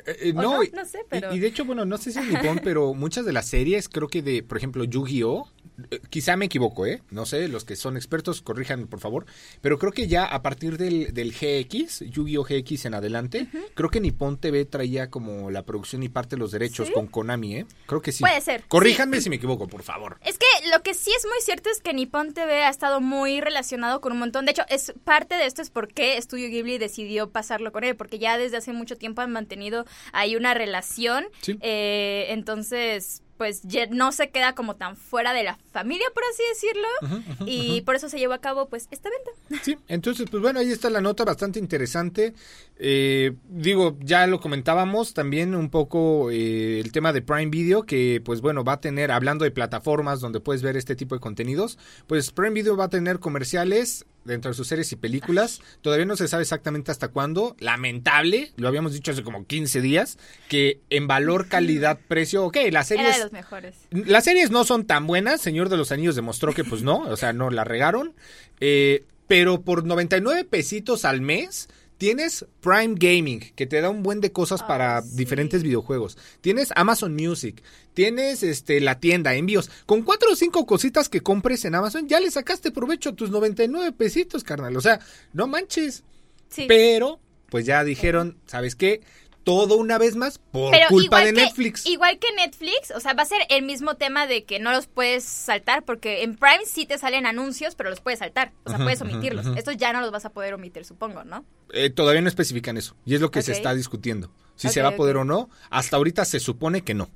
Eh, 0.05 0.17
eh, 0.21 0.33
¿O 0.35 0.41
no, 0.41 0.59
no? 0.73 0.85
sé, 0.85 0.99
pero- 1.09 1.33
Y, 1.33 1.39
de 1.39 1.47
hecho, 1.47 1.65
bueno, 1.65 1.85
no 1.85 1.97
sé 1.97 2.11
si 2.11 2.19
es 2.19 2.25
Nippon, 2.27 2.59
pero 2.63 2.93
muchas 2.93 3.25
de 3.25 3.33
las 3.33 3.47
series, 3.47 3.89
creo 3.89 4.07
que 4.07 4.21
de, 4.21 4.43
por 4.43 4.57
ejemplo, 4.57 4.83
Yu-Gi-Oh! 4.83 5.49
eh, 5.91 5.99
Quizá 6.09 6.35
me 6.35 6.45
equivoco, 6.45 6.85
¿eh? 6.85 7.01
No 7.09 7.25
sé, 7.25 7.47
los 7.47 7.63
que 7.65 7.75
son 7.75 7.95
expertos, 7.97 8.41
corríjanme, 8.41 8.87
por 8.87 8.99
favor. 8.99 9.25
Pero 9.61 9.77
creo 9.79 9.91
que 9.91 10.07
ya 10.07 10.25
a 10.25 10.41
partir 10.41 10.77
del, 10.77 11.13
del 11.13 11.31
GX, 11.33 12.01
Yu-Gi-Oh! 12.09 12.43
GX 12.43 12.85
en 12.85 12.93
adelante, 12.95 13.47
creo 13.75 13.89
que 13.89 13.99
Nippon 14.01 14.37
TV 14.37 14.65
traía 14.65 15.09
como 15.09 15.51
la 15.51 15.63
producción 15.63 16.03
y 16.03 16.09
parte 16.09 16.35
de 16.35 16.39
los 16.39 16.51
derechos 16.51 16.87
¿Sí? 16.87 16.93
con 16.93 17.07
Konami, 17.07 17.55
¿eh? 17.57 17.65
Creo 17.85 18.01
que 18.01 18.11
sí. 18.11 18.21
Puede 18.23 18.41
ser, 18.41 18.63
Corríjanme 18.67 19.21
si 19.21 19.29
me 19.29 19.37
equivoco, 19.37 19.67
por 19.67 19.83
favor. 19.83 20.17
Es 20.25 20.37
que 20.37 20.45
lo 20.71 20.81
que 20.83 20.93
sí 20.93 21.11
es 21.17 21.25
muy 21.25 21.39
cierto 21.49 21.71
es 21.71 21.81
que 21.81 21.95
Nippon 21.95 22.31
TV 22.31 22.61
ha 22.61 22.69
estado 22.69 23.01
muy 23.01 23.41
relacionado 23.41 24.01
con 24.01 24.11
un 24.11 24.19
montón. 24.19 24.45
De 24.45 24.51
hecho, 24.51 24.61
es 24.69 24.93
parte 25.03 25.33
de 25.33 25.47
esto 25.47 25.63
es 25.63 25.71
por 25.71 25.87
qué 25.87 26.21
Studio 26.21 26.47
Ghibli 26.47 26.77
decidió 26.77 27.31
pasarlo 27.31 27.71
con 27.71 27.83
él, 27.83 27.95
porque 27.95 28.19
ya 28.19 28.37
desde 28.37 28.57
hace 28.57 28.71
mucho 28.71 28.97
tiempo 28.97 29.23
han 29.23 29.31
mantenido 29.31 29.87
ahí 30.13 30.35
una 30.35 30.53
relación. 30.53 31.25
Sí. 31.41 31.57
Eh, 31.61 32.27
entonces, 32.29 33.23
pues 33.39 33.61
ya 33.63 33.87
no 33.87 34.11
se 34.11 34.31
queda 34.31 34.53
como 34.53 34.75
tan 34.75 34.97
fuera 34.97 35.31
de 35.31 35.43
la 35.45 35.57
familia, 35.71 36.05
por 36.13 36.23
así 36.25 36.43
decirlo. 36.49 37.47
y 37.47 37.79
por 37.83 37.95
eso 37.95 38.09
se 38.09 38.19
llevó 38.19 38.33
a 38.33 38.41
cabo, 38.41 38.67
pues, 38.67 38.89
esta 38.91 39.09
venta. 39.09 39.63
Sí, 39.63 39.77
entonces, 39.87 40.27
pues 40.29 40.43
bueno, 40.43 40.59
ahí 40.59 40.71
está 40.71 40.89
la 40.89 40.99
nota 40.99 41.23
bastante 41.23 41.57
interesante. 41.57 42.33
Eh, 42.77 43.31
digo, 43.47 43.97
ya 44.01 44.27
lo 44.27 44.41
comentábamos 44.41 45.13
también 45.13 45.55
un 45.55 45.69
poco 45.69 46.31
eh, 46.31 46.81
el 46.81 46.91
tema 46.91 47.13
de 47.13 47.21
Prime 47.21 47.49
Video, 47.49 47.83
que 47.83 48.21
pues 48.23 48.41
bueno, 48.41 48.65
va 48.65 48.73
a 48.73 48.81
tener, 48.81 49.09
hablando 49.09 49.45
de 49.45 49.51
plataformas 49.51 50.19
donde 50.19 50.41
puedes 50.41 50.61
ver 50.61 50.75
este 50.75 50.97
tipo 50.97 51.15
de 51.15 51.21
contenidos, 51.21 51.77
pues 52.07 52.31
Prime 52.31 52.51
Video 52.51 52.75
va 52.75 52.85
a 52.85 52.89
tener 52.89 53.19
comerciales 53.19 54.05
dentro 54.23 54.51
de 54.51 54.55
sus 54.55 54.67
series 54.67 54.91
y 54.91 54.95
películas. 54.95 55.61
Todavía 55.81 56.05
no 56.05 56.15
se 56.15 56.27
sabe 56.27 56.43
exactamente 56.43 56.91
hasta 56.91 57.09
cuándo. 57.09 57.55
Lamentable, 57.59 58.51
lo 58.57 58.67
habíamos 58.67 58.93
dicho 58.93 59.11
hace 59.11 59.23
como 59.23 59.45
15 59.45 59.81
días, 59.81 60.17
que 60.47 60.79
en 60.89 61.07
valor, 61.07 61.47
calidad, 61.47 61.99
precio, 62.07 62.45
ok, 62.45 62.57
las 62.71 62.91
Era 62.91 63.03
series... 63.03 63.17
de 63.17 63.23
los 63.23 63.31
mejores. 63.31 63.75
Las 63.91 64.23
series 64.23 64.51
no 64.51 64.63
son 64.63 64.85
tan 64.85 65.07
buenas, 65.07 65.41
Señor 65.41 65.69
de 65.69 65.77
los 65.77 65.91
Anillos 65.91 66.15
demostró 66.15 66.53
que 66.53 66.63
pues 66.63 66.83
no, 66.83 66.99
o 66.99 67.17
sea, 67.17 67.33
no 67.33 67.49
la 67.49 67.63
regaron, 67.63 68.13
eh, 68.59 69.03
pero 69.27 69.61
por 69.61 69.85
99 69.85 70.43
pesitos 70.45 71.05
al 71.05 71.21
mes 71.21 71.69
tienes 71.99 72.45
Prime 72.61 72.95
Gaming, 72.97 73.53
que 73.55 73.67
te 73.67 73.81
da 73.81 73.89
un 73.89 74.01
buen 74.01 74.21
de 74.21 74.31
cosas 74.31 74.63
para 74.63 75.01
sí. 75.03 75.17
diferentes 75.17 75.61
videojuegos. 75.61 76.17
Tienes 76.41 76.71
Amazon 76.75 77.13
Music, 77.13 77.61
tienes 77.93 78.41
este 78.41 78.79
la 78.79 78.99
tienda, 78.99 79.35
envíos. 79.35 79.69
Con 79.85 80.01
cuatro 80.01 80.31
o 80.31 80.35
cinco 80.35 80.65
cositas 80.65 81.09
que 81.09 81.21
compres 81.21 81.65
en 81.65 81.75
Amazon, 81.75 82.07
ya 82.07 82.21
le 82.21 82.31
sacaste 82.31 82.71
provecho 82.71 83.09
a 83.09 83.15
tus 83.15 83.29
99 83.29 83.91
pesitos, 83.91 84.45
carnal. 84.45 84.75
O 84.77 84.81
sea, 84.81 85.01
no 85.33 85.45
manches. 85.45 86.03
Sí. 86.47 86.65
Pero, 86.67 87.19
pues 87.49 87.65
ya 87.65 87.83
dijeron, 87.83 88.37
¿sabes 88.47 88.75
qué? 88.75 89.01
Todo 89.43 89.77
una 89.77 89.97
vez 89.97 90.15
más 90.15 90.37
por 90.37 90.71
Pero 90.71 90.87
culpa 90.89 91.19
de 91.19 91.33
que, 91.33 91.41
Netflix. 91.41 91.85
Igual 91.85 92.19
que 92.19 92.27
Netflix, 92.35 92.91
o 92.95 92.99
sea, 92.99 93.13
va 93.13 93.23
a 93.23 93.25
ser 93.25 93.41
el 93.49 93.63
mismo 93.63 93.95
tema 93.95 94.27
de 94.27 94.43
que 94.43 94.59
no 94.59 94.71
los 94.71 94.87
puedes 94.87 95.23
saltar, 95.23 95.83
porque 95.83 96.23
en 96.23 96.35
Prime 96.35 96.65
sí 96.65 96.85
te 96.85 96.97
salen 96.97 97.25
anuncios, 97.25 97.75
pero 97.75 97.89
los 97.89 98.01
puedes 98.01 98.19
saltar. 98.19 98.51
O 98.63 98.69
sea, 98.69 98.79
puedes 98.79 99.01
omitirlos. 99.01 99.45
Estos 99.57 99.77
ya 99.77 99.93
no 99.93 100.01
los 100.01 100.11
vas 100.11 100.25
a 100.25 100.29
poder 100.31 100.53
omitir, 100.53 100.85
supongo, 100.85 101.23
¿no? 101.23 101.45
Eh, 101.71 101.89
todavía 101.89 102.21
no 102.21 102.27
especifican 102.27 102.77
eso. 102.77 102.95
Y 103.05 103.15
es 103.15 103.21
lo 103.21 103.31
que 103.31 103.41
se 103.41 103.51
está 103.51 103.73
discutiendo. 103.73 104.31
Si 104.55 104.69
se 104.69 104.81
va 104.81 104.89
a 104.89 104.95
poder 104.95 105.17
o 105.17 105.25
no. 105.25 105.49
Hasta 105.69 105.95
ahorita 105.95 106.25
se 106.25 106.39
supone 106.39 106.81
que 106.81 106.93
no. 106.93 107.09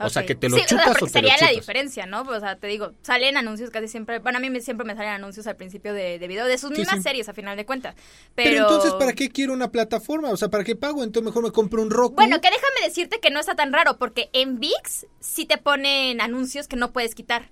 O 0.00 0.08
sea, 0.10 0.26
que 0.26 0.34
te 0.34 0.48
lo 0.48 0.56
Sí, 0.56 0.62
o 0.64 0.68
sea, 0.68 0.78
chutas 0.78 0.90
o, 0.90 0.94
te 0.94 1.00
lo 1.02 1.06
sería 1.28 1.36
la 1.40 1.50
diferencia, 1.52 2.04
¿no? 2.06 2.22
O 2.22 2.40
sea, 2.40 2.56
te 2.56 2.66
digo, 2.66 2.92
salen 3.02 3.36
anuncios 3.36 3.70
casi 3.70 3.86
siempre. 3.86 4.18
Bueno, 4.18 4.38
a 4.38 4.40
mí 4.40 4.50
me- 4.50 4.60
siempre 4.60 4.84
me 4.84 4.94
salen 4.96 5.10
anuncios 5.12 5.46
al 5.46 5.56
principio 5.56 5.94
de, 5.94 6.18
de 6.18 6.26
video, 6.28 6.46
de 6.46 6.58
sus 6.58 6.70
Sí, 6.70 6.78
mismas 6.78 6.96
sí. 6.96 7.02
series, 7.02 7.28
a 7.28 7.32
final 7.32 7.56
de 7.56 7.64
cuentas. 7.64 7.94
Pero... 8.34 8.50
Pero, 8.50 8.62
entonces, 8.62 8.92
¿para 8.94 9.12
qué 9.12 9.28
quiero 9.28 9.52
una 9.52 9.70
plataforma? 9.70 10.30
O 10.30 10.36
sea, 10.36 10.48
¿para 10.48 10.64
qué 10.64 10.74
pago? 10.74 11.04
Entonces 11.04 11.24
mejor 11.26 11.44
me 11.44 11.52
compro 11.52 11.80
un 11.82 11.90
Roku. 11.90 12.16
Bueno, 12.16 12.40
que 12.40 12.48
déjame 12.50 12.86
decirte 12.88 13.20
que 13.20 13.30
no 13.30 13.38
está 13.40 13.54
tan 13.54 13.72
raro, 13.72 13.96
porque 13.98 14.30
en 14.32 14.58
VIX 14.58 15.06
sí 15.20 15.46
te 15.46 15.58
ponen 15.58 16.20
anuncios 16.20 16.66
que 16.66 16.76
no 16.76 16.92
puedes 16.92 17.14
quitar. 17.14 17.48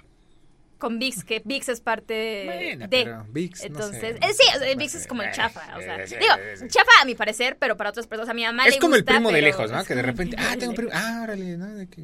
Con 0.82 0.98
VIX, 0.98 1.22
que 1.22 1.40
VIX 1.44 1.68
es 1.68 1.80
parte 1.80 2.42
Bueno, 2.44 2.88
de. 2.88 3.04
pero 3.04 3.24
ViX, 3.30 3.60
no 3.60 3.66
Entonces, 3.68 4.00
sé, 4.00 4.08
eh, 4.08 4.18
no 4.20 4.26
sí, 4.26 4.42
o 4.56 4.58
sea, 4.58 4.74
no 4.74 4.76
VIX 4.80 4.94
es 4.96 5.06
como 5.06 5.22
el 5.22 5.30
chafa. 5.30 5.76
O 5.76 5.80
sea, 5.80 6.02
Eh, 6.02 6.08
sí, 6.08 6.16
digo, 6.16 6.34
chafa 6.66 6.90
a 7.00 7.04
mi 7.04 7.14
parecer, 7.14 7.56
pero 7.56 7.76
para 7.76 7.90
otras 7.90 8.08
personas, 8.08 8.30
a 8.30 8.34
mi 8.34 8.42
mamá 8.42 8.66
Es 8.66 8.74
le 8.74 8.80
como 8.80 8.96
el 8.96 9.04
primo 9.04 9.30
de 9.30 9.42
lejos, 9.42 9.70
¿no? 9.70 9.84
Que 9.84 9.94
de 9.94 10.02
repente, 10.02 10.34
ah, 10.40 10.56
tengo 10.58 10.70
un 10.70 10.76
primo. 10.76 10.90
ah, 10.92 11.20
órale, 11.22 11.56
¿no? 11.56 11.66
De 11.72 11.86
que, 11.86 12.02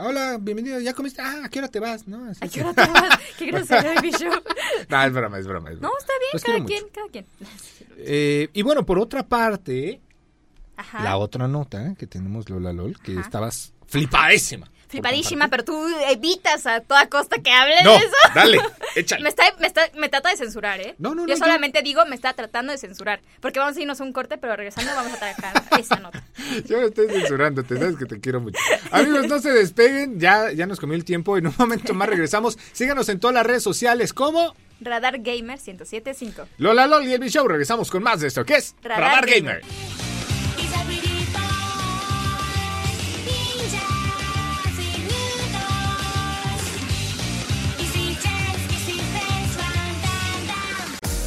hola, 0.00 0.38
bienvenido, 0.40 0.80
¿ya 0.80 0.92
comiste? 0.92 1.22
Ah, 1.22 1.42
¿a 1.44 1.48
qué 1.48 1.60
hora 1.60 1.68
te 1.68 1.78
vas? 1.78 2.08
¿No? 2.08 2.28
Así 2.28 2.40
¿A 2.44 2.48
qué 2.48 2.62
hora 2.62 2.74
te 2.74 2.90
vas? 2.90 3.18
Qué 3.38 3.46
grosero 3.46 3.90
show. 4.18 4.32
No, 4.88 5.04
es 5.04 5.12
broma, 5.12 5.38
es 5.38 5.46
broma. 5.46 5.70
es 5.70 5.80
No, 5.80 5.90
está 5.96 6.12
bien, 6.18 6.30
Los 6.32 6.42
cada 6.42 6.64
quien, 6.64 6.82
mucho. 6.82 6.92
cada 6.94 7.08
quien. 7.10 7.26
Eh, 7.98 8.48
y 8.52 8.62
bueno, 8.62 8.84
por 8.84 8.98
otra 8.98 9.22
parte, 9.22 10.00
Ajá. 10.76 11.04
la 11.04 11.16
otra 11.16 11.46
nota 11.46 11.94
que 11.96 12.08
tenemos, 12.08 12.50
Lola 12.50 12.72
LOL, 12.72 13.00
que 13.00 13.20
estabas 13.20 13.72
flipadísima. 13.86 14.68
Flipadísima, 14.88 15.48
pero 15.48 15.64
tú 15.64 15.86
evitas 16.08 16.66
a 16.66 16.80
toda 16.80 17.08
costa 17.08 17.38
que 17.38 17.50
hable 17.50 17.74
No, 17.82 17.92
de 17.92 17.96
eso. 17.98 18.08
dale, 18.34 18.60
échale. 18.94 19.22
Me, 19.22 19.28
está, 19.28 19.44
me, 19.58 19.66
está, 19.66 19.82
me 19.94 20.08
trata 20.08 20.30
de 20.30 20.36
censurar, 20.36 20.80
¿eh? 20.80 20.94
No, 20.98 21.14
no, 21.14 21.22
no, 21.22 21.28
Yo 21.28 21.36
solamente 21.36 21.82
digo, 21.82 22.04
me 22.06 22.14
está 22.14 22.32
tratando 22.34 22.72
de 22.72 22.78
censurar. 22.78 23.20
Porque 23.40 23.58
vamos 23.58 23.76
a 23.76 23.80
irnos 23.80 24.00
a 24.00 24.04
un 24.04 24.12
corte, 24.12 24.38
pero 24.38 24.54
regresando 24.56 24.92
vamos 24.94 25.12
a 25.12 25.18
tratar 25.18 25.62
esa 25.80 25.96
nota. 25.96 26.22
Yo 26.66 26.80
me 26.80 26.86
estoy 26.86 27.08
censurando, 27.08 27.64
te 27.64 27.76
sabes 27.76 27.96
que 27.96 28.06
te 28.06 28.20
quiero 28.20 28.40
mucho. 28.40 28.58
Amigos, 28.92 29.26
no 29.26 29.40
se 29.40 29.50
despeguen, 29.50 30.20
ya, 30.20 30.52
ya 30.52 30.66
nos 30.66 30.78
comió 30.78 30.96
el 30.96 31.04
tiempo, 31.04 31.36
en 31.36 31.48
un 31.48 31.54
momento 31.58 31.92
más 31.94 32.08
regresamos. 32.08 32.58
Síganos 32.72 33.08
en 33.08 33.18
todas 33.20 33.34
las 33.34 33.46
redes 33.46 33.62
sociales 33.62 34.12
como 34.12 34.54
Radar 34.80 35.18
Gamer 35.18 35.58
1075. 35.58 36.46
Lola 36.58 36.86
Lol 36.86 37.06
y 37.06 37.14
el 37.14 37.30
Show. 37.30 37.48
Regresamos 37.48 37.90
con 37.90 38.02
más 38.02 38.20
de 38.20 38.28
esto, 38.28 38.44
que 38.44 38.56
es 38.56 38.74
Radar 38.82 39.00
Radar, 39.00 39.26
Gamer. 39.26 39.60
Gamer. 39.60 40.15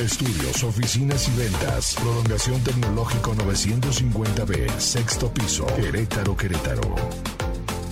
Estudios, 0.00 0.64
oficinas 0.64 1.28
y 1.28 1.38
ventas. 1.38 1.94
Prolongación 2.00 2.58
tecnológico 2.64 3.34
950B. 3.34 4.78
Sexto 4.78 5.32
piso. 5.32 5.66
Querétaro, 5.76 6.34
Querétaro. 6.34 6.96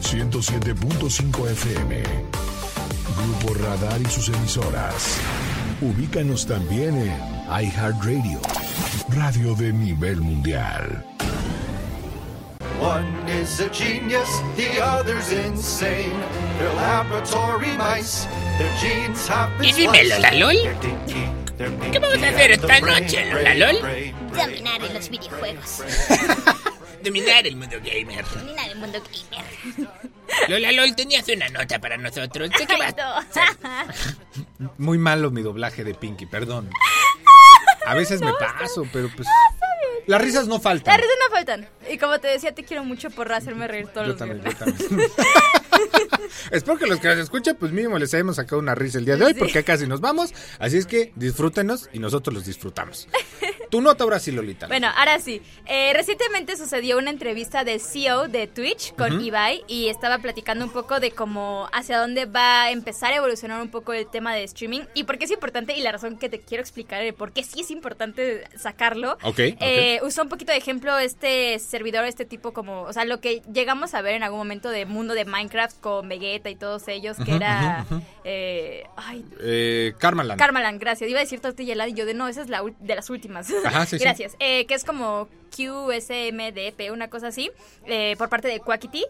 107.5 0.01 1.51
FM. 1.51 2.03
Grupo 3.15 3.55
Radar 3.63 4.01
y 4.01 4.07
sus 4.07 4.31
emisoras. 4.31 5.19
Ubícanos 5.83 6.47
también 6.47 6.97
en 6.97 7.15
iHeartRadio, 7.51 8.41
radio 9.11 9.55
de 9.55 9.71
nivel 9.75 10.23
mundial. 10.23 11.05
One 12.81 13.07
is 13.29 13.61
a 13.61 13.69
genius, 13.69 14.43
the 14.57 14.81
other's 14.81 15.31
insane. 15.31 16.17
They're 16.59 16.73
laboratory 16.75 17.77
mice. 17.77 18.27
Their 18.57 18.73
genes 18.79 19.29
have 19.29 19.51
been 19.59 19.75
Y 19.75 20.39
Lol, 20.39 20.57
they're 20.63 21.48
¿qué 21.59 21.99
vamos 21.99 22.23
a 22.23 22.29
hacer 22.29 22.53
esta 22.53 22.81
noche, 22.81 23.27
Lola 23.33 23.55
Lol? 23.55 23.77
Dominar 24.33 24.83
en 24.85 24.95
los 24.95 25.09
videojuegos. 25.09 25.83
Dominar 27.05 27.47
el 27.47 27.57
mundo 27.57 27.77
gamer. 27.83 28.25
Dominar 28.35 28.69
el 28.71 28.79
mundo 28.79 29.01
gamer. 29.01 29.89
Lola 30.49 30.73
LOL, 30.73 30.95
tenías 30.97 31.27
una 31.29 31.49
nota 31.49 31.79
para 31.79 31.97
nosotros. 31.97 32.51
¿De 32.51 32.67
qué 32.67 32.75
Ay, 32.75 32.93
vas? 32.93 32.95
no. 34.59 34.73
Muy 34.79 34.99
malo 34.99 35.31
mi 35.31 35.43
doblaje 35.43 35.85
de 35.85 35.95
Pinky, 35.95 36.27
perdón. 36.27 36.71
A 37.87 37.95
veces 37.95 38.21
me 38.21 38.33
paso, 38.35 38.87
pero 38.93 39.09
pues. 39.15 39.27
Las 40.07 40.21
risas 40.21 40.47
no 40.49 40.59
faltan. 40.61 40.93
Las 40.93 41.01
risas 41.01 41.17
no 41.29 41.35
faltan. 41.35 41.69
Y 41.91 41.99
como 41.99 42.19
te 42.19 42.29
decía, 42.29 42.53
te 42.55 42.65
quiero 42.65 42.85
mucho 42.85 43.11
por 43.11 43.33
hacerme 43.33 43.69
reír 43.69 43.87
todos 43.89 44.07
Yo 44.07 44.13
los 44.13 44.19
también, 44.19 44.43
días. 44.43 44.59
yo 44.59 44.65
también. 44.67 45.11
Espero 46.51 46.79
que 46.79 46.87
los 46.87 47.01
que 47.01 47.09
nos 47.09 47.19
escuchan, 47.19 47.57
pues 47.59 47.73
mínimo 47.73 47.99
les 47.99 48.13
hayamos 48.15 48.37
sacado 48.37 48.61
una 48.61 48.75
risa 48.75 48.99
el 48.99 49.05
día 49.05 49.17
de 49.17 49.25
hoy, 49.25 49.35
porque 49.35 49.65
casi 49.65 49.87
nos 49.87 50.01
vamos. 50.01 50.33
Así 50.59 50.77
es 50.77 50.87
que 50.87 51.13
disfrútenos 51.17 51.89
y 51.93 51.99
nosotros 51.99 52.35
los 52.35 52.45
disfrutamos. 52.45 53.09
Tu 53.71 53.81
nota 53.81 54.05
ahora 54.05 54.19
sí, 54.19 54.33
Lolita. 54.33 54.67
Bueno, 54.67 54.89
ahora 54.97 55.19
sí. 55.21 55.43
Eh, 55.67 55.93
recientemente 55.95 56.57
sucedió 56.57 56.99
una 56.99 57.11
entrevista 57.11 57.65
del 57.65 57.81
CEO 57.81 58.29
de 58.29 58.47
Twitch 58.47 58.95
con 58.95 59.15
Ujú. 59.17 59.25
Ibai 59.25 59.63
y 59.69 59.89
estaba 59.89 60.19
platicando 60.19 60.65
un 60.65 60.71
poco 60.71 61.01
de 61.01 61.11
cómo 61.11 61.69
hacia 61.73 61.99
dónde 61.99 62.25
va 62.27 62.65
a 62.65 62.71
empezar 62.71 63.13
a 63.13 63.17
evolucionar 63.17 63.61
un 63.61 63.69
poco 63.71 63.93
el 63.93 64.07
tema 64.09 64.35
de 64.35 64.45
streaming 64.45 64.81
y 64.95 65.05
por 65.05 65.19
qué 65.19 65.27
es 65.27 65.31
importante 65.31 65.77
y 65.77 65.83
la 65.83 65.93
razón 65.93 66.19
que 66.19 66.29
te 66.29 66.41
quiero 66.41 66.63
explicar 66.63 67.03
de 67.03 67.13
por 67.13 67.33
qué 67.33 67.43
sí 67.45 67.61
es 67.61 67.71
importante 67.71 68.45
sacarlo. 68.57 69.19
Ok, 69.23 69.39
Eh, 69.61 70.01
usó 70.03 70.23
un 70.23 70.29
poquito 70.29 70.53
de 70.53 70.59
ejemplo 70.59 70.99
este 70.99 71.59
servidor, 71.59 72.05
este 72.05 72.25
tipo 72.25 72.53
como, 72.53 72.83
o 72.83 72.93
sea, 72.93 73.05
lo 73.05 73.21
que 73.21 73.43
llegamos 73.53 73.95
a 73.95 74.03
ver 74.03 74.15
en 74.15 74.23
algún 74.23 74.39
momento 74.39 74.71
de 74.71 74.87
mundo 74.87 75.15
de 75.15 75.25
Minecraft 75.25 75.79
con 75.81 76.09
Vegeta 76.09 76.49
y 76.51 76.57
todos 76.57 76.89
ellos, 76.89 77.17
que 77.25 77.35
era... 77.35 77.87
eh, 78.25 78.58
ay, 79.09 79.25
Eh, 79.41 79.95
Karmaland. 79.99 80.39
Karmaland, 80.39 80.81
gracias. 80.81 81.09
Iba 81.09 81.21
a 81.21 81.23
decir 81.23 81.41
tortilla 81.41 81.73
helada 81.73 81.89
y 81.91 81.95
yo 81.95 82.07
de 82.07 82.15
no, 82.15 82.29
esa 82.29 82.43
es 82.43 82.49
la 82.49 82.63
de 82.81 82.95
las 82.95 83.11
últimas. 83.11 83.49
Ajá, 83.65 83.87
sí, 83.87 83.99
sí. 83.99 84.05
gracias. 84.05 84.37
Eh, 84.39 84.67
que 84.67 84.75
es 84.75 84.85
como 84.85 85.29
QSMDP, 85.57 86.93
una 86.93 87.09
cosa 87.09 87.29
así, 87.29 87.51
eh, 87.87 88.15
por 88.19 88.29
parte 88.29 88.49
de 88.49 88.61
Quackity. 88.61 89.05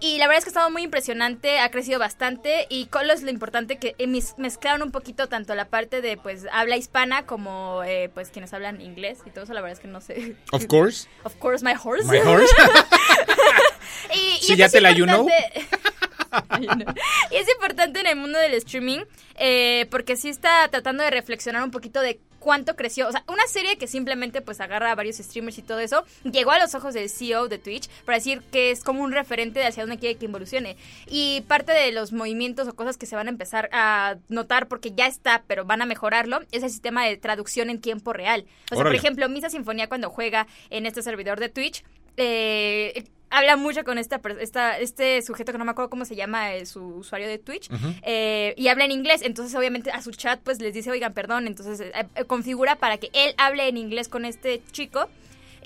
Y 0.00 0.18
la 0.18 0.26
verdad 0.26 0.38
es 0.38 0.44
que 0.44 0.48
ha 0.48 0.52
estado 0.52 0.70
muy 0.70 0.82
impresionante, 0.82 1.60
ha 1.60 1.70
crecido 1.70 1.98
bastante. 1.98 2.66
Y 2.68 2.86
con 2.86 3.06
lo 3.06 3.12
es 3.12 3.22
lo 3.22 3.30
importante 3.30 3.78
que 3.78 3.94
eh, 3.98 4.06
mezclaron 4.36 4.82
un 4.82 4.90
poquito 4.90 5.28
tanto 5.28 5.54
la 5.54 5.66
parte 5.68 6.00
de 6.00 6.16
pues 6.16 6.46
habla 6.52 6.76
hispana 6.76 7.24
como 7.24 7.82
eh, 7.84 8.10
pues 8.12 8.30
quienes 8.30 8.52
hablan 8.52 8.80
inglés 8.80 9.18
y 9.26 9.30
todo 9.30 9.44
eso. 9.44 9.54
La 9.54 9.60
verdad 9.60 9.74
es 9.78 9.80
que 9.80 9.88
no 9.88 10.00
sé. 10.00 10.34
Of 10.52 10.66
course. 10.66 11.08
Of 11.22 11.36
course, 11.36 11.64
my 11.64 11.74
horse. 11.80 12.04
My 12.08 12.18
horse. 12.18 12.52
y, 14.14 14.18
y 14.18 14.30
Sí, 14.40 14.52
esto 14.52 14.54
ya 14.54 14.68
te 14.68 14.80
la 14.80 14.90
you 14.92 15.04
know. 15.06 15.26
importante- 16.26 16.46
Ay, 16.48 16.66
no. 16.66 16.94
Y 17.30 17.36
es 17.36 17.48
importante 17.52 18.00
en 18.00 18.06
el 18.06 18.16
mundo 18.16 18.38
del 18.38 18.54
streaming 18.54 19.00
eh, 19.36 19.86
porque 19.90 20.16
sí 20.16 20.28
está 20.28 20.68
tratando 20.68 21.02
de 21.04 21.10
reflexionar 21.10 21.62
un 21.62 21.70
poquito 21.70 22.00
de 22.00 22.18
cuánto 22.38 22.76
creció. 22.76 23.08
O 23.08 23.12
sea, 23.12 23.24
una 23.26 23.44
serie 23.48 23.76
que 23.76 23.88
simplemente 23.88 24.40
pues 24.40 24.60
agarra 24.60 24.92
a 24.92 24.94
varios 24.94 25.16
streamers 25.16 25.58
y 25.58 25.62
todo 25.62 25.80
eso, 25.80 26.04
llegó 26.22 26.52
a 26.52 26.60
los 26.60 26.76
ojos 26.76 26.94
del 26.94 27.10
CEO 27.10 27.48
de 27.48 27.58
Twitch 27.58 27.88
para 28.04 28.18
decir 28.18 28.40
que 28.52 28.70
es 28.70 28.84
como 28.84 29.02
un 29.02 29.10
referente 29.10 29.58
de 29.58 29.66
hacia 29.66 29.82
dónde 29.82 29.98
quiere 29.98 30.14
que 30.16 30.26
evolucione. 30.26 30.76
Y 31.08 31.40
parte 31.48 31.72
de 31.72 31.90
los 31.90 32.12
movimientos 32.12 32.68
o 32.68 32.74
cosas 32.76 32.96
que 32.98 33.06
se 33.06 33.16
van 33.16 33.26
a 33.26 33.30
empezar 33.30 33.68
a 33.72 34.16
notar 34.28 34.68
porque 34.68 34.92
ya 34.92 35.06
está, 35.08 35.42
pero 35.48 35.64
van 35.64 35.82
a 35.82 35.86
mejorarlo, 35.86 36.40
es 36.52 36.62
el 36.62 36.70
sistema 36.70 37.04
de 37.04 37.16
traducción 37.16 37.68
en 37.68 37.80
tiempo 37.80 38.12
real. 38.12 38.44
O 38.70 38.76
sea, 38.76 38.84
por 38.84 38.94
ejemplo, 38.94 39.28
Misa 39.28 39.50
Sinfonía 39.50 39.88
cuando 39.88 40.08
juega 40.10 40.46
en 40.70 40.86
este 40.86 41.02
servidor 41.02 41.40
de 41.40 41.48
Twitch, 41.48 41.82
eh, 42.16 43.04
habla 43.30 43.56
mucho 43.56 43.82
con 43.84 43.98
esta, 43.98 44.20
esta 44.40 44.78
este 44.78 45.20
sujeto 45.22 45.52
que 45.52 45.58
no 45.58 45.64
me 45.64 45.72
acuerdo 45.72 45.90
cómo 45.90 46.04
se 46.04 46.14
llama 46.16 46.54
eh, 46.54 46.64
su 46.66 46.80
usuario 46.84 47.26
de 47.28 47.38
Twitch 47.38 47.68
eh, 48.02 48.54
y 48.56 48.68
habla 48.68 48.84
en 48.84 48.92
inglés 48.92 49.22
entonces 49.22 49.54
obviamente 49.56 49.90
a 49.90 50.00
su 50.02 50.12
chat 50.12 50.40
pues 50.42 50.60
les 50.60 50.72
dice 50.74 50.90
oigan 50.90 51.12
perdón 51.12 51.46
entonces 51.46 51.80
eh, 51.80 51.92
eh, 52.14 52.24
configura 52.24 52.76
para 52.76 52.98
que 52.98 53.10
él 53.12 53.34
hable 53.38 53.66
en 53.68 53.76
inglés 53.78 54.08
con 54.08 54.24
este 54.24 54.62
chico 54.72 55.08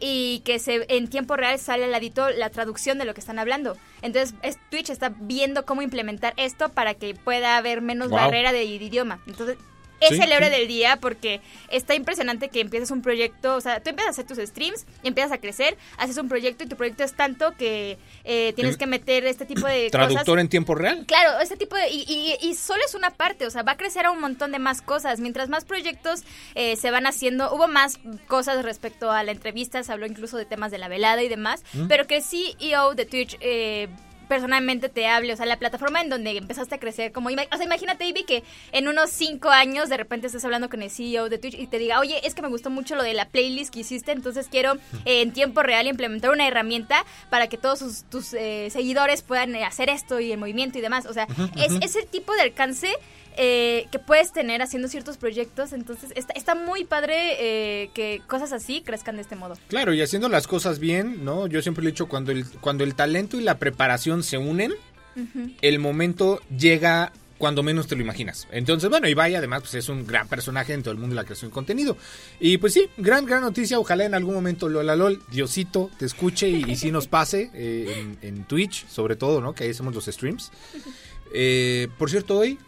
y 0.01 0.41
que 0.47 0.59
se 0.59 0.87
en 0.89 1.09
tiempo 1.09 1.37
real 1.37 1.59
sale 1.59 1.85
al 1.85 1.91
ladito 1.91 2.31
la 2.31 2.49
traducción 2.49 2.97
de 2.97 3.05
lo 3.05 3.13
que 3.13 3.21
están 3.21 3.39
hablando. 3.39 3.77
Entonces 4.01 4.35
es- 4.43 4.57
Twitch 4.71 4.89
está 4.89 5.11
viendo 5.21 5.67
cómo 5.67 5.83
implementar 5.83 6.33
esto 6.39 6.71
para 6.71 6.95
que 6.95 7.15
pueda 7.15 7.59
haber 7.59 7.83
menos 7.83 8.09
Wow. 8.09 8.17
barrera 8.19 8.53
de 8.53 8.65
idioma. 8.65 9.21
Entonces 9.27 9.59
es 10.01 10.11
Sí, 10.11 10.21
el 10.23 10.33
héroe 10.33 10.49
sí. 10.51 10.57
del 10.59 10.69
día 10.69 10.97
porque 10.97 11.41
está 11.69 11.95
impresionante 11.95 12.49
que 12.49 12.61
empieces 12.61 12.91
un 12.91 13.03
proyecto, 13.03 13.55
o 13.57 13.61
sea, 13.61 13.81
tú 13.81 13.91
empiezas 13.91 14.19
a 14.19 14.23
hacer 14.23 14.27
tus 14.37 14.47
streams, 14.49 14.87
empiezas 15.03 15.33
a 15.33 15.39
crecer, 15.39 15.77
haces 15.99 16.17
un 16.17 16.29
proyecto 16.29 16.65
y 16.65 16.69
tu 16.69 16.77
proyecto 16.77 17.05
es 17.05 17.15
tanto 17.15 17.53
que 17.57 17.99
eh, 18.25 18.53
tienes 18.57 18.77
que 18.77 18.87
meter 18.87 19.25
este 19.27 19.47
tipo 19.47 19.67
de 19.67 19.91
cosas. 19.91 20.09
Traductor 20.09 20.39
en 20.41 20.49
tiempo 20.49 20.75
real. 20.75 21.05
Claro, 21.07 21.41
este 21.41 21.57
tipo 21.57 21.77
de... 21.77 21.89
Y, 21.91 22.05
y- 22.09 22.49
y 22.49 22.55
solo 22.55 22.83
es 22.85 22.95
una 22.95 23.11
parte, 23.11 23.47
o 23.47 23.51
sea, 23.51 23.63
va 23.63 23.73
a 23.73 23.77
crecer 23.77 24.07
a 24.07 24.11
un 24.11 24.21
montón 24.21 24.53
de 24.53 24.59
más 24.59 24.83
cosas. 24.83 25.21
Mientras 25.21 25.49
más 25.49 25.65
proyectos 25.65 26.23
eh, 26.55 26.77
se 26.77 26.91
van 26.91 27.07
haciendo, 27.07 27.53
hubo 27.55 27.69
más 27.69 27.99
cosas 28.27 28.65
respecto 28.65 29.11
a 29.11 29.23
la 29.23 29.33
entrevista, 29.33 29.83
se 29.83 29.93
habló 29.93 30.07
incluso 30.07 30.37
de 30.37 30.45
temas 30.47 30.71
de 30.71 30.79
la 30.79 30.89
velada 30.89 31.23
y 31.23 31.29
demás, 31.29 31.63
Mm. 31.73 31.87
pero 31.89 32.07
que 32.07 32.17
el 32.17 32.23
CEO 32.23 32.95
de 32.95 33.05
Twitch... 33.07 33.37
eh, 33.41 33.89
personalmente 34.31 34.89
te 34.89 35.07
hable, 35.09 35.33
o 35.33 35.37
sea, 35.37 35.45
la 35.45 35.59
plataforma 35.59 36.01
en 36.01 36.09
donde 36.09 36.37
empezaste 36.37 36.77
a 36.77 36.79
crecer, 36.79 37.11
como, 37.13 37.29
o 37.29 37.33
sea, 37.57 37.65
imagínate, 37.67 38.05
Ivy, 38.07 38.23
que 38.23 38.45
en 38.71 38.87
unos 38.89 39.11
cinco 39.11 39.51
años 39.51 39.89
de 39.89 39.97
repente 39.97 40.29
estés 40.29 40.45
hablando 40.45 40.71
con 40.71 40.81
el 40.83 40.91
CEO 40.91 41.29
de 41.29 41.37
Twitch 41.39 41.55
y 41.59 41.67
te 41.67 41.79
diga, 41.79 41.99
oye, 41.99 42.25
es 42.27 42.35
que 42.37 42.43
me 42.43 42.49
gustó 42.49 42.71
mucho 42.71 42.95
lo 42.95 43.03
de 43.03 43.13
la 43.13 43.27
playlist 43.29 43.75
que 43.75 43.81
hiciste, 43.81 44.13
entonces 44.13 44.47
quiero 44.49 44.75
eh, 45.05 45.21
en 45.23 45.33
tiempo 45.33 45.63
real 45.65 45.89
implementar 45.89 46.31
una 46.31 46.47
herramienta 46.47 47.05
para 47.29 47.49
que 47.49 47.59
todos 47.59 47.81
sus- 47.81 48.05
tus 48.05 48.33
eh, 48.35 48.69
seguidores 48.71 49.23
puedan 49.23 49.55
eh, 49.57 49.65
hacer 49.65 49.91
esto 49.91 50.21
y 50.21 50.31
el 50.33 50.39
movimiento 50.39 50.79
y 50.79 50.81
demás, 50.81 51.07
o 51.07 51.13
sea, 51.13 51.27
es 51.57 51.73
ese 51.83 52.07
tipo 52.07 52.33
de 52.35 52.43
alcance 52.43 52.89
eh, 53.43 53.87
que 53.91 53.99
puedes 53.99 54.33
tener 54.33 54.61
haciendo 54.61 54.87
ciertos 54.87 55.17
proyectos, 55.17 55.73
entonces 55.73 56.13
está, 56.15 56.35
está 56.35 56.55
muy 56.55 56.85
padre 56.85 57.37
eh, 57.39 57.91
que 57.95 58.21
cosas 58.27 58.53
así 58.53 58.83
crezcan 58.83 59.17
de 59.17 59.23
este 59.23 59.35
modo. 59.35 59.55
Claro, 59.69 59.95
y 59.95 60.03
haciendo 60.03 60.29
las 60.29 60.47
cosas 60.47 60.79
bien, 60.79 61.25
¿no? 61.25 61.47
Yo 61.47 61.63
siempre 61.63 61.83
he 61.83 61.87
dicho, 61.87 62.07
cuando 62.07 62.33
el, 62.33 62.45
cuando 62.61 62.85
el 62.85 62.95
talento 62.95 63.39
y 63.39 63.43
la 63.43 63.59
preparación 63.59 64.23
se 64.25 64.37
unen, 64.37 64.75
el 65.63 65.79
momento 65.79 66.41
llega 66.55 67.13
cuando 67.39 67.63
menos 67.63 67.87
te 67.87 67.97
lo 67.97 68.03
imaginas. 68.03 68.47
Entonces, 68.53 68.91
bueno, 68.91 69.09
Ibai 69.09 69.35
además 69.35 69.63
pues, 69.63 69.75
es 69.75 69.89
un 69.89 70.07
gran 70.07 70.29
personaje 70.29 70.75
en 70.75 70.83
todo 70.83 70.93
el 70.93 70.99
mundo 70.99 71.15
de 71.15 71.23
la 71.23 71.25
creación 71.25 71.51
de 71.51 71.55
contenido. 71.55 71.97
Y 72.41 72.59
pues 72.59 72.75
sí, 72.75 72.91
gran, 72.99 73.25
gran 73.25 73.41
noticia. 73.41 73.81
Ojalá 73.81 74.05
en 74.05 74.15
algún 74.15 74.35
momento 74.35 74.69
Lola 74.69 74.95
LOL, 74.95 75.23
Diosito, 75.31 75.91
te 75.99 76.05
escuche 76.05 76.47
y, 76.51 76.71
y 76.71 76.77
sí 76.77 76.91
nos 76.91 77.07
pase 77.07 77.51
eh, 77.55 77.97
en, 77.97 78.19
en 78.21 78.45
Twitch, 78.45 78.87
sobre 78.87 79.17
todo, 79.17 79.41
¿no? 79.41 79.55
Que 79.55 79.65
ahí 79.65 79.71
hacemos 79.71 79.95
los 79.95 80.05
streams. 80.05 80.53
Eh, 81.33 81.89
por 81.99 82.11
cierto, 82.11 82.39
hoy, 82.39 82.59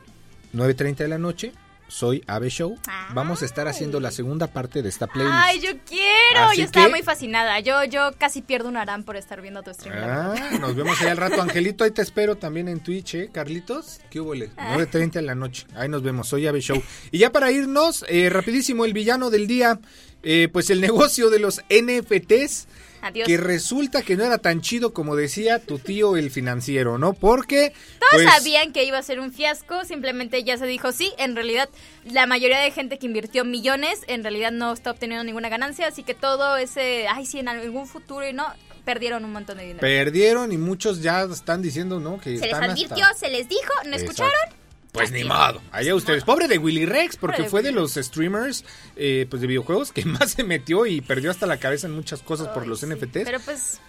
9.30 0.55 0.97
de 0.97 1.09
la 1.09 1.19
noche, 1.19 1.53
soy 1.89 2.25
Ave 2.27 2.49
Show. 2.49 2.79
Vamos 3.15 3.43
a 3.43 3.45
estar 3.45 3.69
haciendo 3.69 4.01
la 4.01 4.11
segunda 4.11 4.47
parte 4.47 4.81
de 4.83 4.89
esta 4.89 5.07
playlist. 5.07 5.37
Ay, 5.39 5.61
yo 5.61 5.71
quiero. 5.87 6.47
Así 6.49 6.59
yo 6.59 6.65
estaba 6.65 6.87
que- 6.87 6.93
muy 6.93 7.03
fascinada. 7.03 7.61
Yo, 7.61 7.85
yo 7.85 8.13
casi 8.19 8.41
pierdo 8.41 8.69
un 8.71 8.79
arán 8.79 9.05
por 9.05 9.17
estar 9.17 9.43
viendo 9.43 9.63
tu 9.63 9.75
stream. 9.75 9.95
Ah, 9.99 10.35
nos 10.59 10.75
vemos 10.75 10.99
ahí 11.03 11.09
al 11.09 11.19
rato, 11.19 11.43
Angelito. 11.43 11.85
Ahí 11.85 11.91
te 11.91 12.01
espero 12.01 12.37
también 12.37 12.69
en 12.69 12.81
Twitch, 12.81 13.15
¿eh? 13.17 13.31
Carlitos, 13.31 14.01
¿qué 14.09 14.21
hubo? 14.21 14.35
9.30 14.35 15.11
de 15.13 15.23
la 15.23 15.35
noche. 15.35 15.67
Ahí 15.75 15.89
nos 15.91 16.03
vemos. 16.03 16.29
Soy 16.29 16.47
Ave 16.47 16.61
Show. 16.63 16.83
Y 17.11 17.19
ya 17.19 17.31
para 17.31 17.51
irnos, 17.51 18.07
eh, 18.09 18.31
rapidísimo, 18.31 18.85
el 18.87 18.95
villano 18.95 19.29
del 19.31 19.47
día. 19.47 19.79
eh, 20.25 20.49
pues 20.53 20.71
el 20.71 20.81
negocio 20.81 21.31
de 21.31 21.41
los 21.41 21.61
NFTs. 21.69 22.69
Adiós. 23.03 23.27
Que 23.27 23.37
resulta 23.37 24.03
que 24.03 24.17
no 24.17 24.25
era 24.25 24.39
tan 24.39 24.61
chido 24.61 24.93
como 24.95 25.17
decía 25.17 25.59
tu 25.59 25.79
tío 25.79 26.17
el 26.17 26.31
financiero, 26.31 26.99
¿no? 26.99 27.13
Porque. 27.13 27.73
Todos 27.99 28.23
pues, 28.23 28.29
sabían 28.31 28.73
que 28.73 28.85
iba 28.85 28.99
a 28.99 29.03
ser 29.03 29.21
un 29.21 29.33
fiasco, 29.33 29.85
simplemente 29.85 30.43
ya 30.45 30.57
se 30.57 30.67
dijo 30.67 30.93
sí, 30.93 31.13
en 31.19 31.35
realidad 31.35 31.69
la 32.05 32.27
mayoría 32.27 32.61
de 32.61 32.71
gente 32.71 32.99
que 32.99 33.07
invirtió 33.07 33.45
millones 33.45 34.01
en 34.07 34.23
realidad 34.23 34.53
no 34.53 34.73
está 34.73 34.93
obteniendo 34.93 35.25
ninguna 35.25 35.49
ganancia, 35.49 35.87
así 35.89 36.03
que 36.03 36.15
todo 36.15 36.57
ese, 36.57 37.07
ay 37.09 37.27
sí, 37.27 37.39
en 37.39 37.49
algún 37.49 37.87
futuro 37.87 38.27
y 38.27 38.33
no, 38.33 38.47
perdieron 38.85 39.25
un 39.25 39.33
montón 39.33 39.59
de 39.59 39.65
dinero. 39.65 39.81
Perdieron 39.81 40.53
y 40.53 40.59
muchos 40.59 41.03
ya 41.03 41.23
están 41.23 41.63
diciendo, 41.63 42.01
¿no? 42.01 42.19
Que 42.21 42.39
se 42.39 42.47
les 42.47 42.55
advirtió, 42.55 43.05
hasta- 43.05 43.27
se 43.27 43.31
les 43.31 43.49
dijo, 43.49 43.73
¿no 43.85 43.97
Exacto. 43.97 44.13
escucharon? 44.13 44.62
Pues 44.93 45.11
ni 45.11 45.25
modo. 45.25 45.63
Allá 45.73 45.95
ustedes. 45.95 46.23
Pobre 46.23 46.49
de 46.49 46.59
Willy 46.59 46.85
Rex, 46.85 47.17
porque 47.17 47.39
Pobre 47.39 47.51
fue 47.51 47.63
de 47.63 47.73
los 47.73 47.95
streamers 47.95 48.65
eh, 48.95 49.27
pues 49.29 49.41
de 49.41 49.49
videojuegos 49.49 49.91
que 49.91 50.05
más 50.07 50.33
se 50.33 50.45
metió 50.45 50.85
y 50.85 51.01
perdió 51.01 51.31
hasta 51.31 51.47
la 51.47 51.57
cabeza 51.57 51.87
en 51.87 51.95
muchas 51.95 52.23
cosas 52.23 52.49
por 52.49 52.67
los 52.67 52.81
sí, 52.81 52.87
NFTs. 52.87 53.25
Pero 53.25 53.41
pues 53.41 53.81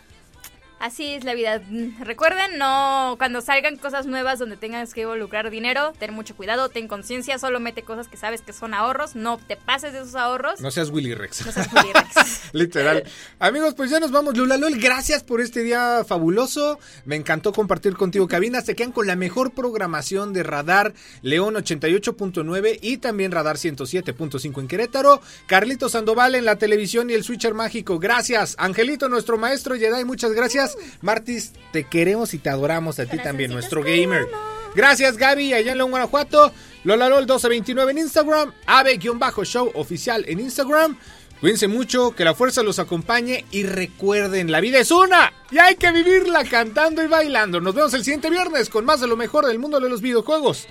así 0.84 1.14
es 1.14 1.24
la 1.24 1.34
vida. 1.34 1.62
Mm, 1.70 2.04
Recuerden, 2.04 2.58
no 2.58 3.16
cuando 3.18 3.42
salgan 3.42 3.78
cosas 3.78 4.06
nuevas 4.06 4.38
donde 4.38 4.58
tengas 4.58 4.94
que 4.94 5.02
involucrar 5.02 5.50
dinero, 5.50 5.94
ten 5.98 6.14
mucho 6.14 6.36
cuidado, 6.36 6.68
ten 6.70 6.90
conciencia, 6.90 7.40
solo 7.40 7.62
mete 7.62 7.84
cosas 7.84 8.10
que 8.10 8.18
sabes 8.18 8.42
que 8.42 8.52
son 8.52 8.74
ahorros, 8.74 9.16
no 9.16 9.38
te 9.38 9.56
pases 9.56 9.94
de 9.94 10.00
esos 10.00 10.16
ahorros. 10.16 10.60
No 10.60 10.72
seas 10.72 10.90
Willy 10.90 11.14
Rex. 11.14 11.46
No 11.46 11.52
seas 11.54 11.70
Willy 11.72 11.94
Rex. 11.94 12.50
Literal. 12.54 13.04
Amigos, 13.40 13.76
pues 13.76 13.90
ya 13.90 14.00
nos 14.00 14.12
vamos. 14.12 14.36
Lula 14.38 14.58
Lol, 14.58 14.78
gracias 14.78 15.24
por 15.24 15.40
este 15.40 15.64
día 15.64 16.04
fabuloso. 16.06 16.80
Me 17.06 17.16
encantó 17.16 17.54
compartir 17.54 17.96
contigo 17.96 18.28
cabina. 18.28 18.62
Se 18.62 18.76
quedan 18.76 18.92
con 18.92 19.08
la 19.08 19.16
mejor 19.16 19.52
programación 19.52 20.34
de 20.34 20.44
Radar 20.44 20.94
León 21.22 21.56
88.9 21.56 22.80
y 22.82 22.98
también 22.98 23.32
Radar 23.32 23.56
107.5 23.56 24.60
en 24.60 24.68
Querétaro. 24.68 25.22
Carlito 25.48 25.88
Sandoval 25.88 26.36
en 26.36 26.44
la 26.44 26.58
televisión 26.58 27.10
y 27.10 27.14
el 27.14 27.24
switcher 27.24 27.54
mágico. 27.54 28.00
Gracias. 28.00 28.56
Angelito, 28.60 29.08
nuestro 29.08 29.38
maestro 29.38 29.76
Jedi, 29.76 30.04
muchas 30.04 30.34
gracias. 30.34 30.73
Martis, 31.02 31.54
te 31.72 31.86
queremos 31.86 32.34
y 32.34 32.40
te 32.40 32.50
adoramos 32.50 33.00
a 33.00 33.06
ti 33.06 33.18
también, 33.18 33.52
nuestro 33.52 33.84
gamer. 33.84 34.28
Gracias, 34.76 35.18
Gaby, 35.18 35.54
allá 35.54 35.72
en 35.72 35.78
León, 35.78 35.92
Guanajuato. 35.92 36.52
Lola 36.84 37.08
Lol 37.08 37.22
1229 37.22 37.92
en 37.92 37.98
Instagram. 38.00 38.54
Ave-show 38.66 39.72
oficial 39.76 40.26
en 40.28 40.40
Instagram. 40.40 40.98
Cuídense 41.44 41.68
mucho, 41.68 42.16
que 42.16 42.24
la 42.24 42.34
fuerza 42.34 42.64
los 42.64 42.80
acompañe 42.80 43.44
y 43.52 43.64
recuerden, 43.64 44.50
la 44.50 44.62
vida 44.62 44.80
es 44.80 44.92
una 44.92 45.34
y 45.52 45.58
hay 45.58 45.76
que 45.76 45.92
vivirla 45.92 46.46
cantando 46.46 47.04
y 47.04 47.08
bailando. 47.08 47.60
Nos 47.60 47.76
vemos 47.76 47.94
el 47.94 48.06
siguiente 48.06 48.30
viernes 48.30 48.70
con 48.70 48.86
más 48.86 49.02
de 49.02 49.08
lo 49.08 49.18
mejor 49.18 49.46
del 49.46 49.60
mundo 49.60 49.82
de 49.82 49.90
los 49.90 50.02
videojuegos. 50.02 50.70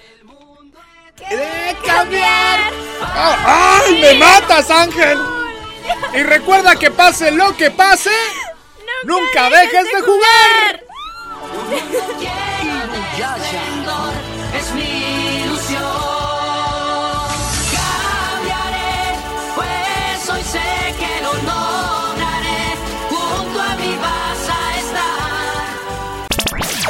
¡Quiere 1.14 1.76
cambiar! 1.84 2.72
¡Ah! 3.02 3.82
¡Ay, 3.84 4.00
me 4.00 4.14
matas, 4.14 4.70
Ángel! 4.70 5.18
Y 6.14 6.22
recuerda 6.22 6.76
que 6.76 6.90
pase 6.90 7.30
lo 7.30 7.54
que 7.54 7.70
pase, 7.70 8.10
¡Nunca 9.04 9.50
dejes 9.50 9.84
de 9.92 10.00
jugar! 10.02 10.82
es 14.58 14.72
mi 14.74 15.42
ilusión. 15.42 15.82
Cambiaré, 17.72 19.16
pues 19.54 20.30
hoy 20.30 20.42
sé 20.42 20.94
que 20.98 21.20
lo 21.22 21.32
lograré. 21.32 22.76
Junto 23.10 23.60
a 23.60 23.76
mí 23.76 23.96
vas 24.00 24.48
a 24.48 24.78
estar. 24.78 26.26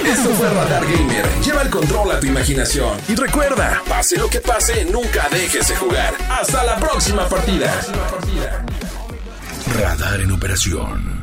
Esto 0.06 0.30
fue 0.34 0.48
Radar 0.50 0.84
Gamer. 0.84 1.26
Lleva 1.42 1.62
el 1.62 1.70
control 1.70 2.10
a 2.12 2.20
tu 2.20 2.26
imaginación. 2.26 2.98
Y 3.08 3.14
recuerda, 3.14 3.82
pase 3.88 4.18
lo 4.18 4.28
que 4.28 4.40
pase, 4.40 4.84
nunca 4.84 5.28
dejes 5.30 5.68
de 5.68 5.76
jugar. 5.76 6.14
Hasta 6.28 6.62
la 6.64 6.76
próxima 6.76 7.26
partida. 7.28 7.72
Radar 9.78 10.20
en 10.20 10.32
operación. 10.32 11.21